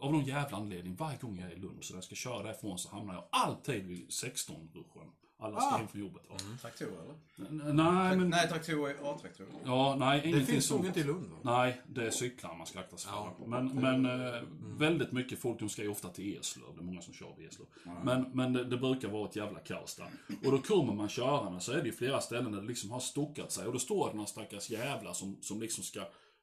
av 0.00 0.12
någon 0.12 0.24
jävla 0.24 0.56
anledning, 0.56 0.94
varje 0.94 1.18
gång 1.18 1.38
jag 1.40 1.52
är 1.52 1.56
i 1.56 1.58
Lund 1.58 1.84
så 1.84 1.92
när 1.92 1.96
jag 1.96 2.04
ska 2.04 2.14
köra 2.14 2.42
därifrån 2.42 2.78
så 2.78 2.88
hamnar 2.90 3.14
jag 3.14 3.24
alltid 3.30 3.86
vid 3.86 4.08
16-ruschen. 4.08 5.10
Alla 5.42 5.60
ska 5.60 5.70
Ah. 5.74 5.76
hem 5.78 5.88
från 5.88 6.00
jobbet. 6.00 6.22
Va? 6.30 6.36
Traktorer 6.60 6.90
eller? 6.90 7.48
N- 7.50 7.76
Nej, 7.76 8.16
men... 8.16 8.30
Nej, 8.30 8.48
traktorer 8.48 8.94
är 8.94 9.12
A-traktorer. 9.14 9.48
Ja, 9.64 9.96
nej, 9.98 10.32
det 10.32 10.44
finns 10.44 10.70
nog 10.70 10.86
inte 10.86 11.00
i 11.00 11.04
Lund 11.04 11.30
va? 11.30 11.36
Nej, 11.42 11.80
det 11.86 12.06
är 12.06 12.10
cyklar 12.10 12.54
man 12.56 12.66
ska 12.66 12.80
akta 12.80 12.96
sig 12.96 13.10
Ja. 13.14 13.32
för. 13.38 13.46
Men, 13.46 13.66
men 13.68 14.06
eh, 14.34 14.42
väldigt 14.78 15.12
mycket 15.12 15.38
folk, 15.38 15.58
de 15.58 15.68
ska 15.68 15.82
ju 15.82 15.88
ofta 15.88 16.08
till 16.08 16.38
Eslöv. 16.40 16.66
Det 16.74 16.80
är 16.80 16.84
många 16.84 17.02
som 17.02 17.14
kör 17.14 17.34
vid 17.38 17.48
Eslöv. 17.48 17.66
Men, 18.04 18.30
men 18.32 18.52
det, 18.52 18.64
det 18.64 18.76
brukar 18.76 19.08
vara 19.08 19.28
ett 19.28 19.36
jävla 19.36 19.58
kaos 19.58 19.94
där. 19.94 20.10
Och 20.46 20.52
då 20.52 20.58
kommer 20.58 20.92
man 20.94 21.08
körande 21.08 21.60
så 21.60 21.72
är 21.72 21.76
det 21.80 21.86
ju 21.86 21.92
flera 21.92 22.20
ställen 22.20 22.52
där 22.52 22.60
det 22.60 22.66
liksom 22.66 22.90
har 22.90 23.00
stockat 23.00 23.52
sig. 23.52 23.66
Och 23.66 23.72
då 23.72 23.78
står 23.78 24.08
det 24.08 24.14
några 24.14 24.26
stackars 24.26 24.70
jävlar 24.70 25.12
som, 25.12 25.36
som 25.40 25.60
liksom 25.60 25.84
ska, 25.84 26.00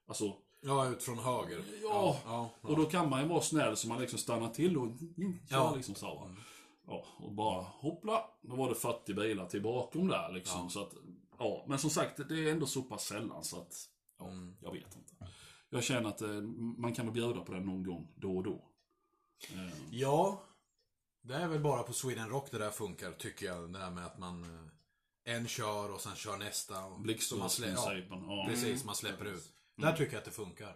alltså, 0.07 0.33
Ja, 0.61 0.87
ut 0.89 1.03
från 1.03 1.17
höger. 1.19 1.61
ja. 1.83 2.17
ja, 2.25 2.49
Och 2.61 2.75
då 2.77 2.85
kan 2.85 3.09
man 3.09 3.21
ju 3.21 3.27
vara 3.27 3.41
snäll 3.41 3.75
så 3.77 3.87
man 3.87 4.01
liksom 4.01 4.19
stannar 4.19 4.49
till 4.49 4.77
och 4.77 4.83
mm, 4.85 4.99
kör 5.49 5.57
Ja. 5.57 5.73
liksom 5.75 5.95
så. 5.95 6.29
Ja, 6.89 7.05
och 7.19 7.31
bara 7.31 7.61
hoppla. 7.61 8.23
Då 8.41 8.55
var 8.55 8.69
det 8.69 8.75
40 8.75 9.13
bilar 9.13 9.45
till 9.47 9.61
bakom 9.61 10.07
där 10.07 10.31
liksom. 10.31 10.69
Så 10.69 10.81
att, 10.81 10.93
ja, 11.39 11.65
men 11.67 11.79
som 11.79 11.89
sagt, 11.89 12.17
det 12.29 12.47
är 12.47 12.51
ändå 12.51 12.65
så 12.65 12.81
pass 12.81 13.05
sällan 13.05 13.43
så 13.43 13.57
att, 13.61 13.75
ja, 14.19 14.25
Mm. 14.27 14.55
jag 14.61 14.71
vet 14.71 14.95
inte. 14.95 15.27
Jag 15.69 15.83
känner 15.83 16.09
att 16.09 16.21
eh, 16.21 16.29
man 16.77 16.93
kan 16.93 17.05
väl 17.05 17.13
bjuda 17.13 17.41
på 17.41 17.53
det 17.53 17.59
någon 17.59 17.83
gång, 17.83 18.07
då 18.15 18.37
och 18.37 18.43
då. 18.43 18.65
Eh, 19.53 19.69
Ja, 19.91 20.41
det 21.21 21.33
är 21.33 21.47
väl 21.47 21.59
bara 21.59 21.83
på 21.83 21.93
Sweden 21.93 22.29
Rock 22.29 22.51
det 22.51 22.57
där 22.57 22.69
funkar, 22.71 23.11
tycker 23.11 23.45
jag. 23.45 23.73
Det 23.73 23.79
där 23.79 23.91
med 23.91 24.05
att 24.05 24.19
man 24.19 24.43
eh, 24.43 25.35
en 25.35 25.47
kör 25.47 25.91
och 25.93 26.01
sen 26.01 26.15
kör 26.15 26.37
nästa. 26.37 26.85
och- 26.85 26.91
så 26.91 26.91
man 26.91 26.97
slä- 26.97 26.97
ja, 26.97 26.99
Blixtlåsprincipen. 27.03 28.23
Ja. 28.27 28.45
Precis, 28.49 28.85
man 28.85 28.95
släpper 28.95 29.25
ut. 29.25 29.53
Där 29.75 29.91
tycker 29.93 30.13
jag 30.13 30.19
att 30.19 30.25
det 30.25 30.31
funkar. 30.31 30.75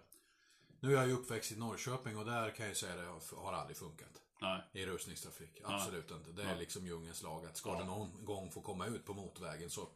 Nu 0.79 0.91
är 0.91 0.95
jag 0.95 1.07
ju 1.07 1.13
uppväxt 1.13 1.51
i 1.51 1.55
Norrköping 1.55 2.17
och 2.17 2.25
där 2.25 2.49
kan 2.51 2.67
jag 2.67 2.77
säga 2.77 2.95
det 2.95 3.05
har- 3.07 3.43
har 3.43 3.53
aldrig 3.53 3.77
funkat. 3.77 4.21
Nej. 4.43 4.61
I 4.73 4.85
rusningstrafik. 4.85 5.61
Absolut 5.63 6.11
inte. 6.11 6.31
Det 6.31 6.43
är 6.43 6.57
liksom 6.59 6.85
djungelns 6.85 7.23
lag 7.23 7.45
att 7.45 7.57
ska 7.57 7.77
det 7.77 7.85
någon 7.85 8.25
gång 8.25 8.51
få 8.51 8.61
komma 8.61 8.85
ut 8.87 9.05
på 9.05 9.13
motorvägen 9.13 9.69
så... 9.69 9.87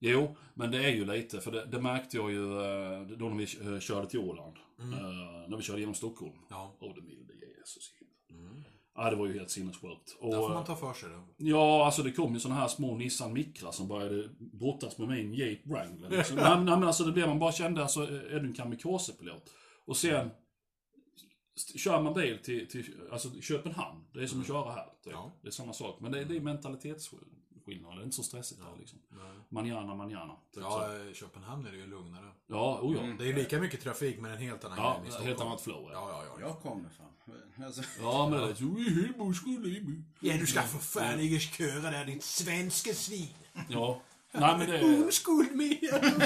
Jo, 0.00 0.36
men 0.54 0.70
det 0.70 0.84
är 0.84 0.90
ju 0.90 1.04
lite, 1.04 1.40
för 1.40 1.52
det, 1.52 1.64
det 1.64 1.80
märkte 1.80 2.16
jag 2.16 2.30
ju 2.30 2.42
eh, 2.42 3.00
då 3.02 3.28
när 3.28 3.36
vi 3.36 3.74
eh, 3.74 3.80
körde 3.80 4.06
till 4.06 4.18
Åland. 4.20 4.56
Eh, 4.78 5.48
när 5.48 5.56
vi 5.56 5.62
körde 5.62 5.80
genom 5.80 5.94
Stockholm. 5.94 6.32
Mm. 6.32 6.44
Ja. 6.50 6.76
Åh, 6.80 6.94
det 6.94 7.02
milde 7.02 7.32
Jesus 7.34 7.92
himlen. 8.28 8.64
Ja, 8.94 9.10
det 9.10 9.16
var 9.16 9.26
ju 9.26 9.32
helt 9.32 9.50
sinnessjukt. 9.50 10.16
Och, 10.20 10.30
Där 10.30 10.38
får 10.38 10.48
man 10.48 10.64
ta 10.64 10.76
för 10.76 10.92
sig 10.92 11.08
då. 11.08 11.28
Ja, 11.36 11.86
alltså 11.86 12.02
det 12.02 12.12
kom 12.12 12.34
ju 12.34 12.40
såna 12.40 12.54
här 12.54 12.68
små 12.68 12.96
Nissan 12.96 13.32
Micra 13.32 13.72
som 13.72 13.88
började 13.88 14.28
brottas 14.38 14.98
med 14.98 15.08
min 15.08 15.34
Jeep 15.34 15.66
Wrangler. 15.66 16.10
Liksom. 16.10 16.36
nej, 16.42 16.56
nej, 16.56 16.64
men 16.64 16.84
alltså 16.84 17.04
det 17.04 17.12
blev 17.12 17.28
man 17.28 17.38
bara 17.38 17.52
kände, 17.52 17.82
alltså 17.82 18.02
är 18.02 18.40
du 18.40 18.46
en 18.46 18.54
kamikazepilot? 18.54 19.50
Och 19.86 19.96
sen 19.96 20.30
kör 21.76 22.02
man 22.02 22.14
bil 22.14 22.38
till, 22.44 22.68
till 22.68 23.00
alltså, 23.12 23.40
Köpenhamn. 23.40 24.04
Det 24.12 24.22
är 24.22 24.26
som 24.26 24.40
att 24.40 24.46
köra 24.46 24.72
här. 24.72 24.84
Typ. 25.04 25.12
Ja. 25.12 25.32
Det 25.42 25.48
är 25.48 25.52
samma 25.52 25.72
sak. 25.72 26.00
Men 26.00 26.12
det, 26.12 26.20
är- 26.20 26.24
det 26.24 26.36
är 26.36 26.40
mentalitetsskillnad. 26.40 27.96
Det 27.96 28.00
är 28.00 28.04
inte 28.04 28.16
så 28.16 28.22
stressigt 28.22 28.60
här 28.60 28.76
liksom. 28.78 28.98
Manjana, 29.48 29.94
manjana. 29.94 30.32
Typ 30.54 30.62
så. 30.62 30.68
Ja, 30.70 30.98
i 31.10 31.14
Köpenhamn 31.14 31.66
är 31.66 31.70
det 31.72 31.76
ju 31.78 31.86
lugnare. 31.86 32.30
ja, 32.46 32.78
oh, 32.82 32.96
ja. 32.96 33.14
Det 33.18 33.28
är 33.28 33.34
lika 33.34 33.60
mycket 33.60 33.80
trafik 33.80 34.20
men 34.20 34.30
en 34.32 34.38
helt 34.38 34.64
annan 34.64 34.78
Ja, 34.78 34.92
grej 34.98 35.08
i 35.08 35.10
Stockholm. 35.10 35.28
helt 35.28 35.40
annat 35.40 35.60
flow. 35.60 35.88
Ja, 35.92 36.08
Ja, 36.10 36.24
ja, 36.24 36.36
ja. 36.40 36.46
Jag 36.46 36.58
kommer 36.60 36.88
fan. 36.88 37.64
Alltså, 37.66 37.82
ja 38.00 38.28
men 38.30 38.40
det 38.40 38.50
är 38.50 38.54
så... 38.54 38.64
Ja, 40.20 40.36
du 40.38 40.46
ska 40.46 40.62
för 40.62 40.78
fan 40.78 41.20
inte 41.20 41.38
köra 41.40 41.90
där, 41.90 42.04
ditt 42.04 42.22
svenska 42.24 42.94
svin. 42.94 43.28
Ja, 43.68 44.00
Nej 44.34 44.58
men 44.58 44.70
det 44.70 44.78
är... 44.78 45.08
Oskuld 45.08 45.54
med! 45.56 45.78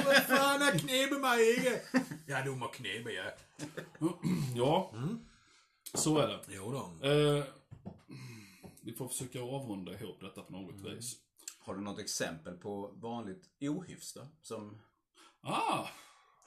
Vad 0.05 0.17
fan 0.17 0.63
har 0.63 0.79
knäppt 0.79 1.21
mig 1.21 1.51
Ege? 1.51 1.81
Ja, 2.27 2.43
de 2.45 2.63
har 2.63 2.69
knäppt 2.73 3.09
ja. 3.11 3.33
Ja. 4.55 4.93
Så 5.95 6.19
är 6.19 6.29
det. 6.29 6.41
Jo 6.49 6.73
då. 6.73 7.09
Eh, 7.09 7.45
vi 8.81 8.93
får 8.93 9.09
försöka 9.09 9.43
avrunda 9.43 9.93
ihop 9.93 10.21
detta 10.21 10.43
på 10.43 10.53
något 10.53 10.81
vis. 10.81 11.17
Har 11.59 11.75
du 11.75 11.81
något 11.81 11.99
exempel 11.99 12.57
på 12.57 12.91
vanligt 12.97 13.45
ohyfs 13.61 14.13
då? 14.13 14.21
Som, 14.43 14.79
Ah! 15.43 15.87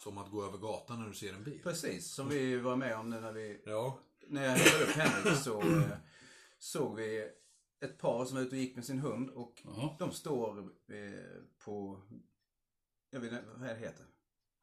Som 0.04 0.18
att 0.18 0.32
gå 0.32 0.46
över 0.46 0.58
gatan 0.58 1.00
när 1.02 1.08
du 1.08 1.14
ser 1.14 1.34
en 1.34 1.44
bil. 1.44 1.60
precis, 1.64 2.12
som 2.12 2.30
vi 2.30 2.58
var 2.58 2.76
med 2.76 2.96
om 2.98 3.10
nu 3.10 3.20
när 3.20 3.32
vi 3.32 3.62
Ja. 3.66 4.00
när 4.28 4.44
jag 4.44 4.52
hämtade 4.52 4.84
upp 4.84 4.90
Henrik 4.96 5.40
så 5.44 5.62
eh, 5.62 5.82
såg 6.60 6.96
vi 6.96 7.28
ett 7.82 7.98
par 7.98 8.26
som 8.26 8.36
var 8.36 8.44
ute 8.44 8.56
och 8.56 8.62
gick 8.62 8.76
med 8.76 8.86
sin 8.86 9.00
hund 9.00 9.30
och 9.30 9.62
Jaha. 9.64 9.90
de 10.00 10.12
står 10.12 10.60
eh, 10.60 10.66
på, 11.66 12.02
jag 13.12 13.20
vet 13.20 13.32
inte 13.32 13.44
vad 13.58 13.68
det 13.70 13.76
heter. 13.76 14.06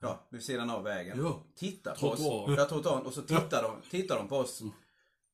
Ja, 0.00 0.26
vid 0.30 0.42
sidan 0.42 0.70
av 0.70 0.82
vägen. 0.82 1.18
Ja. 1.22 1.42
Tittar 1.54 1.90
på 1.94 1.98
Trottoar. 1.98 2.52
oss. 2.52 2.58
Ja, 2.58 2.64
trottoaren. 2.64 3.06
Och 3.06 3.14
så 3.14 3.22
tittar 3.22 3.62
de, 3.62 3.80
tittar 3.90 4.16
de 4.16 4.28
på 4.28 4.36
oss. 4.36 4.62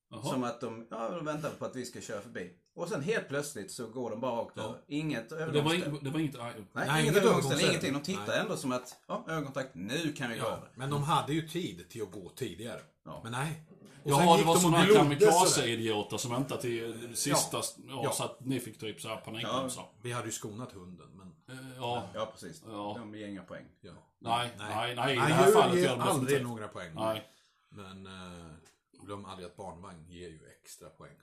Jaha. 0.09 0.23
Som 0.23 0.43
att 0.43 0.61
de, 0.61 0.87
ja, 0.91 1.09
de 1.09 1.25
väntar 1.25 1.49
på 1.49 1.65
att 1.65 1.75
vi 1.75 1.85
ska 1.85 2.01
köra 2.01 2.21
förbi. 2.21 2.53
Och 2.75 2.89
sen 2.89 3.01
helt 3.01 3.27
plötsligt 3.27 3.71
så 3.71 3.87
går 3.87 4.09
de 4.09 4.19
bara 4.21 4.41
rakt 4.41 4.57
över. 4.57 4.81
Inget 4.87 5.29
Det 5.29 5.35
var, 5.35 5.41
övergångsställe. 5.41 5.97
det 6.01 6.09
var 6.09 6.19
inte... 6.19 6.43
aj, 6.43 6.53
Nej, 6.55 6.65
Nej, 6.73 6.85
inget 6.87 7.03
inget 7.03 7.17
övergångsställe, 7.17 7.55
övergångsställe. 7.55 7.69
ingenting. 7.71 7.93
De 7.93 8.03
tittar 8.03 8.27
Nej. 8.33 8.39
ändå 8.39 8.57
som 8.57 8.71
att, 8.71 8.95
ja, 9.07 9.25
ögonkontakt, 9.27 9.75
nu 9.75 10.13
kan 10.13 10.29
vi 10.31 10.37
gå 10.37 10.43
Ja, 10.45 10.51
över. 10.57 10.69
men 10.75 10.89
de 10.89 11.03
hade 11.03 11.33
ju 11.33 11.47
tid 11.47 11.89
till 11.89 12.01
att 12.03 12.11
gå 12.11 12.29
tidigare. 12.29 12.81
Ja. 13.05 13.19
Men 13.23 13.31
nej. 13.31 13.63
Och 14.05 14.11
sen 14.11 14.19
Jaha, 14.27 14.37
det 14.37 14.43
var 14.43 14.55
sådana 14.55 14.77
här 14.77 14.93
kamikaze-idioter 14.95 16.17
som 16.17 16.31
väntade 16.31 16.61
till 16.61 17.07
det 17.09 17.15
sista, 17.15 17.57
ja. 17.87 18.01
Ja. 18.03 18.11
så 18.11 18.23
att 18.23 18.39
ni 18.39 18.59
fick 18.59 18.79
typ 18.79 19.01
så 19.01 19.07
här 19.07 19.17
panikbromsar. 19.17 19.85
Vi 20.01 20.11
hade 20.11 20.25
ju 20.25 20.31
skonat 20.31 20.71
hunden, 20.71 21.07
men... 21.15 21.57
Eh, 21.57 21.77
Ja. 21.77 22.09
Ja, 22.13 22.25
precis. 22.25 22.63
Ja. 22.65 22.95
De 22.99 23.15
ger 23.15 23.27
inga 23.27 23.43
poäng. 23.43 23.65
Ja. 23.81 23.91
Nej, 24.19 24.49
nej, 24.57 24.95
nej, 24.95 25.13
i 25.13 25.15
det 25.15 25.21
Nej, 25.21 25.31
här 25.33 25.45
djur 25.47 25.53
fallet 25.53 25.75
ger 25.75 25.83
gör 25.83 25.95
de 25.97 26.01
aldrig 26.01 26.43
några 26.43 26.67
poäng. 26.67 26.91
Nej. 26.95 27.23
Men 27.69 28.05
eh, 28.07 28.45
glöm 29.05 29.25
aldrig 29.25 29.47
att 29.47 29.55
barnvagn 29.55 30.05
ger 30.07 30.29
ju 30.29 30.39
extra 30.61 30.89
poäng. 30.89 31.15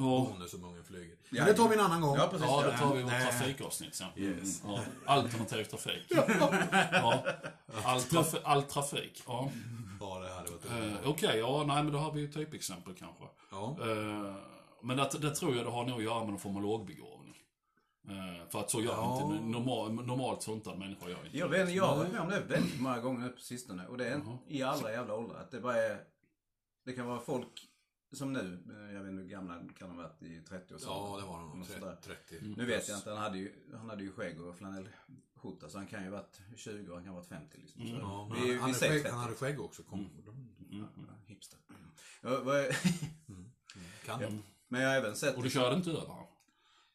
Ja. 0.00 0.26
Bonus 0.32 0.54
om 0.54 0.64
ungen 0.64 0.84
flyger. 0.84 1.16
Ja, 1.30 1.44
Men 1.44 1.46
det 1.46 1.54
tar 1.54 1.68
vi 1.68 1.74
en 1.74 1.80
annan 1.80 2.00
gång. 2.00 2.16
Ja, 2.16 2.28
precis. 2.30 2.46
Ja, 2.48 2.62
det 2.62 2.78
tar 2.78 2.94
vi 2.94 3.00
i 3.00 3.02
vårt 3.02 3.12
trafikavsnitt 3.12 3.94
sen. 3.94 4.08
Yes. 4.16 4.62
Ja. 4.66 4.80
Alternativ 5.06 5.64
trafik. 5.64 6.06
Ja. 6.10 7.22
All, 7.84 8.00
traf 8.02 8.34
all 8.44 8.62
trafik. 8.62 9.22
Ja. 9.26 9.50
Ja, 10.00 10.18
det 10.18 10.28
hade 10.34 10.50
varit 10.50 10.92
Eh, 11.02 11.10
Okej, 11.10 11.38
ja, 11.38 11.64
nej 11.66 11.82
men 11.82 11.92
då 11.92 11.98
har 11.98 12.12
vi 12.12 12.20
ju 12.20 12.32
typexempel 12.32 12.94
kanske. 12.94 13.24
Ja. 13.50 13.76
Eh, 13.80 14.34
men 14.82 14.96
det, 14.96 15.08
det 15.20 15.34
tror 15.34 15.56
jag 15.56 15.64
det 15.66 15.70
har 15.70 15.84
nog 15.84 15.98
att 15.98 16.04
göra 16.04 16.18
med 16.18 16.28
någon 16.28 16.38
form 16.38 16.56
av 16.56 16.62
lågbegåvning. 16.62 17.36
Eh, 18.08 18.48
för 18.50 18.60
att 18.60 18.70
så 18.70 18.80
gör 18.80 18.92
Ja. 18.92 19.22
inte 19.32 19.44
normal, 19.46 19.92
normalt 19.94 20.44
funtade 20.44 20.78
människor. 20.78 21.10
Gör 21.10 21.24
inte. 21.24 21.38
Jag 21.38 21.48
vet, 21.48 21.70
jag 21.74 21.86
har 21.86 21.96
varit 21.96 22.12
med 22.12 22.20
om 22.20 22.28
det 22.28 22.40
väldigt 22.40 22.80
många 22.80 22.98
gånger 23.00 23.20
nu 23.20 23.28
på 23.28 23.40
sistone. 23.40 23.86
Och 23.86 23.98
det 23.98 24.06
är 24.08 24.10
Jaha. 24.24 24.38
i 24.48 24.62
alla 24.62 24.92
jävla 24.92 25.14
åldrar. 25.14 25.40
Att 25.40 25.50
det 25.50 25.60
bara 25.60 25.76
är... 25.76 25.98
Det 26.84 26.92
kan 26.92 27.06
vara 27.06 27.20
folk 27.20 27.66
som 28.12 28.32
nu, 28.32 28.62
eh, 28.70 28.94
jag 28.94 29.02
vet 29.02 29.10
inte 29.10 29.22
hur 29.22 29.28
gamla 29.30 29.54
kan 29.54 29.88
de 29.88 29.96
ha 29.96 30.02
varit 30.02 30.22
i 30.22 30.40
30-årsåldern. 30.48 30.80
Ja, 30.88 31.16
det 31.20 31.26
var 31.26 31.40
de. 31.40 31.64
Sånt 31.64 31.80
där. 31.80 31.96
30. 32.30 32.54
Nu 32.56 32.66
vet 32.66 32.88
jag 32.88 32.98
inte, 32.98 33.10
han 33.10 33.18
hade 33.18 33.38
ju, 33.38 33.52
han 33.78 33.90
hade 33.90 34.02
ju 34.02 34.12
skägg 34.12 34.40
och 34.40 34.56
flanellskjorta 34.56 35.68
så 35.68 35.78
han 35.78 35.86
kan 35.86 36.04
ju 36.04 36.10
ha 36.10 36.16
varit 36.16 36.40
20 36.56 36.88
och 36.90 36.94
han 36.96 37.04
kan 37.04 37.12
ha 37.14 37.20
varit 37.20 37.28
50 37.28 37.58
liksom. 37.58 37.86
Så 37.86 37.94
Ja, 37.94 38.30
vi, 38.34 38.38
men 38.40 38.48
vi 38.48 38.52
han, 38.54 38.60
hade 38.62 38.74
skägg, 38.74 39.02
30. 39.02 39.08
han 39.10 39.20
hade 39.20 39.34
skägg 39.34 39.60
också. 39.60 39.82
Kom. 39.82 39.98
Mm. 40.70 40.86
Ja, 40.96 41.04
hipster. 41.26 41.58
Ja, 42.22 42.40
vad 42.44 42.56
är- 42.56 42.76
Kan 44.06 44.20
de? 44.20 44.42
Men 44.68 44.80
jag 44.82 44.88
har 44.88 44.96
även 44.96 45.16
sett... 45.16 45.36
Och 45.36 45.42
du 45.42 45.50
körde 45.50 45.76
inte 45.76 45.90
över? 45.90 46.14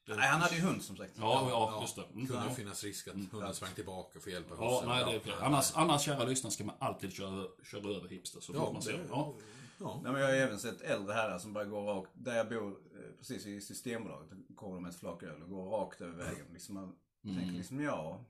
Nej, 0.08 0.28
han 0.28 0.42
hade 0.42 0.56
ju 0.56 0.62
hund 0.62 0.82
som 0.84 0.98
sagt. 0.98 1.14
Ja, 1.18 1.48
ja, 1.50 1.82
just 1.82 1.96
det. 1.96 2.04
Mm. 2.14 2.28
Kunde 2.28 2.44
Ja. 2.44 2.50
ju 2.50 2.56
finnas 2.56 2.84
risk 2.84 3.08
att 3.08 3.14
hunden 3.32 3.54
sprang 3.56 3.74
tillbaka 3.76 4.20
för 4.20 4.32
hjälp 4.32 4.52
av 4.52 4.58
Ja, 4.60 4.84
nej, 4.88 5.22
det 5.26 5.32
är. 5.32 5.42
Annars, 5.44 5.72
annars, 5.76 6.02
kära 6.02 6.24
lyssnare, 6.26 6.54
ska 6.54 6.64
man 6.64 6.76
alltid 6.80 7.14
köra, 7.14 7.48
köra 7.64 7.96
över 7.96 8.08
hipster. 8.10 8.40
Så 8.40 8.54
Ja, 8.54 8.72
man 8.74 8.82
ser. 8.82 9.06
Ja. 9.10 9.36
Ja. 9.80 10.00
Nej, 10.04 10.12
men 10.12 10.22
jag 10.22 10.28
har 10.28 10.36
ju 10.36 10.42
även 10.42 10.60
sett 10.60 10.82
äldre 10.82 11.14
herrar 11.14 11.40
som 11.40 11.54
bara 11.54 11.66
går 11.66 11.82
rakt, 11.82 12.12
där 12.14 12.38
jag 12.38 12.50
bor 12.50 12.68
eh, 12.68 13.18
precis 13.18 13.46
i 13.46 13.62
Systembolaget, 13.62 14.30
kommer 14.56 14.76
de 14.76 14.84
med 14.84 14.90
ett 14.90 15.00
flak 15.00 15.24
öl 15.24 15.44
och 15.44 15.50
går 15.50 15.70
rakt 15.70 16.02
över 16.02 16.18
vägen. 16.18 16.46
Liksom 16.54 16.76
man 16.76 16.96
tänker 17.24 17.54
liksom, 17.54 17.80
ja, 17.80 18.26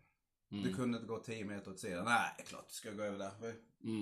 du 0.49 0.73
kunde 0.73 0.97
inte 0.97 1.07
gå 1.07 1.19
10 1.19 1.45
meter 1.45 1.71
åt 1.71 1.79
sidan. 1.79 2.05
Nej, 2.05 2.45
klart 2.47 2.65
du 2.67 2.73
ska 2.73 2.91
gå 2.91 3.03
över 3.03 3.17
där. 3.17 3.31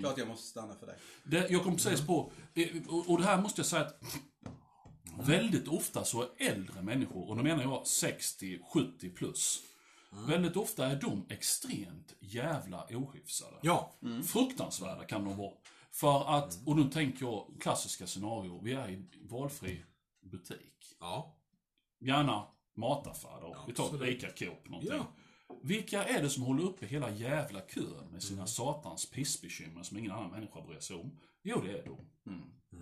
Klart 0.01 0.17
jag 0.17 0.27
måste 0.27 0.47
stanna 0.47 0.75
för 0.75 0.85
dig. 0.85 0.97
Det, 1.23 1.49
jag 1.49 1.63
kom 1.63 1.75
precis 1.75 2.07
på, 2.07 2.31
eh, 2.53 2.67
och, 3.07 3.17
det 3.17 3.25
här 3.25 3.41
måste 3.41 3.59
jag 3.59 3.65
säga 3.65 3.81
att 3.81 4.03
väldigt 5.27 5.67
ofta 5.67 6.03
så 6.03 6.21
är 6.21 6.29
äldre 6.37 6.81
människor, 6.81 7.29
och 7.29 7.37
då 7.37 7.43
menar 7.43 7.63
jag 7.63 7.87
60, 7.87 8.59
70 8.73 9.09
plus, 9.09 9.61
väldigt 10.27 10.57
ofta 10.57 10.87
är 10.87 11.01
de 11.01 11.25
extremt 11.29 12.13
jävla 12.19 12.87
ohyfsade. 12.89 13.57
Ja. 13.61 13.93
Fruktansvärda 14.25 15.03
kan 15.03 15.25
de 15.25 15.37
vara. 15.37 15.53
För 15.93 16.37
att, 16.37 16.67
och 16.67 16.75
nu 16.75 16.89
tänker 16.89 17.25
jag 17.25 17.47
klassiska 17.59 18.07
scenarier, 18.07 18.59
vi 18.63 18.73
är 18.73 18.89
i 18.89 19.05
valfri 19.21 19.83
butik. 20.21 20.95
Ja. 20.99 21.37
Gärna 21.99 22.47
mataffär 22.75 23.41
då. 23.41 23.57
Vi 23.67 23.73
tar 23.73 23.83
absolut. 23.83 24.23
Ica 24.23 24.27
Coop 24.27 24.69
någonting. 24.69 24.93
Ja. 24.97 25.07
Vilka 25.63 26.03
är 26.03 26.21
det 26.21 26.29
som 26.29 26.43
håller 26.43 26.63
uppe 26.63 26.85
hela 26.85 27.11
jävla 27.11 27.61
kön 27.61 28.07
med 28.11 28.23
sina 28.23 28.47
satans 28.47 29.11
pissbekymmer 29.11 29.83
som 29.83 29.97
ingen 29.97 30.11
annan 30.11 30.31
människa 30.31 30.61
bryr 30.61 30.79
sig 30.79 30.95
om? 30.95 31.19
Jo, 31.43 31.61
det 31.65 31.71
är 31.71 31.85
de. 31.85 31.97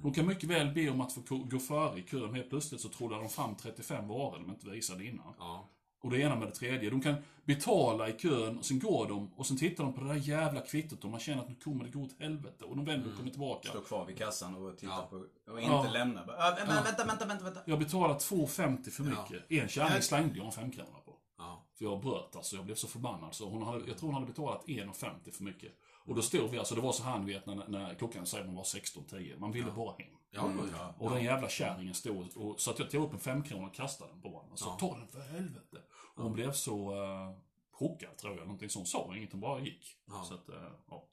De 0.01 0.13
kan 0.13 0.27
mycket 0.27 0.49
väl 0.49 0.73
be 0.73 0.89
om 0.89 1.01
att 1.01 1.13
få 1.13 1.37
gå 1.37 1.59
före 1.59 1.99
i 1.99 2.03
kön. 2.03 2.33
Helt 2.35 2.49
plötsligt 2.49 2.81
så 2.81 2.89
trollar 2.89 3.19
de 3.19 3.29
fram 3.29 3.55
35 3.55 4.07
varor 4.07 4.39
de 4.39 4.49
inte 4.49 4.69
visade 4.69 5.05
innan. 5.05 5.33
Ja. 5.37 5.69
Och 6.01 6.09
det 6.11 6.19
ena 6.19 6.35
med 6.35 6.47
det 6.47 6.51
tredje. 6.51 6.89
De 6.89 7.01
kan 7.01 7.15
betala 7.45 8.09
i 8.09 8.13
kön 8.13 8.57
och 8.57 8.65
sen 8.65 8.79
går 8.79 9.07
de 9.07 9.31
och 9.35 9.45
sen 9.45 9.57
tittar 9.57 9.83
de 9.83 9.93
på 9.93 10.01
det 10.01 10.07
där 10.07 10.15
jävla 10.15 10.61
kvittot 10.61 11.03
och 11.03 11.09
man 11.09 11.19
känner 11.19 11.41
att 11.41 11.49
nu 11.49 11.55
kommer 11.55 11.83
det 11.83 11.89
gå 11.89 11.99
åt 12.03 12.19
helvete. 12.19 12.65
Och 12.65 12.75
de 12.75 12.85
vänder 12.85 13.09
och 13.11 13.17
kommer 13.17 13.29
tillbaka. 13.29 13.69
Stå 13.69 13.81
kvar 13.81 14.05
vid 14.05 14.17
kassan 14.17 14.55
och 14.55 14.77
titta 14.77 14.91
Ja. 14.91 15.07
på, 15.09 15.15
och 15.51 15.61
inte 15.61 15.71
Ja. 15.73 15.89
lämna. 15.91 16.25
Bara, 16.25 16.37
ah, 16.37 16.55
vänta, 16.55 16.83
vänta, 16.83 17.05
vänta, 17.05 17.25
vänta, 17.25 17.43
vänta. 17.43 17.61
Jag 17.65 17.79
betalar 17.79 18.15
2,50 18.19 18.89
för 18.91 19.03
mycket. 19.03 19.51
En 19.51 19.67
kärring 19.67 20.01
slängde 20.01 20.37
jag 20.37 20.45
en 20.45 20.51
femkrona 20.51 20.99
på. 21.05 21.15
Ja. 21.37 21.65
För 21.77 21.85
jag 21.85 22.01
bröt 22.01 22.35
alltså, 22.35 22.55
jag 22.55 22.65
blev 22.65 22.75
så 22.75 22.87
förbannad. 22.87 23.35
Så 23.35 23.49
hon 23.49 23.63
hade, 23.63 23.87
jag 23.87 23.97
tror 23.97 24.07
hon 24.07 24.13
hade 24.13 24.25
betalat 24.27 24.65
1,50 24.67 25.31
för 25.31 25.43
mycket. 25.43 25.71
Och 26.11 26.17
då 26.17 26.21
stod 26.21 26.49
vi 26.49 26.57
alltså, 26.57 26.75
det 26.75 26.81
var 26.81 26.91
så 26.91 27.17
ni 27.17 27.33
vet 27.33 27.45
när, 27.45 27.67
när 27.67 27.95
klockan 27.95 28.25
säger 28.25 28.45
hon 28.45 28.55
var 28.55 28.63
16.10. 28.63 29.39
Man 29.39 29.51
ville 29.51 29.71
bara 29.71 29.95
hem. 29.97 30.07
Ja, 30.31 30.53
ja. 30.71 30.95
Och 30.97 31.11
den 31.11 31.23
jävla 31.23 31.49
kärringen 31.49 31.93
stod 31.93 32.37
och, 32.37 32.61
så 32.61 32.71
att 32.71 32.79
jag 32.79 32.91
tog 32.91 33.03
upp 33.03 33.13
en 33.13 33.19
femkrona 33.19 33.67
och 33.67 33.75
kastade 33.75 34.11
den 34.11 34.21
på 34.21 34.29
honom. 34.29 34.51
Och 34.51 34.59
sa 34.59 34.77
ta 34.79 34.97
den 34.97 35.07
för 35.07 35.21
helvete. 35.21 35.77
Och 36.15 36.23
hon 36.23 36.33
blev 36.33 36.51
så 36.51 37.03
uh, 37.03 37.37
chockad 37.71 38.17
tror 38.17 38.37
jag. 38.37 38.43
Någonting 38.43 38.69
som 38.69 38.85
sa 38.85 39.15
inget, 39.15 39.31
hon 39.31 39.41
bara 39.41 39.59
gick. 39.59 39.97
Ja. 40.07 40.23
Så 40.23 40.33
att, 40.33 40.49
eh, 40.49 40.71
ja. 40.89 41.07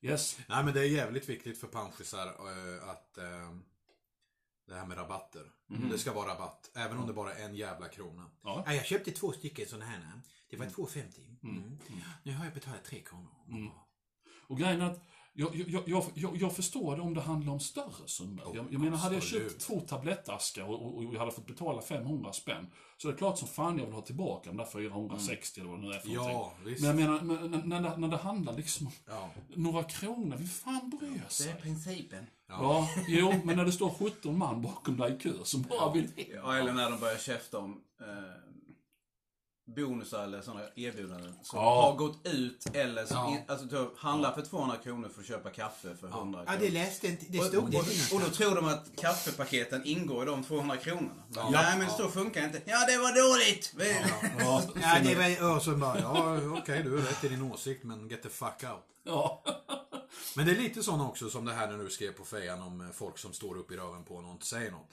Yes. 0.00 0.38
Nej 0.48 0.64
men 0.64 0.74
det 0.74 0.80
är 0.80 0.84
jävligt 0.84 1.28
viktigt 1.28 1.60
för 1.60 1.66
panschisar 1.66 2.26
eh, 2.26 2.88
att 2.88 3.18
eh, 3.18 3.54
det 4.66 4.74
här 4.74 4.86
med 4.86 4.96
rabatter. 4.96 5.52
Det 5.90 5.98
ska 5.98 6.12
vara 6.12 6.34
rabatt. 6.34 6.70
Även 6.74 6.98
om 6.98 7.06
det 7.06 7.12
bara 7.12 7.34
är 7.34 7.44
en 7.44 7.54
jävla 7.54 7.88
krona. 7.88 8.30
Ja. 8.42 8.64
jag 8.66 8.86
köpte 8.86 9.10
två 9.10 9.32
stycken 9.32 9.66
sådana 9.66 9.84
här. 9.84 10.20
Det 10.50 10.56
var 10.56 10.66
2,50. 10.66 11.36
Mm. 11.42 11.78
Nu 12.22 12.32
har 12.32 12.44
jag 12.44 12.54
betalat 12.54 12.84
3 12.84 13.00
kronor. 13.00 13.32
Och 14.48 14.58
grejen 14.58 14.80
är 14.80 14.86
att 14.90 15.04
jag, 15.32 15.56
jag, 15.68 15.82
jag, 15.86 16.04
jag, 16.14 16.36
jag 16.36 16.56
förstår 16.56 16.96
det 16.96 17.02
om 17.02 17.14
det 17.14 17.20
handlar 17.20 17.52
om 17.52 17.60
större 17.60 18.06
summor. 18.06 18.52
Jag, 18.54 18.66
jag 18.70 18.80
menar, 18.80 18.96
hade 18.96 19.14
jag 19.14 19.22
köpt 19.24 19.60
två 19.60 19.80
tablettaskar 19.80 20.62
och, 20.62 20.82
och, 20.86 20.96
och 20.96 21.14
jag 21.14 21.18
hade 21.18 21.32
fått 21.32 21.46
betala 21.46 21.82
500 21.82 22.32
spänn 22.32 22.66
så 22.96 23.08
är 23.08 23.12
det 23.12 23.18
klart 23.18 23.38
som 23.38 23.48
fan 23.48 23.78
jag 23.78 23.84
vill 23.84 23.94
ha 23.94 24.02
tillbaka 24.02 24.50
de 24.50 24.56
där 24.56 24.64
460 24.64 25.60
eller 25.60 25.70
vad 25.70 25.80
det 25.80 25.86
nu 25.88 25.94
är 25.94 25.98
för 25.98 26.08
Ja. 26.08 26.52
Men 26.62 26.84
jag 26.84 26.96
menar, 26.96 27.20
men, 27.20 27.50
när, 27.50 27.62
när, 27.80 27.90
det, 27.90 27.96
när 27.96 28.08
det 28.08 28.16
handlar 28.16 28.52
liksom 28.56 28.86
om 28.86 28.92
Ja. 29.08 29.30
några 29.56 29.82
kronor, 29.82 30.36
vem 30.36 30.46
fan 30.46 30.90
bryr 31.00 31.22
sig? 31.28 31.54
principen. 31.62 32.26
Ja, 32.48 32.88
jo, 33.08 33.34
men 33.44 33.56
när 33.56 33.64
det 33.64 33.72
står 33.72 33.90
17 33.90 34.38
man 34.38 34.62
bakom 34.62 34.96
dig 34.96 35.14
i 35.14 35.18
kö 35.18 35.32
som 35.44 35.62
bara 35.62 35.92
vill. 35.92 36.10
Ja, 36.34 36.56
eller 36.56 36.72
när 36.72 36.90
de 36.90 37.00
börjar 37.00 37.18
käfta 37.18 37.58
om 37.58 37.80
eh, 38.00 38.06
bonusar 39.76 40.24
eller 40.24 40.40
sådana 40.42 40.60
erbjudanden 40.76 41.34
som 41.42 41.58
Ja. 41.58 41.82
har 41.82 41.94
gått 41.96 42.26
ut 42.26 42.66
eller 42.74 43.04
som 43.06 43.16
Ja. 43.16 43.30
in, 43.30 43.40
alltså 43.48 43.68
typ, 43.68 43.98
handla 43.98 44.32
för 44.34 44.42
200 44.42 44.76
kronor 44.76 45.08
för 45.14 45.20
att 45.20 45.26
köpa 45.26 45.50
kaffe 45.50 45.96
för 46.00 46.08
100 46.08 46.40
Ja, 46.46 46.52
kronor. 46.52 46.60
det 46.66 46.70
läste 46.70 47.06
inte, 47.08 47.24
det 47.28 47.38
och, 47.38 47.44
stod 47.46 47.64
och, 47.64 47.70
det 47.70 47.78
och, 48.14 48.20
då 48.20 48.28
tror 48.28 48.54
de 48.54 48.64
att 48.68 48.86
kaffepaketen 48.96 49.84
ingår 49.84 50.22
i 50.22 50.26
de 50.26 50.44
200 50.44 50.76
kronorna. 50.76 51.22
Ja. 51.34 51.50
Nej, 51.50 51.78
men 51.78 51.90
så 51.90 52.08
funkar 52.08 52.44
inte. 52.44 52.62
Ja, 52.64 52.86
det 52.86 52.96
var 52.98 53.12
dåligt! 53.28 53.74
Ja, 54.38 54.62
Ja, 54.82 54.98
det 55.02 55.38
var 55.40 55.56
Och 55.56 55.62
så 55.62 55.70
bara, 55.76 56.00
ja 56.00 56.38
okej 56.58 56.82
du 56.82 56.98
är 56.98 57.02
rätt 57.02 57.24
i 57.24 57.28
din 57.28 57.42
åsikt 57.42 57.84
men 57.84 58.08
get 58.08 58.22
the 58.22 58.28
fuck 58.28 58.62
out. 58.64 58.84
ja. 59.04 59.42
Men 60.36 60.46
det 60.46 60.52
är 60.52 60.56
lite 60.56 60.82
sån 60.82 61.00
också 61.00 61.30
som 61.30 61.44
det 61.44 61.52
här 61.52 61.66
när 61.70 61.84
du 61.84 61.90
skrev 61.90 62.12
på 62.12 62.24
fejan 62.24 62.62
om 62.62 62.80
eh, 62.80 62.86
folk 62.94 63.18
som 63.18 63.32
står 63.32 63.58
upp 63.58 63.72
i 63.72 63.76
röven 63.76 64.04
på 64.04 64.14
och 64.14 64.32
inte 64.32 64.46
säger 64.46 64.70
något. 64.70 64.90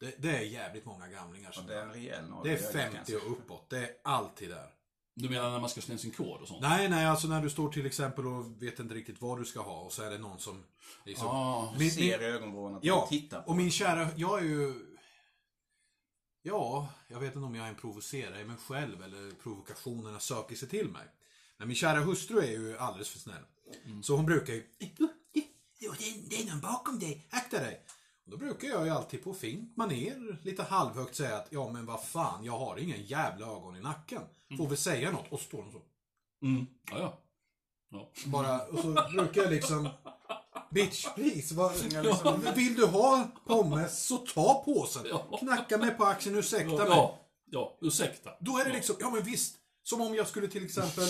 Det, 0.00 0.14
det 0.18 0.36
är 0.36 0.40
jävligt 0.40 0.84
många 0.84 1.08
gamlingar 1.08 1.52
som 1.52 1.66
Det 1.66 1.74
är 1.74 1.82
en 1.82 1.92
rejäl 1.92 2.24
Det 2.44 2.50
är 2.50 2.56
ögat, 2.56 2.72
50 2.72 2.96
kanske. 2.96 3.16
och 3.16 3.32
uppåt. 3.32 3.70
Det 3.70 3.78
är 3.78 3.90
alltid 4.04 4.50
där. 4.50 4.74
Du 5.14 5.28
menar 5.28 5.50
när 5.50 5.60
man 5.60 5.70
ska 5.70 5.80
slå 5.80 5.92
in 5.92 5.98
sin 5.98 6.10
kod 6.10 6.40
och 6.40 6.48
sånt? 6.48 6.62
Nej, 6.62 6.88
nej, 6.88 7.06
alltså 7.06 7.28
när 7.28 7.42
du 7.42 7.50
står 7.50 7.72
till 7.72 7.86
exempel 7.86 8.26
och 8.26 8.62
vet 8.62 8.78
inte 8.78 8.94
riktigt 8.94 9.20
vad 9.20 9.38
du 9.38 9.44
ska 9.44 9.60
ha 9.60 9.80
och 9.80 9.92
så 9.92 10.02
är 10.02 10.10
det 10.10 10.18
någon 10.18 10.38
som 10.38 10.64
liksom... 11.04 11.26
Ah, 11.26 11.74
min, 11.78 11.90
Ser 11.90 12.22
i 12.22 12.24
ögonvrån 12.24 12.74
att 12.74 12.84
ja, 12.84 13.06
tittar 13.10 13.42
på 13.42 13.50
och 13.50 13.56
min 13.56 13.70
kära, 13.70 14.08
jag 14.16 14.38
är 14.38 14.44
ju... 14.44 14.74
Ja, 16.42 16.88
jag 17.08 17.20
vet 17.20 17.34
inte 17.34 17.46
om 17.46 17.54
jag 17.54 17.64
är 17.64 17.68
en 17.68 17.76
provocerare 17.76 18.40
i 18.40 18.44
mig 18.44 18.56
själv 18.56 19.02
eller 19.02 19.30
provokationerna 19.42 20.20
söker 20.20 20.56
sig 20.56 20.68
till 20.68 20.88
mig. 20.88 21.04
Men 21.56 21.68
min 21.68 21.76
kära 21.76 22.00
hustru 22.00 22.38
är 22.38 22.50
ju 22.50 22.78
alldeles 22.78 23.08
för 23.08 23.18
snäll. 23.18 23.42
Så 24.02 24.16
hon 24.16 24.26
brukar 24.26 24.54
ju... 24.54 24.64
Ja, 25.78 25.92
det 25.98 26.08
är, 26.08 26.30
det 26.30 26.42
är 26.42 26.50
någon 26.50 26.60
bakom 26.60 26.98
dig. 26.98 27.26
Akta 27.30 27.58
dig. 27.58 27.84
Då 28.30 28.36
brukar 28.36 28.68
jag 28.68 28.84
ju 28.86 28.90
alltid 28.92 29.24
på 29.24 29.34
fint 29.34 29.76
maner 29.76 30.40
lite 30.42 30.62
halvhögt 30.62 31.14
säga 31.14 31.36
att 31.36 31.46
ja 31.50 31.70
men 31.72 31.86
vad 31.86 32.04
fan, 32.04 32.44
jag 32.44 32.58
har 32.58 32.76
ingen 32.76 33.02
jävla 33.02 33.46
ögon 33.46 33.76
i 33.76 33.80
nacken. 33.80 34.22
Får 34.56 34.66
väl 34.66 34.76
säga 34.76 35.10
något. 35.10 35.32
Och 35.32 35.38
så 35.40 35.44
står 35.44 35.62
hon 35.62 35.72
så. 35.72 35.80
Mm. 36.42 36.66
Ja, 36.90 36.98
ja. 36.98 37.18
ja. 37.90 38.10
Bara, 38.26 38.66
och 38.66 38.78
så 38.78 38.92
brukar 39.12 39.42
jag 39.42 39.50
liksom... 39.50 39.88
Bitch, 40.70 41.06
please. 41.14 41.54
Vad, 41.54 41.72
vill 42.54 42.74
du 42.74 42.86
ha 42.86 43.28
pommes 43.46 44.06
så 44.06 44.16
ta 44.16 44.62
påsen. 44.64 45.06
Knacka 45.38 45.78
mig 45.78 45.90
på 45.90 46.04
axeln, 46.04 46.36
ursäkta 46.36 46.76
mig. 46.76 46.86
Ja, 46.88 47.18
ja, 47.50 47.78
ursäkta. 47.80 48.30
Då 48.40 48.58
är 48.58 48.64
det 48.64 48.72
liksom, 48.72 48.96
ja 49.00 49.10
men 49.10 49.22
visst. 49.22 49.56
Som 49.82 50.00
om 50.00 50.14
jag 50.14 50.28
skulle 50.28 50.48
till 50.48 50.64
exempel 50.64 51.04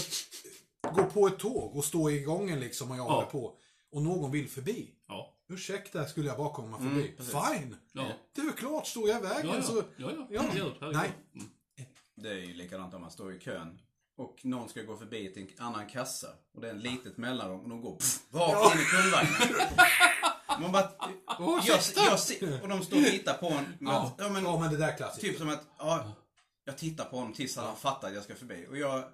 gå 0.94 1.04
på 1.04 1.26
ett 1.26 1.38
tåg 1.38 1.76
och 1.76 1.84
stå 1.84 2.10
i 2.10 2.20
gången 2.22 2.60
liksom 2.60 2.90
och 2.90 2.96
jag 2.96 3.06
Ja. 3.06 3.12
håller 3.12 3.26
på. 3.26 3.54
Och 3.92 4.02
någon 4.02 4.30
vill 4.30 4.48
förbi. 4.48 4.90
Ja. 5.08 5.34
Ursäkta, 5.48 6.04
skulle 6.06 6.28
jag 6.28 6.36
bara 6.36 6.52
komma 6.54 6.78
förbi? 6.78 7.14
Fine! 7.18 7.76
Ja. 7.92 8.06
Det 8.34 8.40
är 8.40 8.44
väl 8.44 8.54
klart, 8.54 8.86
står 8.86 9.08
jag 9.08 9.18
i 9.18 9.22
vägen 9.22 9.46
Ja, 9.46 9.54
ja. 9.56 9.62
så... 9.62 9.82
ja, 9.96 10.10
ja. 10.16 10.26
Ja. 10.30 10.42
Herregud. 10.42 10.72
Nej. 10.80 11.12
Mm. 11.34 11.48
Det 12.16 12.28
är 12.28 12.34
ju 12.34 12.54
likadant 12.54 12.94
om 12.94 13.00
man 13.00 13.10
står 13.10 13.34
i 13.34 13.38
kön 13.40 13.78
och 14.16 14.38
någon 14.42 14.68
ska 14.68 14.82
gå 14.82 14.96
förbi 14.96 15.32
till 15.34 15.42
en 15.58 15.64
annan 15.64 15.86
kassa 15.88 16.28
och 16.54 16.60
det 16.60 16.66
är 16.68 16.72
en 16.72 16.80
litet 16.80 17.16
mellanrum 17.16 17.60
och 17.60 17.68
de 17.68 17.80
går 17.80 17.96
pff, 17.96 18.20
rakt 18.32 18.74
in 18.74 18.80
i 18.80 18.84
kundvagnen. 18.84 19.66
Man 20.60 20.72
bara, 20.72 20.90
Åh, 21.38 21.60
jag, 21.66 21.78
jag, 21.96 22.18
ser- 22.20 22.62
och 22.62 22.68
de 22.68 22.82
står 22.82 22.96
och 22.96 23.04
tittar 23.04 23.34
på 23.34 23.46
en. 23.48 23.54
med 23.64 23.92
Ja, 23.94 24.06
att- 24.06 24.14
ja, 24.18 24.28
men, 24.28 24.44
ja, 24.44 24.60
men 24.60 24.70
det 24.70 24.76
där 24.76 24.88
är 24.88 24.96
klassiskt. 24.96 25.20
Typ 25.26 25.38
som 25.38 25.48
att, 25.48 25.66
ja, 25.78 26.12
jag 26.64 26.78
tittar 26.78 27.04
på 27.04 27.16
honom 27.16 27.32
tills 27.32 27.56
han 27.56 27.76
fattar 27.76 28.08
att 28.08 28.14
jag 28.14 28.24
ska 28.24 28.34
förbi. 28.34 28.66
Och 28.70 28.78
jag, 28.78 29.04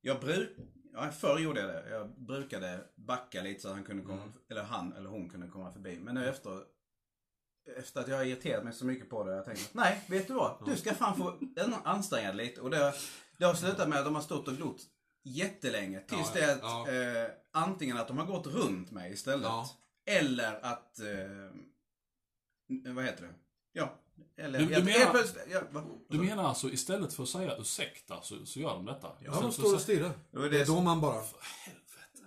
jag 0.00 0.20
bruk, 0.20 0.56
ja, 1.04 1.10
förr 1.10 1.38
gjorde 1.38 1.60
jag 1.60 1.68
det. 1.68 1.90
Jag 1.90 2.08
brukade 2.10 2.80
backa 2.94 3.42
lite 3.42 3.60
så 3.60 3.68
att 3.68 3.74
han 3.74 3.84
kunde 3.84 4.02
komma, 4.02 4.22
eller 4.50 4.62
han 4.62 4.92
eller 4.92 5.10
hon 5.10 5.28
kunde 5.30 5.48
komma 5.48 5.72
förbi. 5.72 5.98
Men 6.00 6.14
nu 6.14 6.28
efter, 6.28 6.62
efter 7.76 8.00
att 8.00 8.08
jag 8.08 8.16
har 8.16 8.24
irriterat 8.24 8.64
mig 8.64 8.72
så 8.72 8.86
mycket 8.86 9.10
på 9.10 9.24
det, 9.24 9.34
jag 9.34 9.44
tänkt 9.44 9.74
nej, 9.74 10.04
vet 10.08 10.26
du 10.28 10.34
vad? 10.34 10.66
Du 10.66 10.76
ska 10.76 10.94
fan 10.94 11.16
få 11.16 11.38
anstränga 11.84 12.32
dig 12.32 12.46
lite. 12.46 12.60
Och 12.60 12.70
det, 12.70 12.94
det 13.38 13.44
har 13.44 13.54
slutat 13.54 13.88
med 13.88 13.98
att 13.98 14.04
de 14.04 14.14
har 14.14 14.22
stått 14.22 14.48
och 14.48 14.56
glott 14.56 14.82
jättelänge. 15.22 16.00
Tills 16.00 16.32
Ja, 16.34 16.40
det 16.40 16.52
att 16.52 16.62
ja. 16.62 16.90
eh, 16.90 17.30
antingen 17.50 17.96
att 17.96 18.08
de 18.08 18.18
har 18.18 18.26
gått 18.26 18.46
runt 18.46 18.90
mig 18.90 19.12
istället. 19.12 19.44
Ja. 19.44 19.70
Eller 20.06 20.64
att, 20.64 21.00
eh, 21.00 21.50
vad 22.94 23.04
heter 23.04 23.22
det? 23.22 23.34
Ja. 23.72 23.94
Eller, 24.36 24.58
Du- 24.58 24.66
du 24.66 24.72
jag- 24.72 24.84
menar- 24.84 25.10
plötsligt- 25.10 25.44
ja, 25.50 25.60
va? 25.70 25.84
Du 26.08 26.18
menar 26.18 26.48
alltså 26.48 26.68
istället 26.70 27.12
för 27.14 27.22
att 27.22 27.28
säga 27.28 27.56
ursäkta 27.58 28.20
så, 28.22 28.46
så 28.46 28.60
gör 28.60 28.70
de 28.74 28.84
detta? 28.84 29.08
Ja, 29.24 29.40
de 29.40 29.52
står 29.52 29.74
och 29.74 29.80
stirrar. 29.80 30.10
Det 30.30 30.38
är 30.46 30.50
det 30.50 30.64
då 30.64 30.80
man 30.80 31.00
bara... 31.00 31.22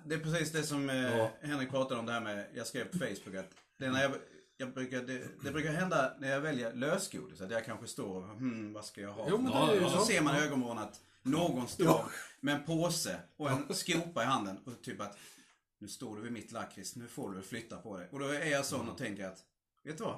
Det 0.06 0.16
är 0.16 0.20
precis 0.20 0.52
det 0.52 0.64
som 0.64 0.90
eh, 0.90 1.18
Ja. 1.18 1.32
Henrik 1.42 1.70
pratade 1.70 2.00
om 2.00 2.06
det 2.06 2.12
här 2.12 2.22
med, 2.22 2.46
jag 2.56 2.68
skrev 2.68 2.86
på 2.92 2.98
Facebook 2.98 3.36
att 3.36 3.50
det, 3.78 3.86
är 3.86 3.92
när 3.92 4.02
jag, 4.04 4.12
jag 4.58 4.74
brukar, 4.74 5.02
det, 5.02 5.24
det 5.44 5.52
brukar 5.52 5.72
hända 5.72 6.14
när 6.20 6.30
jag 6.32 6.42
väljer 6.42 6.74
lösgodis 6.74 7.42
att 7.42 7.52
jag 7.52 7.66
kanske 7.66 7.88
står 7.88 8.16
och, 8.32 8.38
hmm, 8.38 8.74
vad 8.74 8.86
ska 8.86 9.02
jag 9.02 9.14
ha? 9.14 9.28
Jo, 9.30 9.38
men 9.38 9.52
Ja, 9.52 9.76
ja. 9.76 9.86
och 9.86 9.92
så 9.92 10.06
ser 10.06 10.22
man 10.22 10.36
i 10.36 10.40
ögonvrån 10.40 10.78
att 10.78 11.02
någon 11.24 11.68
står 11.68 11.86
Ja. 11.86 12.06
med 12.40 12.56
en 12.56 12.64
påse 12.64 13.16
och 13.38 13.50
en 13.52 13.74
skopa 13.74 14.24
i 14.24 14.26
handen 14.26 14.58
och 14.66 14.82
typ 14.84 15.02
att 15.02 15.18
nu 15.80 15.88
står 15.88 16.16
du 16.16 16.22
vid 16.22 16.32
mitt 16.32 16.52
lakrits, 16.52 16.96
nu 16.96 17.08
får 17.08 17.32
du 17.34 17.42
flytta 17.42 17.78
på 17.78 17.98
dig. 17.98 18.08
Och 18.12 18.20
då 18.20 18.26
är 18.28 18.46
jag 18.46 18.66
sån 18.66 18.90
och 18.90 18.98
tänker 18.98 19.28
att, 19.28 19.38
vet 19.84 19.98
du 19.98 20.04
vad? 20.04 20.16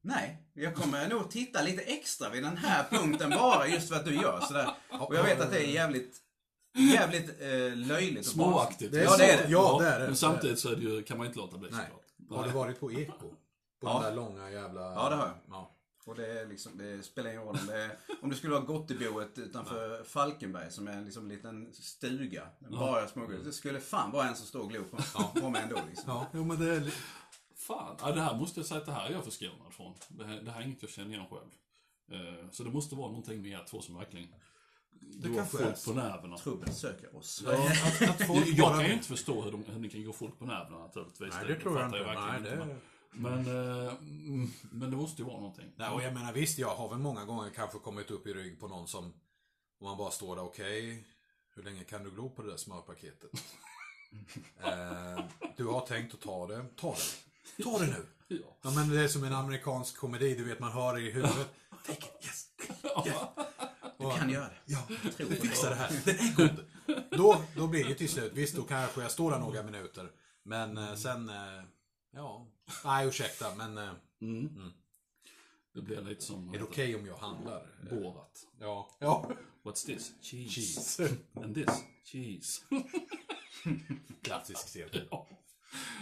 Nej, 0.00 0.42
jag 0.54 0.74
kommer 0.74 1.08
nog 1.08 1.30
titta 1.30 1.62
lite 1.62 1.82
extra 1.82 2.28
vid 2.30 2.42
den 2.42 2.56
här 2.56 2.84
punkten 2.90 3.30
bara 3.30 3.66
just 3.68 3.88
för 3.88 3.96
att 3.96 4.04
du 4.04 4.14
gör 4.14 4.40
sådär. 4.40 4.70
Och 5.00 5.14
jag 5.14 5.24
vet 5.24 5.40
att 5.40 5.50
det 5.50 5.58
är 5.58 5.68
jävligt, 5.68 6.16
jävligt 6.78 7.28
eh, 7.40 7.76
löjligt 7.76 8.26
och 8.26 8.32
Småaktigt. 8.32 8.94
Ja, 8.94 9.16
det 9.16 9.24
är 9.32 9.42
det. 9.46 9.50
Ja, 9.50 9.78
det 9.80 9.88
är 9.88 10.00
det. 10.00 10.06
Men 10.06 10.16
samtidigt 10.16 10.58
så 10.58 10.68
är 10.68 10.76
det 10.76 10.82
ju, 10.82 11.02
kan 11.02 11.18
man 11.18 11.26
inte 11.26 11.38
låta 11.38 11.58
bli 11.58 11.70
Nej. 11.70 11.80
såklart. 11.80 12.38
Har 12.38 12.46
du 12.46 12.50
varit 12.52 12.80
på 12.80 12.92
Eko? 12.92 13.12
På 13.18 13.36
Ja. 13.88 13.92
den 13.94 14.02
där 14.02 14.16
långa 14.16 14.50
jävla... 14.50 14.80
Ja, 14.80 15.08
det 15.10 15.16
har 15.16 15.26
jag. 15.26 15.34
Ja. 15.48 15.68
Och 16.06 16.14
det, 16.14 16.40
är 16.40 16.46
liksom, 16.46 16.78
det 16.78 17.02
spelar 17.02 17.30
ingen 17.30 17.42
roll 17.42 17.58
om 17.60 17.66
det 17.66 17.82
är, 17.82 17.98
om 18.22 18.30
det 18.30 18.36
skulle 18.36 18.52
vara 18.52 18.64
Gotteboet 18.64 19.38
utanför 19.38 20.04
Falkenberg 20.04 20.70
som 20.70 20.88
är 20.88 21.02
liksom 21.04 21.22
en 21.22 21.28
liten 21.28 21.72
stuga. 21.72 22.42
Bara 22.70 23.08
smågodis. 23.08 23.44
Det 23.44 23.52
skulle 23.52 23.80
fan 23.80 24.10
vara 24.10 24.28
en 24.28 24.36
som 24.36 24.46
står 24.46 24.60
och 24.60 24.70
glor 24.70 24.84
på, 24.84 25.40
på 25.40 25.50
mig 25.50 25.62
ändå 25.62 25.78
liksom. 25.88 26.04
Ja, 26.06 26.26
jo 26.34 26.44
men 26.44 26.58
det 26.58 26.74
är... 26.74 26.92
Fan, 27.66 27.96
ja, 28.00 28.12
det 28.12 28.20
här 28.20 28.36
måste 28.36 28.60
jag 28.60 28.66
säga 28.66 28.80
att 28.80 28.86
det 28.86 28.92
här 28.92 29.06
är 29.06 29.12
jag 29.12 29.24
förskonad 29.24 29.72
från. 29.72 29.94
Det 30.08 30.24
här, 30.24 30.40
det 30.40 30.50
här 30.50 30.60
är 30.60 30.64
inget 30.64 30.82
jag 30.82 30.90
känner 30.90 31.10
igen 31.10 31.26
själv. 31.30 31.50
Eh, 32.12 32.50
Så 32.50 32.64
det 32.64 32.70
måste 32.70 32.94
vara 32.94 33.08
någonting 33.08 33.42
med 33.42 33.50
er 33.50 33.64
två 33.70 33.80
som 33.82 33.94
verkligen 33.96 34.28
går 35.00 35.34
kanske 35.34 35.58
folk 35.58 35.84
på 35.84 35.92
nerverna. 35.92 36.38
Trubbel 36.38 36.74
söker 36.74 37.16
oss. 37.16 37.42
Ja, 37.46 37.52
Att, 37.84 38.10
att 38.10 38.26
folk 38.26 38.46
jag 38.48 38.74
kan 38.74 38.86
ju 38.86 38.92
inte 38.92 39.08
förstå 39.08 39.42
hur, 39.42 39.52
de, 39.52 39.64
hur 39.64 39.80
ni 39.80 39.88
kan 39.88 40.04
gå 40.04 40.12
folk 40.12 40.38
på 40.38 40.44
nerverna 40.44 40.78
naturligtvis. 40.78 41.34
Nej, 41.34 41.46
det 41.46 41.60
tror 41.60 41.78
jag 41.78 41.88
inte. 41.88 41.98
verkligen 41.98 42.42
Nej, 42.42 42.50
det... 42.50 42.78
Men, 43.12 43.44
men, 43.44 43.86
eh, 43.86 43.92
mm, 43.94 44.50
men 44.70 44.90
det 44.90 44.96
måste 44.96 45.22
ju 45.22 45.28
vara 45.28 45.40
någonting. 45.40 45.72
Nej, 45.76 45.90
och 45.90 46.02
jag 46.02 46.14
menar 46.14 46.32
visst, 46.32 46.58
jag 46.58 46.74
har 46.74 46.88
väl 46.88 46.98
många 46.98 47.24
gånger 47.24 47.50
kanske 47.50 47.78
kommit 47.78 48.10
upp 48.10 48.26
i 48.26 48.34
rygg 48.34 48.60
på 48.60 48.68
någon 48.68 48.88
som... 48.88 49.04
Om 49.80 49.88
man 49.88 49.96
bara 49.96 50.10
står 50.10 50.36
där, 50.36 50.42
okej, 50.42 51.04
hur 51.54 51.62
länge 51.62 51.84
kan 51.84 52.04
du 52.04 52.10
glo 52.10 52.30
på 52.30 52.42
det 52.42 52.50
där 52.50 52.56
smörpaketet? 52.56 53.30
eh, 54.64 55.24
du 55.56 55.66
har 55.66 55.80
tänkt 55.80 56.14
att 56.14 56.20
ta 56.20 56.46
det, 56.46 56.64
ta 56.76 56.90
det. 56.90 57.31
Ta 57.62 57.78
det 57.78 57.86
nu. 57.86 58.06
Ja. 58.28 58.56
Ja 58.62 58.70
men 58.70 58.88
det 58.88 59.00
är 59.00 59.08
som 59.08 59.24
en 59.24 59.32
amerikansk 59.32 59.96
komedi, 59.96 60.34
du 60.34 60.44
vet 60.44 60.60
man 60.60 60.72
hör 60.72 60.98
i 60.98 61.10
huvudet. 61.10 61.48
Take 61.86 61.92
it, 61.92 62.24
yes, 62.24 62.46
yes. 63.06 63.16
Du 63.98 64.18
kan 64.18 64.30
göra 64.30 64.44
det. 64.44 64.58
Ja, 64.64 64.78
vi 65.18 65.36
fixar 65.36 65.70
det 65.70 65.76
här. 65.76 66.00
Den 66.04 66.14
är 66.18 66.36
god. 66.36 66.64
Då, 67.10 67.42
då 67.56 67.66
blir 67.66 67.84
det 67.84 67.94
till 67.94 68.08
slut, 68.08 68.32
visst 68.34 68.56
då 68.56 68.62
kanske 68.62 69.02
jag 69.02 69.10
står 69.10 69.30
där 69.30 69.38
några 69.38 69.62
minuter. 69.62 70.10
Men 70.42 70.78
eh, 70.78 70.94
sen, 70.94 71.28
eh, 71.28 71.62
ja. 72.12 72.46
Nej 72.84 73.08
ursäkta, 73.08 73.54
men 73.54 73.78
eh, 73.78 73.90
Mm. 74.22 74.72
Det 75.74 75.82
blir 75.82 76.00
lite 76.00 76.22
som 76.24 76.54
är 76.54 76.58
det 76.58 76.64
okej 76.64 76.96
om 76.96 77.06
jag 77.06 77.16
handlar? 77.16 77.66
Borat. 77.90 78.46
Ja. 78.60 78.90
Ja. 78.98 79.30
What's 79.62 79.86
this? 79.86 80.12
Cheese. 80.22 80.50
Cheese. 80.50 81.16
And 81.34 81.54
this? 81.54 81.84
Cheese. 82.04 82.62
Klassisk 84.22 84.68
scen. 84.68 84.88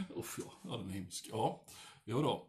Ja. 0.09 0.15
Uff 0.15 0.39
ja, 0.39 0.53
ja 0.71 0.77
den 0.77 0.89
är 0.89 0.93
hemsk. 0.93 1.29
Ja, 1.33 1.65
jo 2.05 2.23
då. 2.23 2.47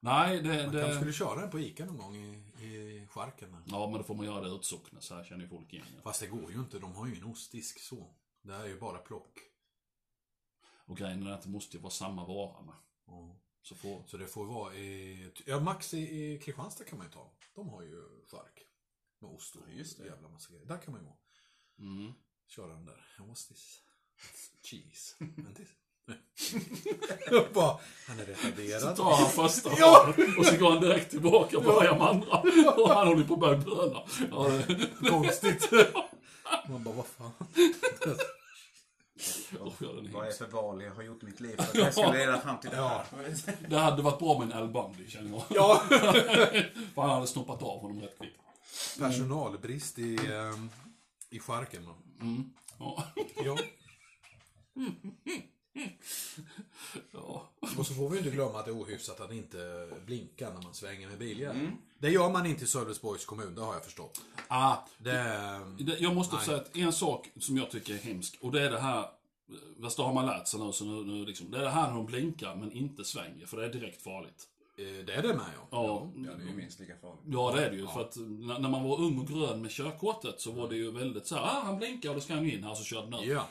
Nej, 0.00 0.42
det... 0.42 0.48
Man 0.48 0.58
kanske 0.58 0.78
det... 0.78 0.94
skulle 0.94 1.12
köra 1.12 1.40
den 1.40 1.50
på 1.50 1.58
Ica 1.58 1.84
någon 1.84 1.98
gång 1.98 2.16
i, 2.16 2.64
i 2.64 3.08
där. 3.14 3.62
Ja, 3.66 3.86
men 3.86 3.98
då 3.98 4.02
får 4.02 4.14
man 4.14 4.26
göra 4.26 4.40
det 4.40 4.54
utsocknes. 4.54 5.10
Här 5.10 5.24
känner 5.24 5.42
ju 5.42 5.48
folk 5.48 5.72
igen. 5.72 5.86
Fast 6.02 6.20
det 6.20 6.26
går 6.26 6.52
ju 6.52 6.58
inte, 6.58 6.78
de 6.78 6.94
har 6.94 7.06
ju 7.06 7.16
en 7.16 7.24
ostdisk 7.24 7.80
så. 7.80 8.14
Det 8.42 8.52
här 8.52 8.64
är 8.64 8.68
ju 8.68 8.80
bara 8.80 8.98
plock. 8.98 9.38
Och 10.86 10.96
grejen 10.96 11.26
är 11.26 11.30
att 11.30 11.42
det 11.42 11.48
måste 11.48 11.76
ju 11.76 11.82
vara 11.82 11.90
samma 11.90 12.26
vara 12.26 12.62
med. 12.62 12.74
Ja. 13.06 13.36
Så 13.62 13.74
får... 13.74 14.04
Så 14.06 14.16
det 14.16 14.26
får 14.26 14.46
vara 14.46 14.74
i... 14.74 15.32
Ja, 15.46 15.60
Max 15.60 15.94
i, 15.94 15.98
i 15.98 16.38
Kristianstad 16.38 16.84
kan 16.84 16.98
man 16.98 17.06
ju 17.06 17.12
ta. 17.12 17.32
De 17.54 17.68
har 17.68 17.82
ju 17.82 18.02
chark. 18.30 18.66
Med 19.18 19.30
ost 19.30 19.56
och 19.56 19.62
Just 19.72 19.98
det. 19.98 20.06
jävla 20.06 20.28
massa 20.28 20.52
grejer. 20.52 20.66
Där 20.66 20.78
kan 20.78 20.92
man 20.92 21.00
ju 21.00 21.06
vara. 21.06 21.18
Mm. 21.78 22.12
Köra 22.46 22.72
den 22.72 22.84
där. 22.84 23.06
It's 23.18 23.80
cheese. 24.62 25.16
This? 27.28 27.52
Bara, 27.54 27.78
han 28.08 28.20
är 28.20 28.24
Så 28.24 28.30
retarderad. 28.48 28.96
tar 28.96 29.16
han 29.16 29.30
första 29.30 29.70
Ja! 29.78 30.14
och 30.38 30.46
så 30.46 30.56
går 30.56 30.70
han 30.70 30.80
direkt 30.80 31.10
tillbaka 31.10 31.58
och 31.58 31.64
börjar 31.64 31.98
med 31.98 32.06
andra. 32.08 32.38
Och 32.82 32.90
han 32.90 33.06
håller 33.08 33.24
på 33.24 33.34
att 33.34 33.40
börja 33.40 33.56
blöda. 33.58 34.02
Ja, 34.30 34.48
det... 34.68 35.08
Konstigt. 35.10 35.70
Man 36.68 36.82
bara, 36.82 36.94
vad 36.94 37.06
fan? 37.06 37.32
Ja, 39.50 39.72
Vad 40.12 40.26
är 40.28 40.32
för 40.32 40.46
val 40.46 40.82
jag 40.82 40.94
har 40.94 41.02
gjort 41.02 41.22
mitt 41.22 41.40
liv 41.40 41.56
för 41.56 41.62
att 41.62 41.72
det 41.72 41.92
skulle 41.92 42.18
leda 42.18 42.40
fram 42.40 42.60
till 42.60 42.70
det 42.70 42.76
här? 42.76 43.04
Det 43.68 43.78
hade 43.78 44.02
varit 44.02 44.18
bra 44.18 44.38
med 44.38 44.50
en 44.52 44.58
Al 44.62 44.68
Bundy, 44.68 45.08
känner 45.10 45.30
jag. 45.32 45.42
Ja. 45.50 45.82
För 46.94 47.00
han 47.02 47.10
hade 47.10 47.26
snoppat 47.26 47.62
av 47.62 47.80
honom 47.80 48.00
rätt 48.00 48.18
kvickt. 48.18 48.36
Personalbrist 48.98 49.98
i, 49.98 50.16
ehm, 50.32 50.70
i 51.30 51.38
charken. 51.40 51.84
då. 51.84 52.24
Mm. 52.24 52.44
Ja. 52.78 53.04
Ja. 53.44 53.56
Ja. 57.12 57.48
Och 57.78 57.86
så 57.86 57.94
får 57.94 58.08
vi 58.10 58.18
inte 58.18 58.30
glömma 58.30 58.58
att 58.58 58.64
det 58.64 58.70
är 58.70 58.82
ohyfsat 58.82 59.20
att 59.20 59.32
inte 59.32 59.88
blinka 60.06 60.50
när 60.54 60.62
man 60.62 60.74
svänger 60.74 61.08
med 61.08 61.18
biljäveln. 61.18 61.76
Det 61.98 62.10
gör 62.10 62.30
man 62.30 62.46
inte 62.46 62.64
i 62.64 62.66
Sölvesborgs 62.66 63.24
kommun, 63.24 63.54
det 63.54 63.60
har 63.60 63.72
jag 63.74 63.84
förstått. 63.84 64.20
Ah, 64.48 64.76
Det, 64.98 65.12
det- 65.78 65.98
jag 66.00 66.14
måste 66.14 66.36
Nej. 66.36 66.44
säga 66.44 66.56
att 66.56 66.76
en 66.76 66.92
sak 66.92 67.30
som 67.40 67.56
jag 67.56 67.70
tycker 67.70 67.94
är 67.94 67.98
hemsk, 67.98 68.38
och 68.40 68.52
det 68.52 68.62
är 68.62 68.70
det 68.70 68.78
här 68.80 69.06
Fast 69.82 69.96
det 69.96 70.02
har 70.02 70.12
man 70.14 70.26
lärt 70.26 70.48
sig 70.48 70.60
nu, 70.60 70.72
så 70.72 70.84
nu, 70.84 71.04
nu 71.12 71.24
liksom, 71.26 71.50
det 71.50 71.58
är 71.58 71.62
det 71.62 71.70
här 71.70 71.88
när 71.88 71.94
de 71.94 72.06
blinkar 72.06 72.54
men 72.56 72.72
inte 72.72 73.04
svänger, 73.04 73.46
för 73.46 73.56
det 73.56 73.64
är 73.64 73.72
direkt 73.72 74.02
farligt. 74.02 74.48
eh, 74.78 75.04
det 75.06 75.12
är 75.14 75.22
det 75.22 75.28
med 75.28 75.46
ja. 75.56 75.68
Ja, 75.70 76.10
Ja, 76.16 76.30
det 76.36 76.42
är 76.44 76.48
ju 76.48 76.54
minst 76.56 76.80
lika 76.80 76.96
farligt. 76.96 77.20
Ja, 77.26 77.52
det 77.56 77.66
är 77.66 77.70
det 77.70 77.76
ju. 77.76 77.86
För 77.86 78.00
att 78.00 78.16
när, 78.16 78.58
när 78.58 78.68
man 78.68 78.84
var 78.84 79.00
ung 79.00 79.18
och 79.18 79.26
grön 79.28 79.62
med 79.62 79.70
körkortet 79.70 80.40
så 80.40 80.52
var 80.52 80.68
det 80.68 80.76
ju 80.76 80.90
väldigt 80.90 81.26
så 81.26 81.34
här, 81.34 81.42
ah, 81.42 81.60
han 81.64 81.76
blinkar 81.78 82.08
och 82.08 82.14
då 82.14 82.20
ska 82.20 82.34
han 82.34 82.50
in 82.50 82.64
här, 82.64 82.74
så 82.74 82.84
körde 82.84 83.10
den 83.10 83.20
ut. 83.20 83.26
Ja. 83.28 83.46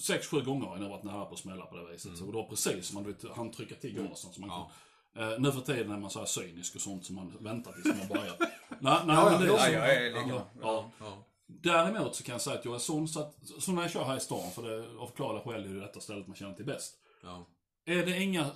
Sex, 0.00 0.26
sju 0.26 0.40
gånger 0.42 0.66
har 0.66 0.78
jag 0.78 0.88
varit 0.88 1.04
nära 1.04 1.24
på 1.24 1.34
att 1.34 1.38
smälla 1.40 1.66
på 1.66 1.76
det 1.76 1.92
viset. 1.92 2.18
Så 2.18 2.24
det 2.24 2.32
var 2.32 2.48
precis 2.48 2.86
som 2.86 2.94
man 2.94 3.12
vet, 3.12 3.24
han 3.36 3.50
trycker 3.50 3.74
till 3.74 3.94
gasen. 3.94 4.32
Så 4.32 4.40
man 4.40 4.50
Ja. 4.50 4.70
Eh, 5.16 5.38
nu 5.40 5.52
för 5.52 5.60
tiden 5.60 5.92
är 5.92 5.98
man 5.98 6.10
så 6.10 6.18
här 6.18 6.26
cynisk 6.26 6.74
och 6.74 6.80
sånt 6.80 7.06
som 7.06 7.14
man 7.16 7.36
väntar 7.40 7.72
tills 7.72 7.98
man 7.98 8.08
börjar. 8.08 8.36
nej, 8.80 8.98
nej, 9.06 9.16
Ja, 9.16 9.38
det 9.38 9.46
ja, 9.46 9.52
är 9.52 9.56
Ja, 9.56 9.58
så. 9.58 9.72
jag 9.72 9.94
är 9.96 10.10
lika. 10.10 10.28
Ja, 10.28 10.46
ja. 10.60 10.90
Ja. 11.00 11.24
Däremot 11.46 12.14
så 12.16 12.24
kan 12.24 12.32
jag 12.32 12.40
säga 12.42 12.58
att 12.58 12.64
jag 12.64 12.74
är 12.74 12.78
sån 12.78 13.08
så 13.08 13.20
att, 13.20 13.34
så 13.60 13.72
när 13.72 13.82
jag 13.82 13.90
kör 13.90 14.04
här 14.04 14.16
i 14.16 14.20
stan, 14.20 14.50
för 14.50 14.62
det 14.62 14.98
av 14.98 15.06
förklarliga 15.06 15.42
skäl 15.42 15.64
är 15.64 15.74
det 15.74 15.80
detta 15.80 16.00
stället 16.00 16.26
man 16.26 16.36
känner 16.36 16.54
till 16.54 16.64
bäst. 16.64 16.94
Ja. 17.22 17.46
Är 17.86 18.06
det 18.06 18.22
inga 18.22 18.50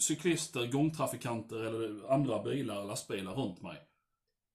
cyklister, 0.00 0.66
gångtrafikanter 0.66 1.56
eller 1.56 2.12
andra 2.12 2.42
bilar, 2.42 2.84
lastbilar 2.84 3.34
runt 3.34 3.62
mig, 3.62 3.76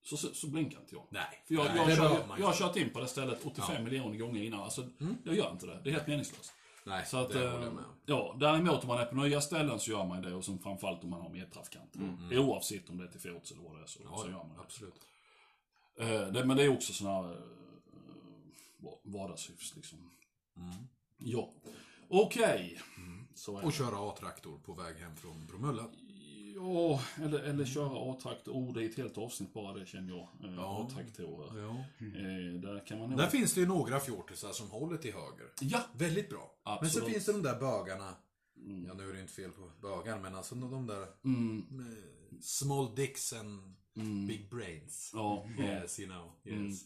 så, 0.03 0.17
så, 0.17 0.33
så 0.33 0.47
blinkar 0.47 0.79
inte 0.79 0.95
jag. 0.95 1.07
Nej. 1.09 1.43
För 1.47 1.53
jag, 1.55 1.65
Nej, 1.65 1.75
jag, 1.77 1.87
det 1.87 1.95
kör, 1.95 2.27
man 2.27 2.39
jag 2.39 2.47
har 2.47 2.53
kört 2.53 2.75
in 2.75 2.89
på 2.89 2.99
det 2.99 3.07
stället 3.07 3.45
85 3.45 3.83
miljoner 3.83 4.17
gånger 4.17 4.43
innan. 4.43 4.59
Alltså, 4.59 4.89
jag 5.23 5.35
gör 5.35 5.51
inte 5.51 5.65
det. 5.65 5.81
Det 5.83 5.89
är 5.89 5.93
helt 5.93 6.07
meningslöst. 6.07 6.53
Nej, 6.85 7.05
Så 7.05 7.17
att, 7.17 7.29
det 7.29 7.39
håller 7.39 7.57
eh, 7.59 7.63
jag 7.63 7.73
med 7.73 7.83
om. 7.83 7.95
ja, 8.05 8.35
däremot 8.39 8.81
om 8.81 8.87
man 8.87 8.99
är 8.99 9.05
på 9.05 9.15
nya 9.15 9.41
ställen 9.41 9.79
så 9.79 9.91
gör 9.91 10.05
man 10.05 10.21
det 10.21 10.33
och 10.33 10.45
sen 10.45 10.59
framförallt 10.59 11.03
om 11.03 11.09
man 11.09 11.21
har 11.21 11.29
medtrafikanter. 11.29 11.99
Oavsett 12.39 12.89
om 12.89 12.97
det 12.97 13.03
är 13.03 13.07
till 13.07 13.21
fots 13.31 13.51
eller 13.51 13.63
vad 13.63 13.75
det 13.77 13.81
är 13.81 13.87
så, 13.87 13.99
Ja, 14.03 14.17
så 14.17 14.25
gör 14.25 14.31
ja, 14.31 14.43
man 14.47 14.55
det. 14.57 14.61
absolut. 14.61 14.95
Eh, 15.99 16.27
det. 16.33 16.45
Men 16.45 16.57
det 16.57 16.63
är 16.63 16.69
också 16.69 16.93
sådana 16.93 17.27
här 17.27 17.33
eh, 17.33 17.39
vardagshyfs 19.03 19.75
liksom. 19.75 20.09
Ja. 21.17 21.49
Okej. 22.09 22.81
Så 23.35 23.57
är 23.57 23.65
Och 23.65 23.73
köra 23.73 24.09
A-traktor 24.09 24.57
på 24.65 24.73
väg 24.73 24.95
hem 24.95 25.15
från 25.15 25.45
Bromölla. 25.45 25.89
Ja, 26.55 27.01
eller, 27.23 27.39
eller 27.39 27.65
köra 27.65 28.11
A-traktor. 28.11 28.51
Oh, 28.53 28.73
det 28.73 28.83
är 28.83 28.89
ett 28.89 28.97
helt 28.97 29.17
avsnitt 29.17 29.53
bara 29.53 29.73
det 29.73 29.85
känner 29.85 30.09
jag. 30.09 30.49
Eh, 30.49 30.55
Ja. 30.55 30.87
A-traktorer. 30.89 31.61
Ja. 31.61 31.69
Eh, 31.99 32.61
där 32.61 32.85
kan 32.87 32.99
man 32.99 33.09
nog... 33.09 33.19
Där 33.19 33.27
finns 33.27 33.53
det 33.53 33.59
ju 33.61 33.67
några 33.67 33.99
fjortisar 33.99 34.51
som 34.51 34.69
håller 34.69 34.97
till 34.97 35.13
höger. 35.13 35.47
Ja! 35.61 35.81
Väldigt 35.93 36.29
bra. 36.29 36.55
Men 36.65 36.73
Absolut. 36.73 36.93
så 37.07 37.11
finns 37.11 37.25
det 37.25 37.31
de 37.31 37.41
där 37.43 37.59
bögarna. 37.59 38.15
Ja, 38.87 38.93
nu 38.93 39.09
är 39.09 39.13
det 39.13 39.21
inte 39.21 39.33
fel 39.33 39.51
på 39.51 39.71
bögar, 39.81 40.19
men 40.19 40.35
alltså 40.35 40.55
de 40.55 40.87
där 40.87 41.07
Mm, 41.23 41.65
med 41.69 41.95
small 42.43 42.95
dicks 42.95 43.33
and 43.33 43.75
big 44.27 44.49
brains. 44.49 45.11
ja. 45.13 45.45
ja. 45.57 45.63
Yes, 45.63 45.99
you 45.99 46.09
know. 46.09 46.31
Yes. 46.45 46.81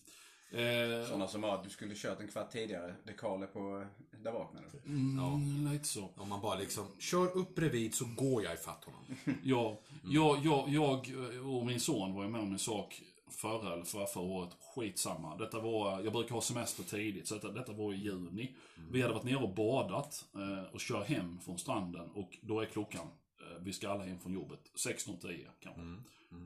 Eh, 0.51 1.07
Sådana 1.07 1.27
som 1.27 1.43
att 1.43 1.63
du 1.63 1.69
skulle 1.69 1.95
kört 1.95 2.19
en 2.19 2.27
kvart 2.27 2.51
tidigare. 2.51 2.95
Dekaler 3.05 3.47
på 3.47 3.85
där 4.23 4.31
bak 4.31 4.53
menar 4.53 4.67
du? 4.71 4.89
mm, 4.89 5.73
lite 5.73 5.87
så. 5.87 6.09
Om 6.15 6.29
man 6.29 6.41
bara 6.41 6.55
liksom 6.59 6.85
kör 6.99 7.37
upp 7.37 7.55
bredvid 7.55 7.95
så 7.95 8.05
går 8.17 8.43
jag 8.43 8.53
ifatt 8.53 8.83
honom. 8.83 9.01
Ja, 9.43 9.79
jag, 10.03 10.45
jag, 10.45 10.69
jag 10.69 11.07
och 11.45 11.65
min 11.65 11.79
son 11.79 12.13
var 12.13 12.23
ju 12.23 12.29
med 12.29 12.41
om 12.41 12.51
en 12.51 12.59
sak 12.59 13.01
förra 13.29 13.73
eller 13.73 13.83
förra, 13.83 14.05
förra 14.07 14.23
året. 14.23 14.49
Skitsamma. 14.75 15.37
Detta 15.37 15.59
var, 15.59 16.01
jag 16.01 16.13
brukar 16.13 16.35
ha 16.35 16.41
semester 16.41 16.83
tidigt, 16.83 17.27
så 17.27 17.35
detta, 17.35 17.51
detta 17.51 17.73
var 17.73 17.93
i 17.93 17.97
juni. 17.97 18.55
Vi 18.91 19.01
hade 19.01 19.13
varit 19.13 19.23
nere 19.23 19.37
och 19.37 19.55
badat 19.55 20.25
eh, 20.35 20.73
och 20.73 20.79
kör 20.79 21.03
hem 21.03 21.39
från 21.39 21.57
stranden 21.59 22.09
och 22.09 22.37
då 22.41 22.59
är 22.59 22.65
klockan, 22.65 23.07
eh, 23.41 23.63
vi 23.63 23.73
ska 23.73 23.89
alla 23.89 24.03
hem 24.03 24.19
från 24.19 24.33
jobbet, 24.33 24.59
16.10 24.75 25.45
kanske. 25.59 25.81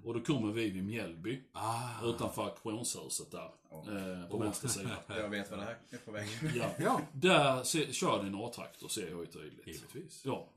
Och 0.04 0.14
då 0.14 0.20
kommer 0.22 0.52
vi 0.52 0.70
vid 0.70 0.84
Mjällby, 0.84 1.42
Ah. 1.54 2.06
utanför 2.06 2.44
auktionshuset 2.44 3.32
där, 3.32 3.52
eh, 3.72 4.30
på 4.30 4.38
vänster 4.38 4.68
sida. 4.68 4.90
Jag 5.08 5.30
vet 5.30 5.52
vad 5.52 5.60
det 5.60 5.66
här 5.66 5.78
är 5.90 5.98
på 5.98 6.12
väg. 6.12 6.28
Ja. 6.56 6.70
Ja, 6.80 7.02
Där 7.14 7.64
se, 7.64 7.94
kör 7.94 8.20
en 8.26 8.36
A-traktor, 8.36 8.88
ser 8.88 9.10
jag 9.10 9.20
ju 9.20 9.26
tydligt. 9.26 9.68
givetvis. 9.68 10.22
Ja. 10.26 10.48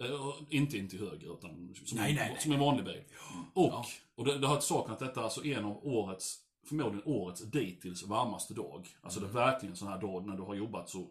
Eh, 0.00 0.26
och 0.28 0.34
inte 0.50 0.78
in 0.78 0.88
till 0.88 0.98
höger, 1.00 1.32
utan 1.34 1.74
som, 1.84 1.98
Nej, 1.98 2.10
en, 2.10 2.16
nej, 2.16 2.28
nej. 2.32 2.40
som 2.42 2.52
en 2.52 2.60
vanlig 2.60 2.84
bil. 2.84 3.02
Och, 3.54 3.84
och 4.14 4.24
det, 4.24 4.38
det 4.38 4.46
har 4.46 4.56
att 4.90 4.98
detta 4.98 5.20
är 5.20 5.24
alltså 5.24 5.44
en 5.44 5.64
av 5.64 5.86
årets, 5.86 6.38
förmodligen 6.68 7.02
årets 7.04 7.40
dittills 7.42 8.02
varmaste 8.06 8.54
dag. 8.54 8.88
Alltså 9.02 9.20
det 9.20 9.26
är 9.26 9.32
verkligen 9.32 9.72
en 9.72 9.76
sån 9.76 9.88
här 9.88 10.00
dag 10.00 10.26
när 10.26 10.36
du 10.36 10.42
har 10.42 10.54
jobbat 10.54 10.88
så... 10.88 11.06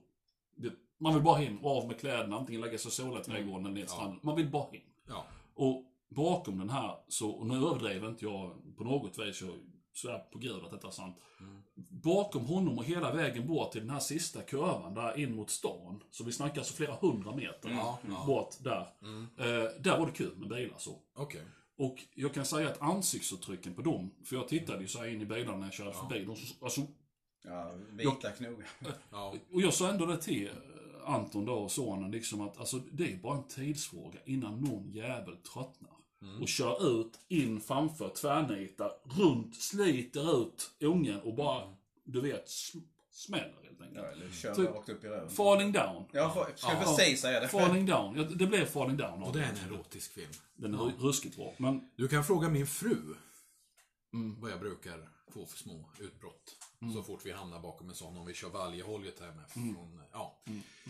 Det, 0.55 0.72
man 0.97 1.13
vill 1.13 1.24
bara 1.24 1.38
hem, 1.38 1.65
av 1.65 1.88
med 1.88 1.99
kläderna, 1.99 2.38
antingen 2.38 2.61
lägga 2.61 2.78
sig 2.78 2.89
och 2.89 2.93
sola 2.93 3.20
i 3.20 3.24
trädgården 3.24 3.65
eller 3.65 3.76
ner 3.76 3.82
till 3.82 3.91
stranden. 3.91 4.20
Man 4.24 4.36
vill 4.36 4.49
bara 4.49 4.72
hem. 4.72 4.82
Ja. 5.07 5.26
Och 5.55 5.84
bakom 6.10 6.57
den 6.57 6.70
här, 6.70 6.95
så, 7.07 7.30
och 7.30 7.47
nu 7.47 7.55
överdriver 7.55 8.10
inte 8.10 8.26
jag 8.26 8.51
på 8.78 8.84
något 8.84 9.20
vis, 9.20 9.41
jag 9.41 9.51
svär 9.93 10.20
på 10.20 10.38
gud 10.39 10.64
att 10.66 10.72
detta 10.72 10.88
är 10.88 10.91
sant. 10.91 11.16
Bakom 11.89 12.45
honom 12.45 12.78
och 12.78 12.84
hela 12.86 13.14
vägen 13.14 13.47
bort 13.47 13.72
till 13.72 13.82
den 13.82 13.89
här 13.89 13.99
sista 13.99 14.41
kurvan 14.41 14.93
där 14.93 15.18
in 15.20 15.36
mot 15.36 15.49
stan, 15.49 16.03
så 16.12 16.24
vi 16.24 16.32
snackar 16.32 16.57
alltså 16.62 16.74
flera 16.74 16.93
hundra 16.95 17.36
meter 17.36 17.70
Ja, 17.70 17.99
ja. 18.10 18.24
bort 18.28 18.55
där. 18.64 18.88
Eh, 19.38 19.82
där 19.82 19.99
var 19.99 20.05
det 20.05 20.12
kul 20.12 20.38
med 20.38 20.49
bilar 20.49 20.78
så. 20.78 20.99
Okej. 21.16 21.41
Och 21.78 21.95
jag 22.14 22.34
kan 22.34 22.45
säga 22.45 22.70
att 22.70 22.82
ansiktsuttrycken 22.82 23.74
på 23.74 23.82
dem, 23.82 24.12
för 24.26 24.36
jag 24.36 24.47
tittade 24.47 24.82
ju 24.82 24.88
så 24.88 24.99
här 24.99 25.07
in 25.07 25.22
i 25.22 25.26
bilarna 25.26 25.57
när 25.57 25.66
jag 25.66 25.74
körde 25.74 25.93
förbi. 25.93 26.26
De, 26.26 26.36
så- 26.36 26.66
alltså, 26.66 26.82
Ja, 27.43 27.72
vita 27.91 28.30
knogar. 28.32 28.68
Ja. 29.12 29.34
och 29.53 29.62
jag 29.62 29.74
sa 29.74 29.89
ändå 29.89 30.05
det 30.05 30.18
till 30.18 30.47
eh, 30.47 31.14
Anton 31.14 31.45
då 31.45 31.53
och 31.53 31.72
sonen 31.72 32.12
liksom 32.12 32.41
att 32.41 32.57
alltså, 32.57 32.78
det 32.91 33.14
är 33.14 33.18
bara 33.18 33.38
en 33.38 33.47
tidsfråga 33.47 34.20
innan 34.26 34.60
någon 34.62 34.91
jävel 34.91 35.36
tröttnar. 35.38 35.91
Och 36.41 36.47
kör 36.47 37.01
ut, 37.01 37.20
in 37.28 37.61
framför, 37.61 38.09
tvärnitar, 38.09 38.91
runt, 39.03 39.55
sliter 39.55 40.41
ut 40.43 40.72
ungen 40.80 41.22
och 41.22 41.34
bara, 41.36 41.74
du 42.03 42.22
vet, 42.22 42.47
sm- 42.47 42.82
smäller 43.11 43.55
helt 43.63 43.82
enkelt. 43.82 43.97
Ja, 44.05 44.11
eller 44.11 44.30
kör 44.32 44.55
Typ 44.55 44.70
rakt 44.70 44.89
upp 44.89 45.03
i 45.03 45.07
röven. 45.07 45.30
Falling 45.30 45.72
down. 45.72 46.05
Ja, 46.11 46.30
för, 46.34 46.55
ska 46.55 46.67
jag 46.72 46.82
Ja. 46.82 46.95
precis 46.97 47.22
säga 47.22 47.39
det. 47.39 47.47
Falling 47.47 47.86
down. 47.86 48.15
Ja, 48.17 48.24
det 48.24 48.47
blev 48.47 48.65
falling 48.65 48.97
down. 48.97 49.24
Och 49.24 49.34
det 49.34 49.43
är 49.43 49.49
en 49.49 49.72
erotisk 49.74 50.11
film. 50.13 50.32
Den 50.55 50.74
är 50.74 50.78
ru- 50.78 50.97
ruskigt 50.99 51.36
bra. 51.36 51.53
Men, 51.57 51.89
Du 51.95 52.07
kan 52.07 52.24
fråga 52.24 52.49
min 52.49 52.67
fru 52.67 52.97
vad 54.38 54.51
jag 54.51 54.59
brukar 54.59 55.09
få 55.34 55.45
för 55.45 55.57
små 55.57 55.89
utbrott. 55.99 56.55
Så 56.95 57.03
fort 57.03 57.22
vi 57.26 57.32
hamnar 57.32 57.59
bakom 57.59 57.89
en 57.89 57.95
sån, 57.95 58.17
om 58.17 58.26
vi 58.26 58.34
kör 58.34 58.49
Valjeholget 58.49 59.20
här 59.20 59.32
med. 59.32 59.49
Från, 59.49 60.01
ja. 60.11 60.41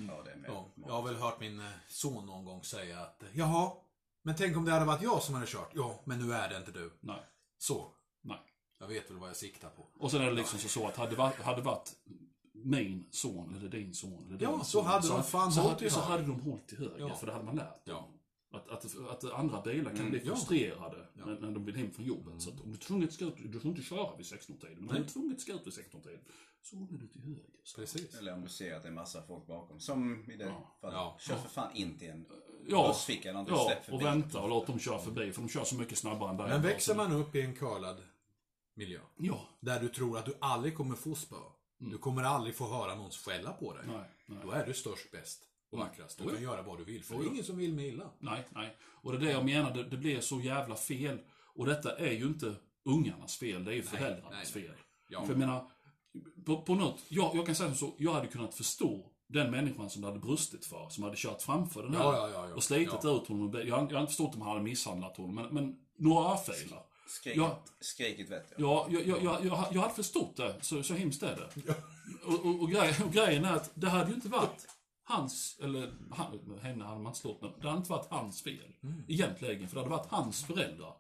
Ja, 0.07 0.21
det 0.25 0.32
är 0.32 0.36
med. 0.36 0.49
Ja, 0.49 0.69
jag 0.75 0.93
har 0.93 1.01
väl 1.03 1.15
hört 1.15 1.39
min 1.39 1.59
eh, 1.59 1.65
son 1.88 2.25
någon 2.25 2.45
gång 2.45 2.63
säga 2.63 2.99
att 2.99 3.23
Jaha, 3.34 3.71
men 4.24 4.36
tänk 4.36 4.57
om 4.57 4.65
det 4.65 4.72
hade 4.72 4.86
varit 4.86 5.01
jag 5.01 5.22
som 5.24 5.36
hade 5.36 5.47
kört. 5.47 5.72
Ja, 5.76 6.01
men 6.05 6.20
nu 6.28 6.34
är 6.34 6.49
det 6.49 6.57
inte 6.57 6.72
du. 6.72 6.91
nej. 6.99 7.24
Så. 7.57 7.93
Nej. 8.22 8.39
Jag 8.80 8.88
vet 8.88 9.11
väl 9.11 9.17
vad 9.17 9.30
jag 9.30 9.36
siktar 9.36 9.70
på. 9.70 9.88
Och 9.99 10.11
sen 10.11 10.22
är 10.22 10.26
det 10.26 10.32
liksom 10.34 10.59
så, 10.59 10.67
så 10.70 10.88
att 10.88 10.97
hade 10.97 11.11
det 11.11 11.17
varit, 11.17 11.36
hade 11.41 11.61
varit 11.61 11.91
min 12.53 13.07
son 13.11 13.55
eller 13.55 13.70
din 13.70 13.93
son 13.93 14.26
eller 14.28 14.38
din 14.38 14.49
Ja, 14.49 14.57
så 14.59 14.63
son, 14.65 14.86
hade 14.86 15.07
de 15.07 15.24
fan 15.24 15.51
så, 15.51 15.61
hållit 15.61 15.91
så 15.93 15.99
hade 15.99 16.24
de 16.24 16.39
hållit 16.41 16.67
till 16.67 16.78
höger, 16.78 16.99
Ja. 16.99 17.15
för 17.15 17.26
det 17.28 17.34
hade 17.34 17.45
man 17.45 17.55
lärt 17.55 17.82
Ja. 17.84 18.09
Att, 18.51 18.70
att, 18.70 18.86
att 19.09 19.34
andra 19.34 19.61
bilar 19.61 19.95
kan 19.95 20.09
bli 20.09 20.22
ja. 20.26 20.36
frustrerade 20.36 21.07
när, 21.13 21.26
när 21.39 21.51
de 21.51 21.65
vill 21.65 21.76
hem 21.76 21.91
från 21.91 22.05
jobbet. 22.05 22.41
Så 22.41 22.49
att 22.49 22.59
om 22.61 22.72
du 22.72 22.78
är 22.78 22.82
tvungen 22.82 23.07
att 23.07 23.13
ska 23.13 23.26
ut, 23.26 23.36
du 23.51 23.59
får 23.59 23.70
inte 23.70 23.82
köra 23.82 24.15
vid 24.17 24.26
16-tiden, 24.26 24.78
men 24.80 24.89
om 24.89 24.95
du 24.95 25.01
är 25.03 25.07
tvungen 25.07 25.32
att 25.34 25.41
ska 25.41 25.53
ut 25.53 25.67
vid 25.67 25.74
16-tiden, 25.74 26.20
så 26.61 26.76
håller 26.76 26.97
du 26.97 27.07
till 27.07 27.22
höger. 27.22 27.43
Så. 27.63 27.82
Precis. 27.82 28.15
Eller 28.15 28.34
om 28.34 28.41
du 28.41 28.49
ser 28.49 28.76
att 28.76 28.82
det 28.84 28.89
är 28.89 28.93
massa 28.93 29.22
folk 29.22 29.47
bakom. 29.47 29.80
Som 29.80 30.32
i 30.32 30.36
det 30.38 30.45
Ja. 30.45 30.78
fallet. 30.82 30.95
Ja. 30.95 31.17
Kör 31.20 31.36
för 31.36 31.49
fan 31.49 31.76
in 31.76 31.97
till 31.97 32.09
en 32.09 32.26
Ja, 32.72 32.88
bussficka 32.88 33.30
eller 33.30 33.43
någonting. 33.43 33.78
ja 33.88 33.93
och 33.93 34.01
vänta 34.01 34.41
och 34.41 34.49
låt 34.49 34.67
dem 34.67 34.80
köra 34.80 34.99
förbi, 34.99 35.32
för 35.32 35.41
de 35.41 35.49
kör 35.49 35.63
så 35.63 35.76
mycket 35.76 35.97
snabbare 35.97 36.30
än 36.30 36.38
dig. 36.38 36.47
Men 36.49 36.61
växer 36.61 36.95
man 36.95 37.11
upp 37.11 37.36
i 37.36 37.41
en 37.41 37.55
curlad 37.55 37.97
miljö, 38.74 38.99
Ja. 39.17 39.41
där 39.59 39.80
du 39.80 39.89
tror 39.89 40.17
att 40.17 40.26
du 40.26 40.34
aldrig 40.41 40.76
kommer 40.76 40.95
få 40.95 41.15
spö, 41.15 41.36
du 41.78 41.97
kommer 41.97 42.24
aldrig 42.24 42.55
få 42.55 42.67
höra 42.67 42.95
någons 42.95 43.17
skälla 43.17 43.51
på 43.51 43.74
dig. 43.74 43.84
Nej, 43.88 44.01
nej. 44.26 44.39
Då 44.43 44.51
är 44.51 44.65
du 44.65 44.74
störst, 44.74 45.11
bäst 45.11 45.43
och 45.72 45.80
vackrast. 45.80 46.17
Du 46.17 46.30
kan 46.34 46.43
göra 46.43 46.61
vad 46.61 46.78
du 46.78 46.84
vill, 46.84 47.03
för 47.03 47.15
det 47.15 47.24
är 47.24 47.28
ingen 47.28 47.43
som 47.43 47.57
vill 47.57 47.74
mig 47.74 47.88
illa. 47.88 48.09
Nej, 48.20 48.47
nej. 48.49 48.78
Och 48.82 49.11
det 49.11 49.17
är 49.17 49.22
det 49.22 49.32
jag 49.32 49.45
menar, 49.45 49.74
det, 49.74 49.84
det 49.84 49.97
blir 49.97 50.22
så 50.22 50.39
jävla 50.41 50.76
fel. 50.76 51.20
Och 51.55 51.65
detta 51.65 51.97
är 51.97 52.11
ju 52.11 52.26
inte 52.26 52.55
ungarnas 52.86 53.38
fel, 53.38 53.65
det 53.65 53.72
är 53.72 53.76
ju 53.76 53.84
föräldrarnas 53.84 54.55
nej, 54.55 54.63
fel. 54.63 54.76
Ja. 55.09 55.22
För 55.22 55.30
jag 55.30 55.39
menar, 55.39 55.72
på, 56.45 56.61
på 56.61 56.76
något, 56.76 57.03
jag, 57.07 57.36
jag 57.36 57.45
kan 57.45 57.55
säga 57.55 57.76
så, 57.76 57.95
jag 57.97 58.13
hade 58.13 58.28
kunnat 58.28 58.53
förstå 58.53 59.11
den 59.30 59.51
människan 59.51 59.89
som 59.89 60.01
det 60.01 60.07
hade 60.07 60.19
brustit 60.19 60.65
för, 60.65 60.89
som 60.89 61.03
hade 61.03 61.15
kört 61.17 61.41
framför 61.41 61.84
den 61.84 61.93
här 61.93 62.03
Ja, 62.03 62.15
ja, 62.17 62.30
ja, 62.34 62.47
ja. 62.49 62.55
och 62.55 62.63
slitit 62.63 62.99
Ja. 63.03 63.17
ut 63.21 63.27
honom. 63.27 63.51
Jag, 63.53 63.67
jag 63.67 63.75
har 63.75 63.82
inte 63.82 64.05
förstått 64.05 64.36
om 64.36 64.41
han 64.41 64.49
hade 64.51 64.63
misshandlat 64.63 65.17
honom, 65.17 65.36
men, 65.36 65.45
men 65.53 65.75
några 65.97 66.30
örfilar. 66.32 66.84
Skrikit 67.82 68.30
vet 68.30 68.53
jag. 68.57 68.61
Ja, 68.69 68.88
jag, 68.89 69.07
jag, 69.07 69.23
jag, 69.23 69.45
jag, 69.45 69.67
jag 69.71 69.82
hade 69.82 69.93
förstått 69.93 70.36
det, 70.38 70.55
så, 70.61 70.84
så 70.84 70.93
hemskt 70.93 71.23
är 71.23 71.36
det. 71.36 71.73
Och, 72.25 72.45
och, 72.45 72.61
och, 72.61 72.71
grej, 72.71 72.95
och 73.05 73.11
grejen 73.13 73.45
är 73.45 73.53
att 73.53 73.71
det 73.73 73.89
hade 73.89 74.09
ju 74.09 74.15
inte 74.15 74.30
varit 74.30 74.67
hans, 75.03 75.59
eller 75.61 75.93
han, 76.11 76.59
henne 76.61 76.84
hade 76.84 76.99
man 76.99 77.07
inte 77.11 77.19
slått, 77.19 77.41
men 77.41 77.51
det 77.61 77.67
hade 77.67 77.77
inte 77.77 77.91
varit 77.91 78.07
hans 78.09 78.41
fel. 78.41 78.73
Egentligen, 79.07 79.67
för 79.67 79.75
det 79.75 79.82
hade 79.82 79.95
varit 79.95 80.11
hans 80.11 80.43
föräldrar. 80.45 80.93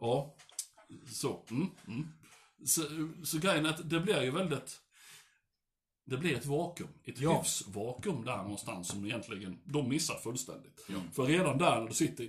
ja, 0.00 0.34
så. 1.12 1.44
Mm, 1.50 1.70
mm. 1.88 2.08
Så, 2.64 2.82
så 3.24 3.38
grejen 3.38 3.66
är 3.66 3.70
att 3.70 3.90
det 3.90 4.00
blir 4.00 4.22
ju 4.22 4.30
väldigt... 4.30 4.80
Det 6.08 6.16
blir 6.16 6.36
ett 6.36 6.46
vakuum, 6.46 6.88
ett 7.04 7.18
Ja. 7.20 7.38
hyfsvakuum 7.38 8.24
där 8.24 8.36
någonstans 8.36 8.88
som 8.88 9.04
egentligen 9.04 9.58
de 9.64 9.88
missar 9.88 10.14
fullständigt. 10.14 10.86
För 11.12 11.26
redan 11.26 11.58
där 11.58 11.80
när 11.80 11.88
du 11.88 11.94
sitter 11.94 12.28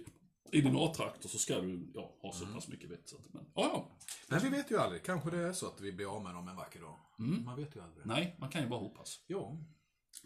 i 0.52 0.62
din 0.62 0.76
A-traktor 0.78 1.30
så 1.30 1.38
ska 1.38 1.62
du 1.62 1.92
ja, 1.94 2.16
ha 2.22 2.34
så 2.34 2.46
pass 2.46 2.68
mycket 2.68 2.90
vett. 2.90 3.10
så 3.10 3.16
att- 3.18 3.34
Men, 3.34 3.46
ja, 3.56 3.70
ja. 3.74 3.90
Men 4.28 4.40
vi 4.40 4.50
vet 4.50 4.72
ju 4.72 4.78
aldrig. 4.80 5.04
Kanske 5.04 5.30
det 5.32 5.38
är 5.38 5.54
så 5.54 5.68
att 5.68 5.82
vi 5.82 5.92
blir 5.92 6.16
av 6.16 6.24
med 6.24 6.34
dem 6.34 6.48
en 6.48 6.56
vacker 6.56 6.80
dag. 6.82 6.96
Man 7.46 7.56
vet 7.56 7.76
ju 7.76 7.82
aldrig. 7.84 8.06
Nej, 8.06 8.36
man 8.40 8.50
kan 8.50 8.62
ju 8.62 8.68
bara 8.68 8.80
hoppas. 8.80 9.24
Ja. 9.28 9.58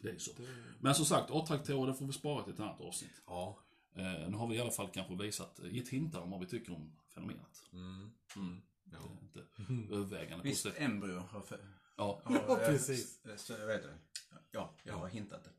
Det 0.01 0.09
är 0.09 0.17
så. 0.17 0.31
Men 0.79 0.95
som 0.95 1.05
sagt, 1.05 1.31
A-traktorer 1.31 1.87
det 1.91 1.97
får 1.97 2.05
vi 2.05 2.13
spara 2.13 2.43
till 2.43 2.53
ett 2.53 2.59
annat 2.59 2.81
avsnitt. 2.81 3.21
Ja. 3.27 3.59
Eh, 3.95 4.29
nu 4.29 4.37
har 4.37 4.47
vi 4.47 4.55
i 4.55 4.59
alla 4.59 4.71
fall 4.71 4.87
kanske 4.93 5.15
visat, 5.15 5.59
eh, 5.59 5.75
gett 5.75 5.89
hintar 5.89 6.21
om 6.21 6.31
vad 6.31 6.39
vi 6.39 6.45
tycker 6.45 6.73
om 6.75 6.91
fenomenet. 7.13 7.63
Mm. 7.73 8.11
Det 8.83 8.95
är 8.97 9.01
inte 9.23 9.93
övervägande 9.95 10.43
Visst, 10.43 10.63
positivt. 10.63 10.83
embryo 10.85 11.19
har. 11.19 11.43
Ja. 11.97 12.21
har, 12.23 12.55
precis. 12.65 13.20
Så 13.41 13.53
jag 13.53 13.67
vet 13.67 13.83
det. 13.83 13.97
Ja, 14.51 14.73
jag 14.83 14.93
har 14.93 15.07
hintat 15.07 15.43
det. 15.43 15.49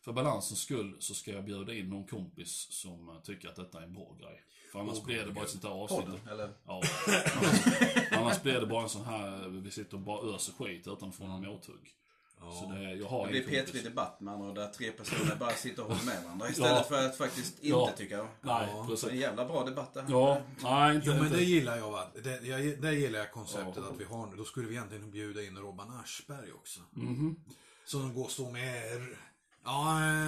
För 0.00 0.12
balansens 0.12 0.60
skull 0.60 0.96
så 0.98 1.14
ska 1.14 1.30
jag 1.30 1.44
bjuda 1.44 1.74
in 1.74 1.88
någon 1.90 2.06
kompis 2.06 2.66
som 2.70 3.08
eh, 3.08 3.20
tycker 3.22 3.48
att 3.48 3.56
detta 3.56 3.78
är 3.78 3.82
en 3.82 3.94
bra 3.94 4.16
grej. 4.20 4.42
För 4.72 4.80
annars 4.80 5.02
blir 5.02 5.24
det 5.24 5.32
bara 5.32 5.44
ett 5.44 5.50
sånt 5.50 5.62
där 5.62 5.70
avsnitt. 5.70 6.00
Podden, 6.00 6.28
eller? 6.28 6.50
Ja. 6.66 6.82
Annars, 7.36 8.12
annars 8.12 8.42
blir 8.42 8.60
det 8.60 8.66
bara 8.66 8.82
en 8.82 8.88
sån 8.88 9.04
här, 9.04 9.48
vi 9.48 9.70
sitter 9.70 9.94
och 9.94 10.00
bara 10.00 10.34
öser 10.34 10.52
skit 10.52 10.86
utan 10.86 11.08
att 11.08 11.14
få 11.14 11.26
någon 11.26 11.46
mothugg. 11.46 11.94
Så 12.50 12.72
det, 12.74 12.92
jag 12.94 13.06
har 13.08 13.26
Det 13.26 13.32
blir 13.32 13.42
kompis. 13.64 13.74
P3 13.82 13.84
Debatt 13.84 14.20
med 14.20 14.34
andra 14.34 14.52
där 14.52 14.68
tre 14.68 14.90
personer 14.92 15.36
bara 15.36 15.50
sitter 15.50 15.82
och 15.82 15.88
håller 15.88 16.04
med 16.04 16.22
varandra 16.24 16.48
istället 16.48 16.70
Ja. 16.70 16.82
för 16.82 17.06
att 17.06 17.16
faktiskt 17.16 17.54
inte 17.58 17.68
Ja. 17.68 17.90
tycka. 17.96 18.16
Nej, 18.16 18.28
Ja. 18.40 18.66
Så 18.74 18.80
en 18.80 18.86
precis. 18.88 19.12
jävla 19.12 19.44
bra 19.44 19.64
debatt 19.64 19.94
det 19.94 20.02
här. 20.02 20.10
Ja, 20.10 20.40
nej 20.62 20.94
inte. 20.96 21.06
Jo 21.08 21.14
men 21.14 21.24
inte. 21.24 21.36
det 21.36 21.42
gillar 21.44 21.76
jag 21.76 21.90
va. 21.90 22.04
Det, 22.24 22.42
jag, 22.46 22.80
det 22.82 22.94
gillar 22.94 23.18
jag 23.18 23.32
konceptet 23.32 23.74
Ja. 23.76 23.90
att 23.92 24.00
vi 24.00 24.04
har. 24.04 24.36
Då 24.36 24.44
skulle 24.44 24.68
vi 24.68 24.74
egentligen 24.74 25.10
bjuda 25.10 25.42
in 25.42 25.58
Robban 25.58 25.90
Aschberg 26.04 26.52
också. 26.52 26.80
Mhm. 26.92 27.36
Som 27.84 28.14
går 28.14 28.24
och 28.24 28.30
står 28.30 28.50
med... 28.50 29.06
Ja, 29.64 29.82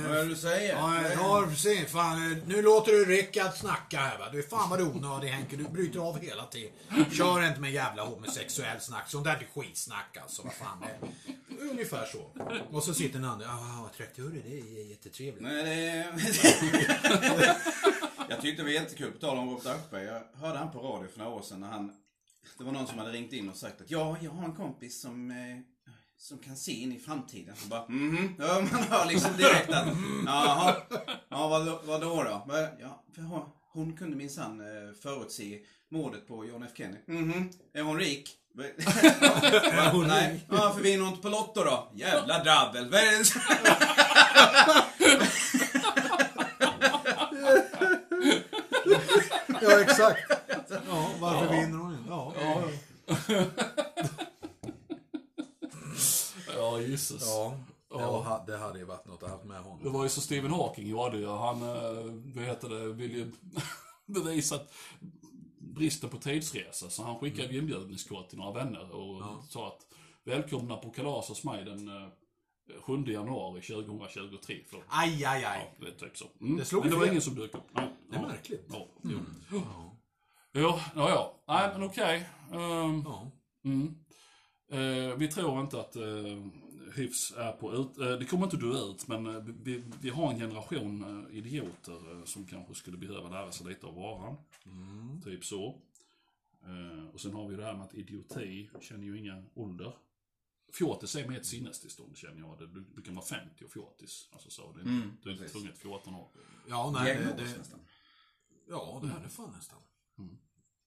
Vad 0.08 0.16
är 0.16 0.22
eh, 0.22 0.28
du 0.28 0.36
säger? 0.36 0.72
ja, 0.74 1.10
ja 1.14 1.46
precis. 1.48 1.90
Fan, 1.92 2.32
eh, 2.32 2.38
nu 2.46 2.62
låter 2.62 2.92
du 2.92 3.04
Rickard 3.04 3.54
snacka 3.54 3.98
här 3.98 4.18
va. 4.18 4.28
Du 4.32 4.38
är 4.38 4.42
fan 4.42 4.70
vad 4.70 4.78
du 4.78 4.84
är 4.84 4.88
onödig 4.96 5.28
Henke. 5.28 5.56
Du 5.56 5.64
bryter 5.64 6.00
av 6.00 6.18
hela 6.18 6.46
tiden. 6.46 6.72
Kör 7.12 7.46
inte 7.48 7.60
med 7.60 7.72
jävla 7.72 8.04
homosexuell 8.04 8.80
snack. 8.80 9.10
Sånt 9.10 9.24
där 9.24 9.32
är 9.32 9.60
skitsnack 9.60 10.16
alltså. 10.22 10.42
Vad 10.42 10.52
fan 10.52 10.80
det 10.80 10.86
är. 10.86 11.70
Ungefär 11.70 12.06
så. 12.06 12.30
Och 12.70 12.82
så 12.82 12.94
sitter 12.94 13.18
den 13.18 13.28
andra. 13.30 13.46
Ja, 13.46 13.90
30 13.96 14.22
öre 14.22 14.30
det 14.44 14.58
är 14.58 14.90
jättetrevligt. 14.90 15.42
Nej, 15.42 15.64
det... 15.64 16.06
jag 18.28 18.40
tyckte 18.40 18.62
det 18.62 18.66
var 18.66 18.70
jättekul, 18.70 19.12
på 19.12 19.18
tal 19.18 19.38
om 19.38 19.50
Robert 19.50 19.66
Aschberg. 19.66 20.04
Jag 20.04 20.22
hörde 20.34 20.58
han 20.58 20.72
på 20.72 20.78
radio 20.78 21.08
för 21.08 21.18
några 21.18 21.32
år 21.32 21.42
sedan 21.42 21.60
när 21.60 21.68
han... 21.68 21.92
Det 22.58 22.64
var 22.64 22.72
någon 22.72 22.86
som 22.86 22.98
hade 22.98 23.10
ringt 23.12 23.32
in 23.32 23.48
och 23.48 23.56
sagt 23.56 23.80
att 23.80 23.90
ja, 23.90 24.16
jag 24.20 24.30
har 24.30 24.44
en 24.44 24.56
kompis 24.56 25.00
som, 25.00 25.30
eh, 25.30 25.36
som 26.24 26.38
kan 26.38 26.56
se 26.56 26.72
in 26.72 26.92
i 26.92 26.98
framtiden. 26.98 27.54
Så 27.56 27.68
bara, 27.68 27.84
mhm. 27.88 28.34
Ja, 28.38 28.60
man 28.72 28.82
hör 28.82 29.06
liksom 29.06 29.36
direkt 29.36 29.70
att, 29.70 29.86
jaha. 30.26 30.74
Ja, 31.28 31.48
vad, 31.48 31.78
vad 31.84 32.00
då 32.00 32.22
då? 32.22 32.42
Ja, 32.80 33.04
för 33.14 33.22
hon- 33.72 33.96
kunde 33.96 34.16
minsann 34.16 34.60
eh, 34.60 34.66
förutse 35.02 35.58
mordet 35.90 36.28
på 36.28 36.44
John 36.46 36.62
F 36.62 36.70
Kennedy. 36.74 36.98
Mhm. 37.06 37.50
Är 37.74 37.82
hon 37.82 37.98
rik? 37.98 38.30
Är 38.58 39.90
hon 39.92 40.06
Nej. 40.06 40.32
rik? 40.32 40.42
Ja, 40.50 40.56
varför 40.56 40.80
vinner 40.80 41.00
hon 41.04 41.08
inte 41.10 41.22
på 41.22 41.28
Lotto 41.28 41.64
då? 41.64 41.88
Jävla 41.94 42.42
drabbel. 42.44 42.90
Ja, 49.62 49.80
exakt. 49.80 50.20
Ja, 50.88 51.10
varför 51.20 51.48
vinner 51.52 51.78
hon 51.78 51.92
inte? 51.92 52.04
Ja, 52.10 52.32
ja. 52.40 52.62
Ja, 56.80 56.86
gisses. 56.86 57.22
ja. 57.26 57.56
Ja. 57.90 58.44
Det 58.46 58.56
hade 58.58 58.78
ju 58.78 58.84
varit 58.84 59.06
något 59.06 59.22
att 59.22 59.30
ha 59.30 59.44
med 59.44 59.56
Det 59.56 59.62
honom. 59.68 59.92
var 59.92 60.02
ju 60.02 60.08
så 60.08 60.20
Stephen 60.20 60.50
Hawking 60.50 60.88
gjorde 60.88 61.18
ju. 61.18 61.26
Han, 61.26 61.62
eh, 61.62 62.12
vad 62.34 62.44
heter 62.44 62.68
det, 62.68 62.92
ville 62.92 63.14
ju 63.18 63.32
bevisa 64.06 64.54
att 64.54 64.72
bristen 65.58 66.10
på 66.10 66.16
tidsresa. 66.16 66.90
Så 66.90 67.02
han 67.02 67.18
skickade 67.18 67.48
ju 67.52 67.58
inbjudningskort 67.58 68.28
till 68.28 68.38
några 68.38 68.52
vänner 68.64 68.90
och 68.90 69.22
sa 69.48 69.66
att 69.68 69.86
välkomna 70.24 70.76
på 70.76 70.90
kalas 70.90 71.28
hos 71.28 71.44
mig 71.44 71.64
den 71.64 71.88
eh, 71.88 72.08
7 72.80 73.04
januari 73.06 73.60
2023. 73.62 74.56
För, 74.70 74.84
Aj, 74.88 75.24
aj, 75.24 75.40
ja, 75.42 75.48
aj. 75.48 75.74
det 75.80 75.86
är 75.86 75.90
typ 76.08 76.16
så. 76.16 76.24
Mm. 76.40 76.56
Det 76.56 76.64
slog 76.64 76.82
Men 76.84 76.90
det 76.92 76.98
var 76.98 77.06
ingen 77.06 77.22
som 77.22 77.34
dök 77.34 77.54
upp. 77.54 77.64
Nej. 77.72 77.88
Det 78.10 78.16
är 78.16 78.20
ja. 78.22 78.28
märkligt. 78.28 78.66
Ja, 78.72 78.86
jo. 79.02 79.18
Ja. 79.52 79.90
Ja, 80.52 80.80
ja, 80.94 81.08
ja. 81.10 81.34
Nej, 81.48 81.70
men 81.72 81.82
okej. 81.82 82.28
Ehm, 82.52 83.02
Ja. 83.06 83.30
Mm. 83.64 83.94
Eh, 84.72 85.16
vi 85.16 85.28
tror 85.28 85.60
inte 85.60 85.80
att 85.80 85.96
eh, 85.96 86.02
hyfs 86.96 87.32
är 87.36 87.52
på 87.52 87.72
ut... 87.74 87.98
Eh, 87.98 88.18
det 88.18 88.24
kommer 88.24 88.44
inte 88.44 88.56
dö 88.56 88.90
ut, 88.90 89.08
men 89.08 89.26
eh, 89.26 89.42
vi, 89.62 89.84
vi 90.00 90.10
har 90.10 90.32
en 90.32 90.38
generation 90.38 91.26
eh, 91.30 91.36
idioter 91.38 92.26
som 92.26 92.46
kanske 92.46 92.74
skulle 92.74 92.96
behöva 92.96 93.28
lära 93.28 93.52
sig 93.52 93.66
lite 93.66 93.86
av 93.86 93.94
varan. 93.94 94.36
Mm. 94.66 95.22
Typ 95.22 95.44
så. 95.44 95.80
Och 97.12 97.20
sen 97.20 97.34
har 97.34 97.48
vi 97.48 97.56
det 97.56 97.64
här 97.64 97.74
med 97.74 97.84
att 97.84 97.94
idioti 97.94 98.70
känner 98.80 99.04
ju 99.04 99.18
ingen 99.18 99.46
ålder. 99.54 99.92
Fjortis 100.72 101.16
är 101.16 101.28
med 101.28 101.36
ett 101.36 101.46
sinnestillstånd 101.46 102.16
känner 102.16 102.40
jag. 102.40 102.58
Det, 102.58 102.66
du, 102.66 102.84
du 102.96 103.02
kan 103.02 103.14
vara 103.14 103.24
50 103.26 103.64
och 103.64 103.70
fjortis. 103.70 104.28
Alltså 104.32 104.50
så. 104.50 104.72
Det 104.72 104.78
är, 104.78 104.82
inte- 104.82 104.90
Mm, 104.90 105.16
du 105.22 105.28
är 105.28 105.32
inte 105.32 105.44
precis. 105.44 105.60
tvunget 105.60 105.78
14 105.78 106.14
år. 106.14 106.28
Ja, 106.68 106.90
nej, 106.94 107.14
det, 107.14 107.24
Diagnos 107.24 107.52
det, 107.52 107.58
nästan. 107.58 107.80
ja, 108.68 109.00
det 109.02 109.08
är 109.08 109.22
det 109.24 109.28
fan 109.28 109.52
nästan. 109.56 109.78
Mm. 110.18 110.38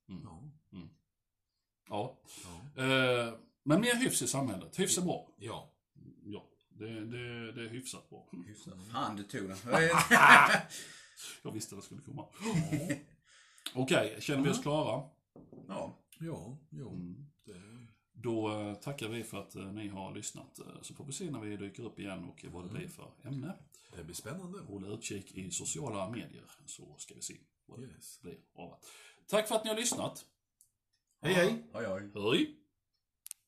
Mm. 0.10 0.22
Ja. 0.24 0.44
Ja. 1.90 2.18
Ja. 2.76 2.84
Eh, 2.84 3.34
men 3.64 3.82
mer 3.82 3.96
hyfs 3.96 4.22
i 4.22 4.28
samhället. 4.28 4.80
Hyfs 4.80 4.98
är 4.98 5.02
bra. 5.02 5.30
ja. 5.38 5.74
Ja, 6.80 6.86
det, 6.86 7.06
det, 7.06 7.52
det 7.52 7.62
är 7.62 7.70
hyfsat 7.70 8.10
bra. 8.10 8.28
Fan, 8.92 9.16
du 9.16 9.24
tog 9.24 9.50
den. 9.50 9.58
Jag 11.44 11.52
visste 11.52 11.76
det 11.76 11.82
skulle 11.82 12.02
komma. 12.02 12.26
Okej, 13.74 14.18
känner 14.20 14.44
vi 14.44 14.50
oss 14.50 14.62
klara? 14.62 15.04
ja. 15.68 16.04
Ja, 16.20 16.58
jo. 16.70 16.90
Mm. 16.90 17.28
Då 18.14 18.52
eh, 18.62 18.74
tackar 18.76 19.10
vi 19.10 19.24
för 19.24 19.40
att 19.40 19.56
eh, 19.56 19.72
ni 19.72 19.88
har 19.88 20.16
lyssnat. 20.16 20.60
Eh, 20.60 20.82
så 20.82 20.94
får 20.94 21.06
vi 21.06 21.12
se 21.12 21.32
när 21.32 21.40
vi 21.40 21.58
dyker 21.58 21.84
upp 21.84 22.00
igen 22.00 22.24
och 22.24 22.46
vad 22.52 22.64
det 22.66 22.70
blir 22.74 22.88
för 22.88 23.12
ämne. 23.24 23.54
det 23.96 24.04
blir 24.04 24.16
spännande. 24.16 24.60
Håll 24.60 24.86
utkik 24.94 25.32
i 25.32 25.52
sociala 25.52 26.10
medier 26.10 26.44
så 26.66 26.96
ska 26.98 27.16
vi 27.16 27.22
se 27.22 27.36
vad 27.66 27.80
det 27.80 27.86
Yes. 27.86 28.22
blir 28.22 28.38
av. 28.56 28.76
Tack 29.28 29.48
för 29.48 29.56
att 29.56 29.64
ni 29.64 29.70
har 29.70 29.78
lyssnat. 29.78 30.26
Hej, 31.22 31.34
hej. 31.34 31.64
Oj, 31.74 31.88
oj. 31.88 32.12
Hej! 32.16 32.56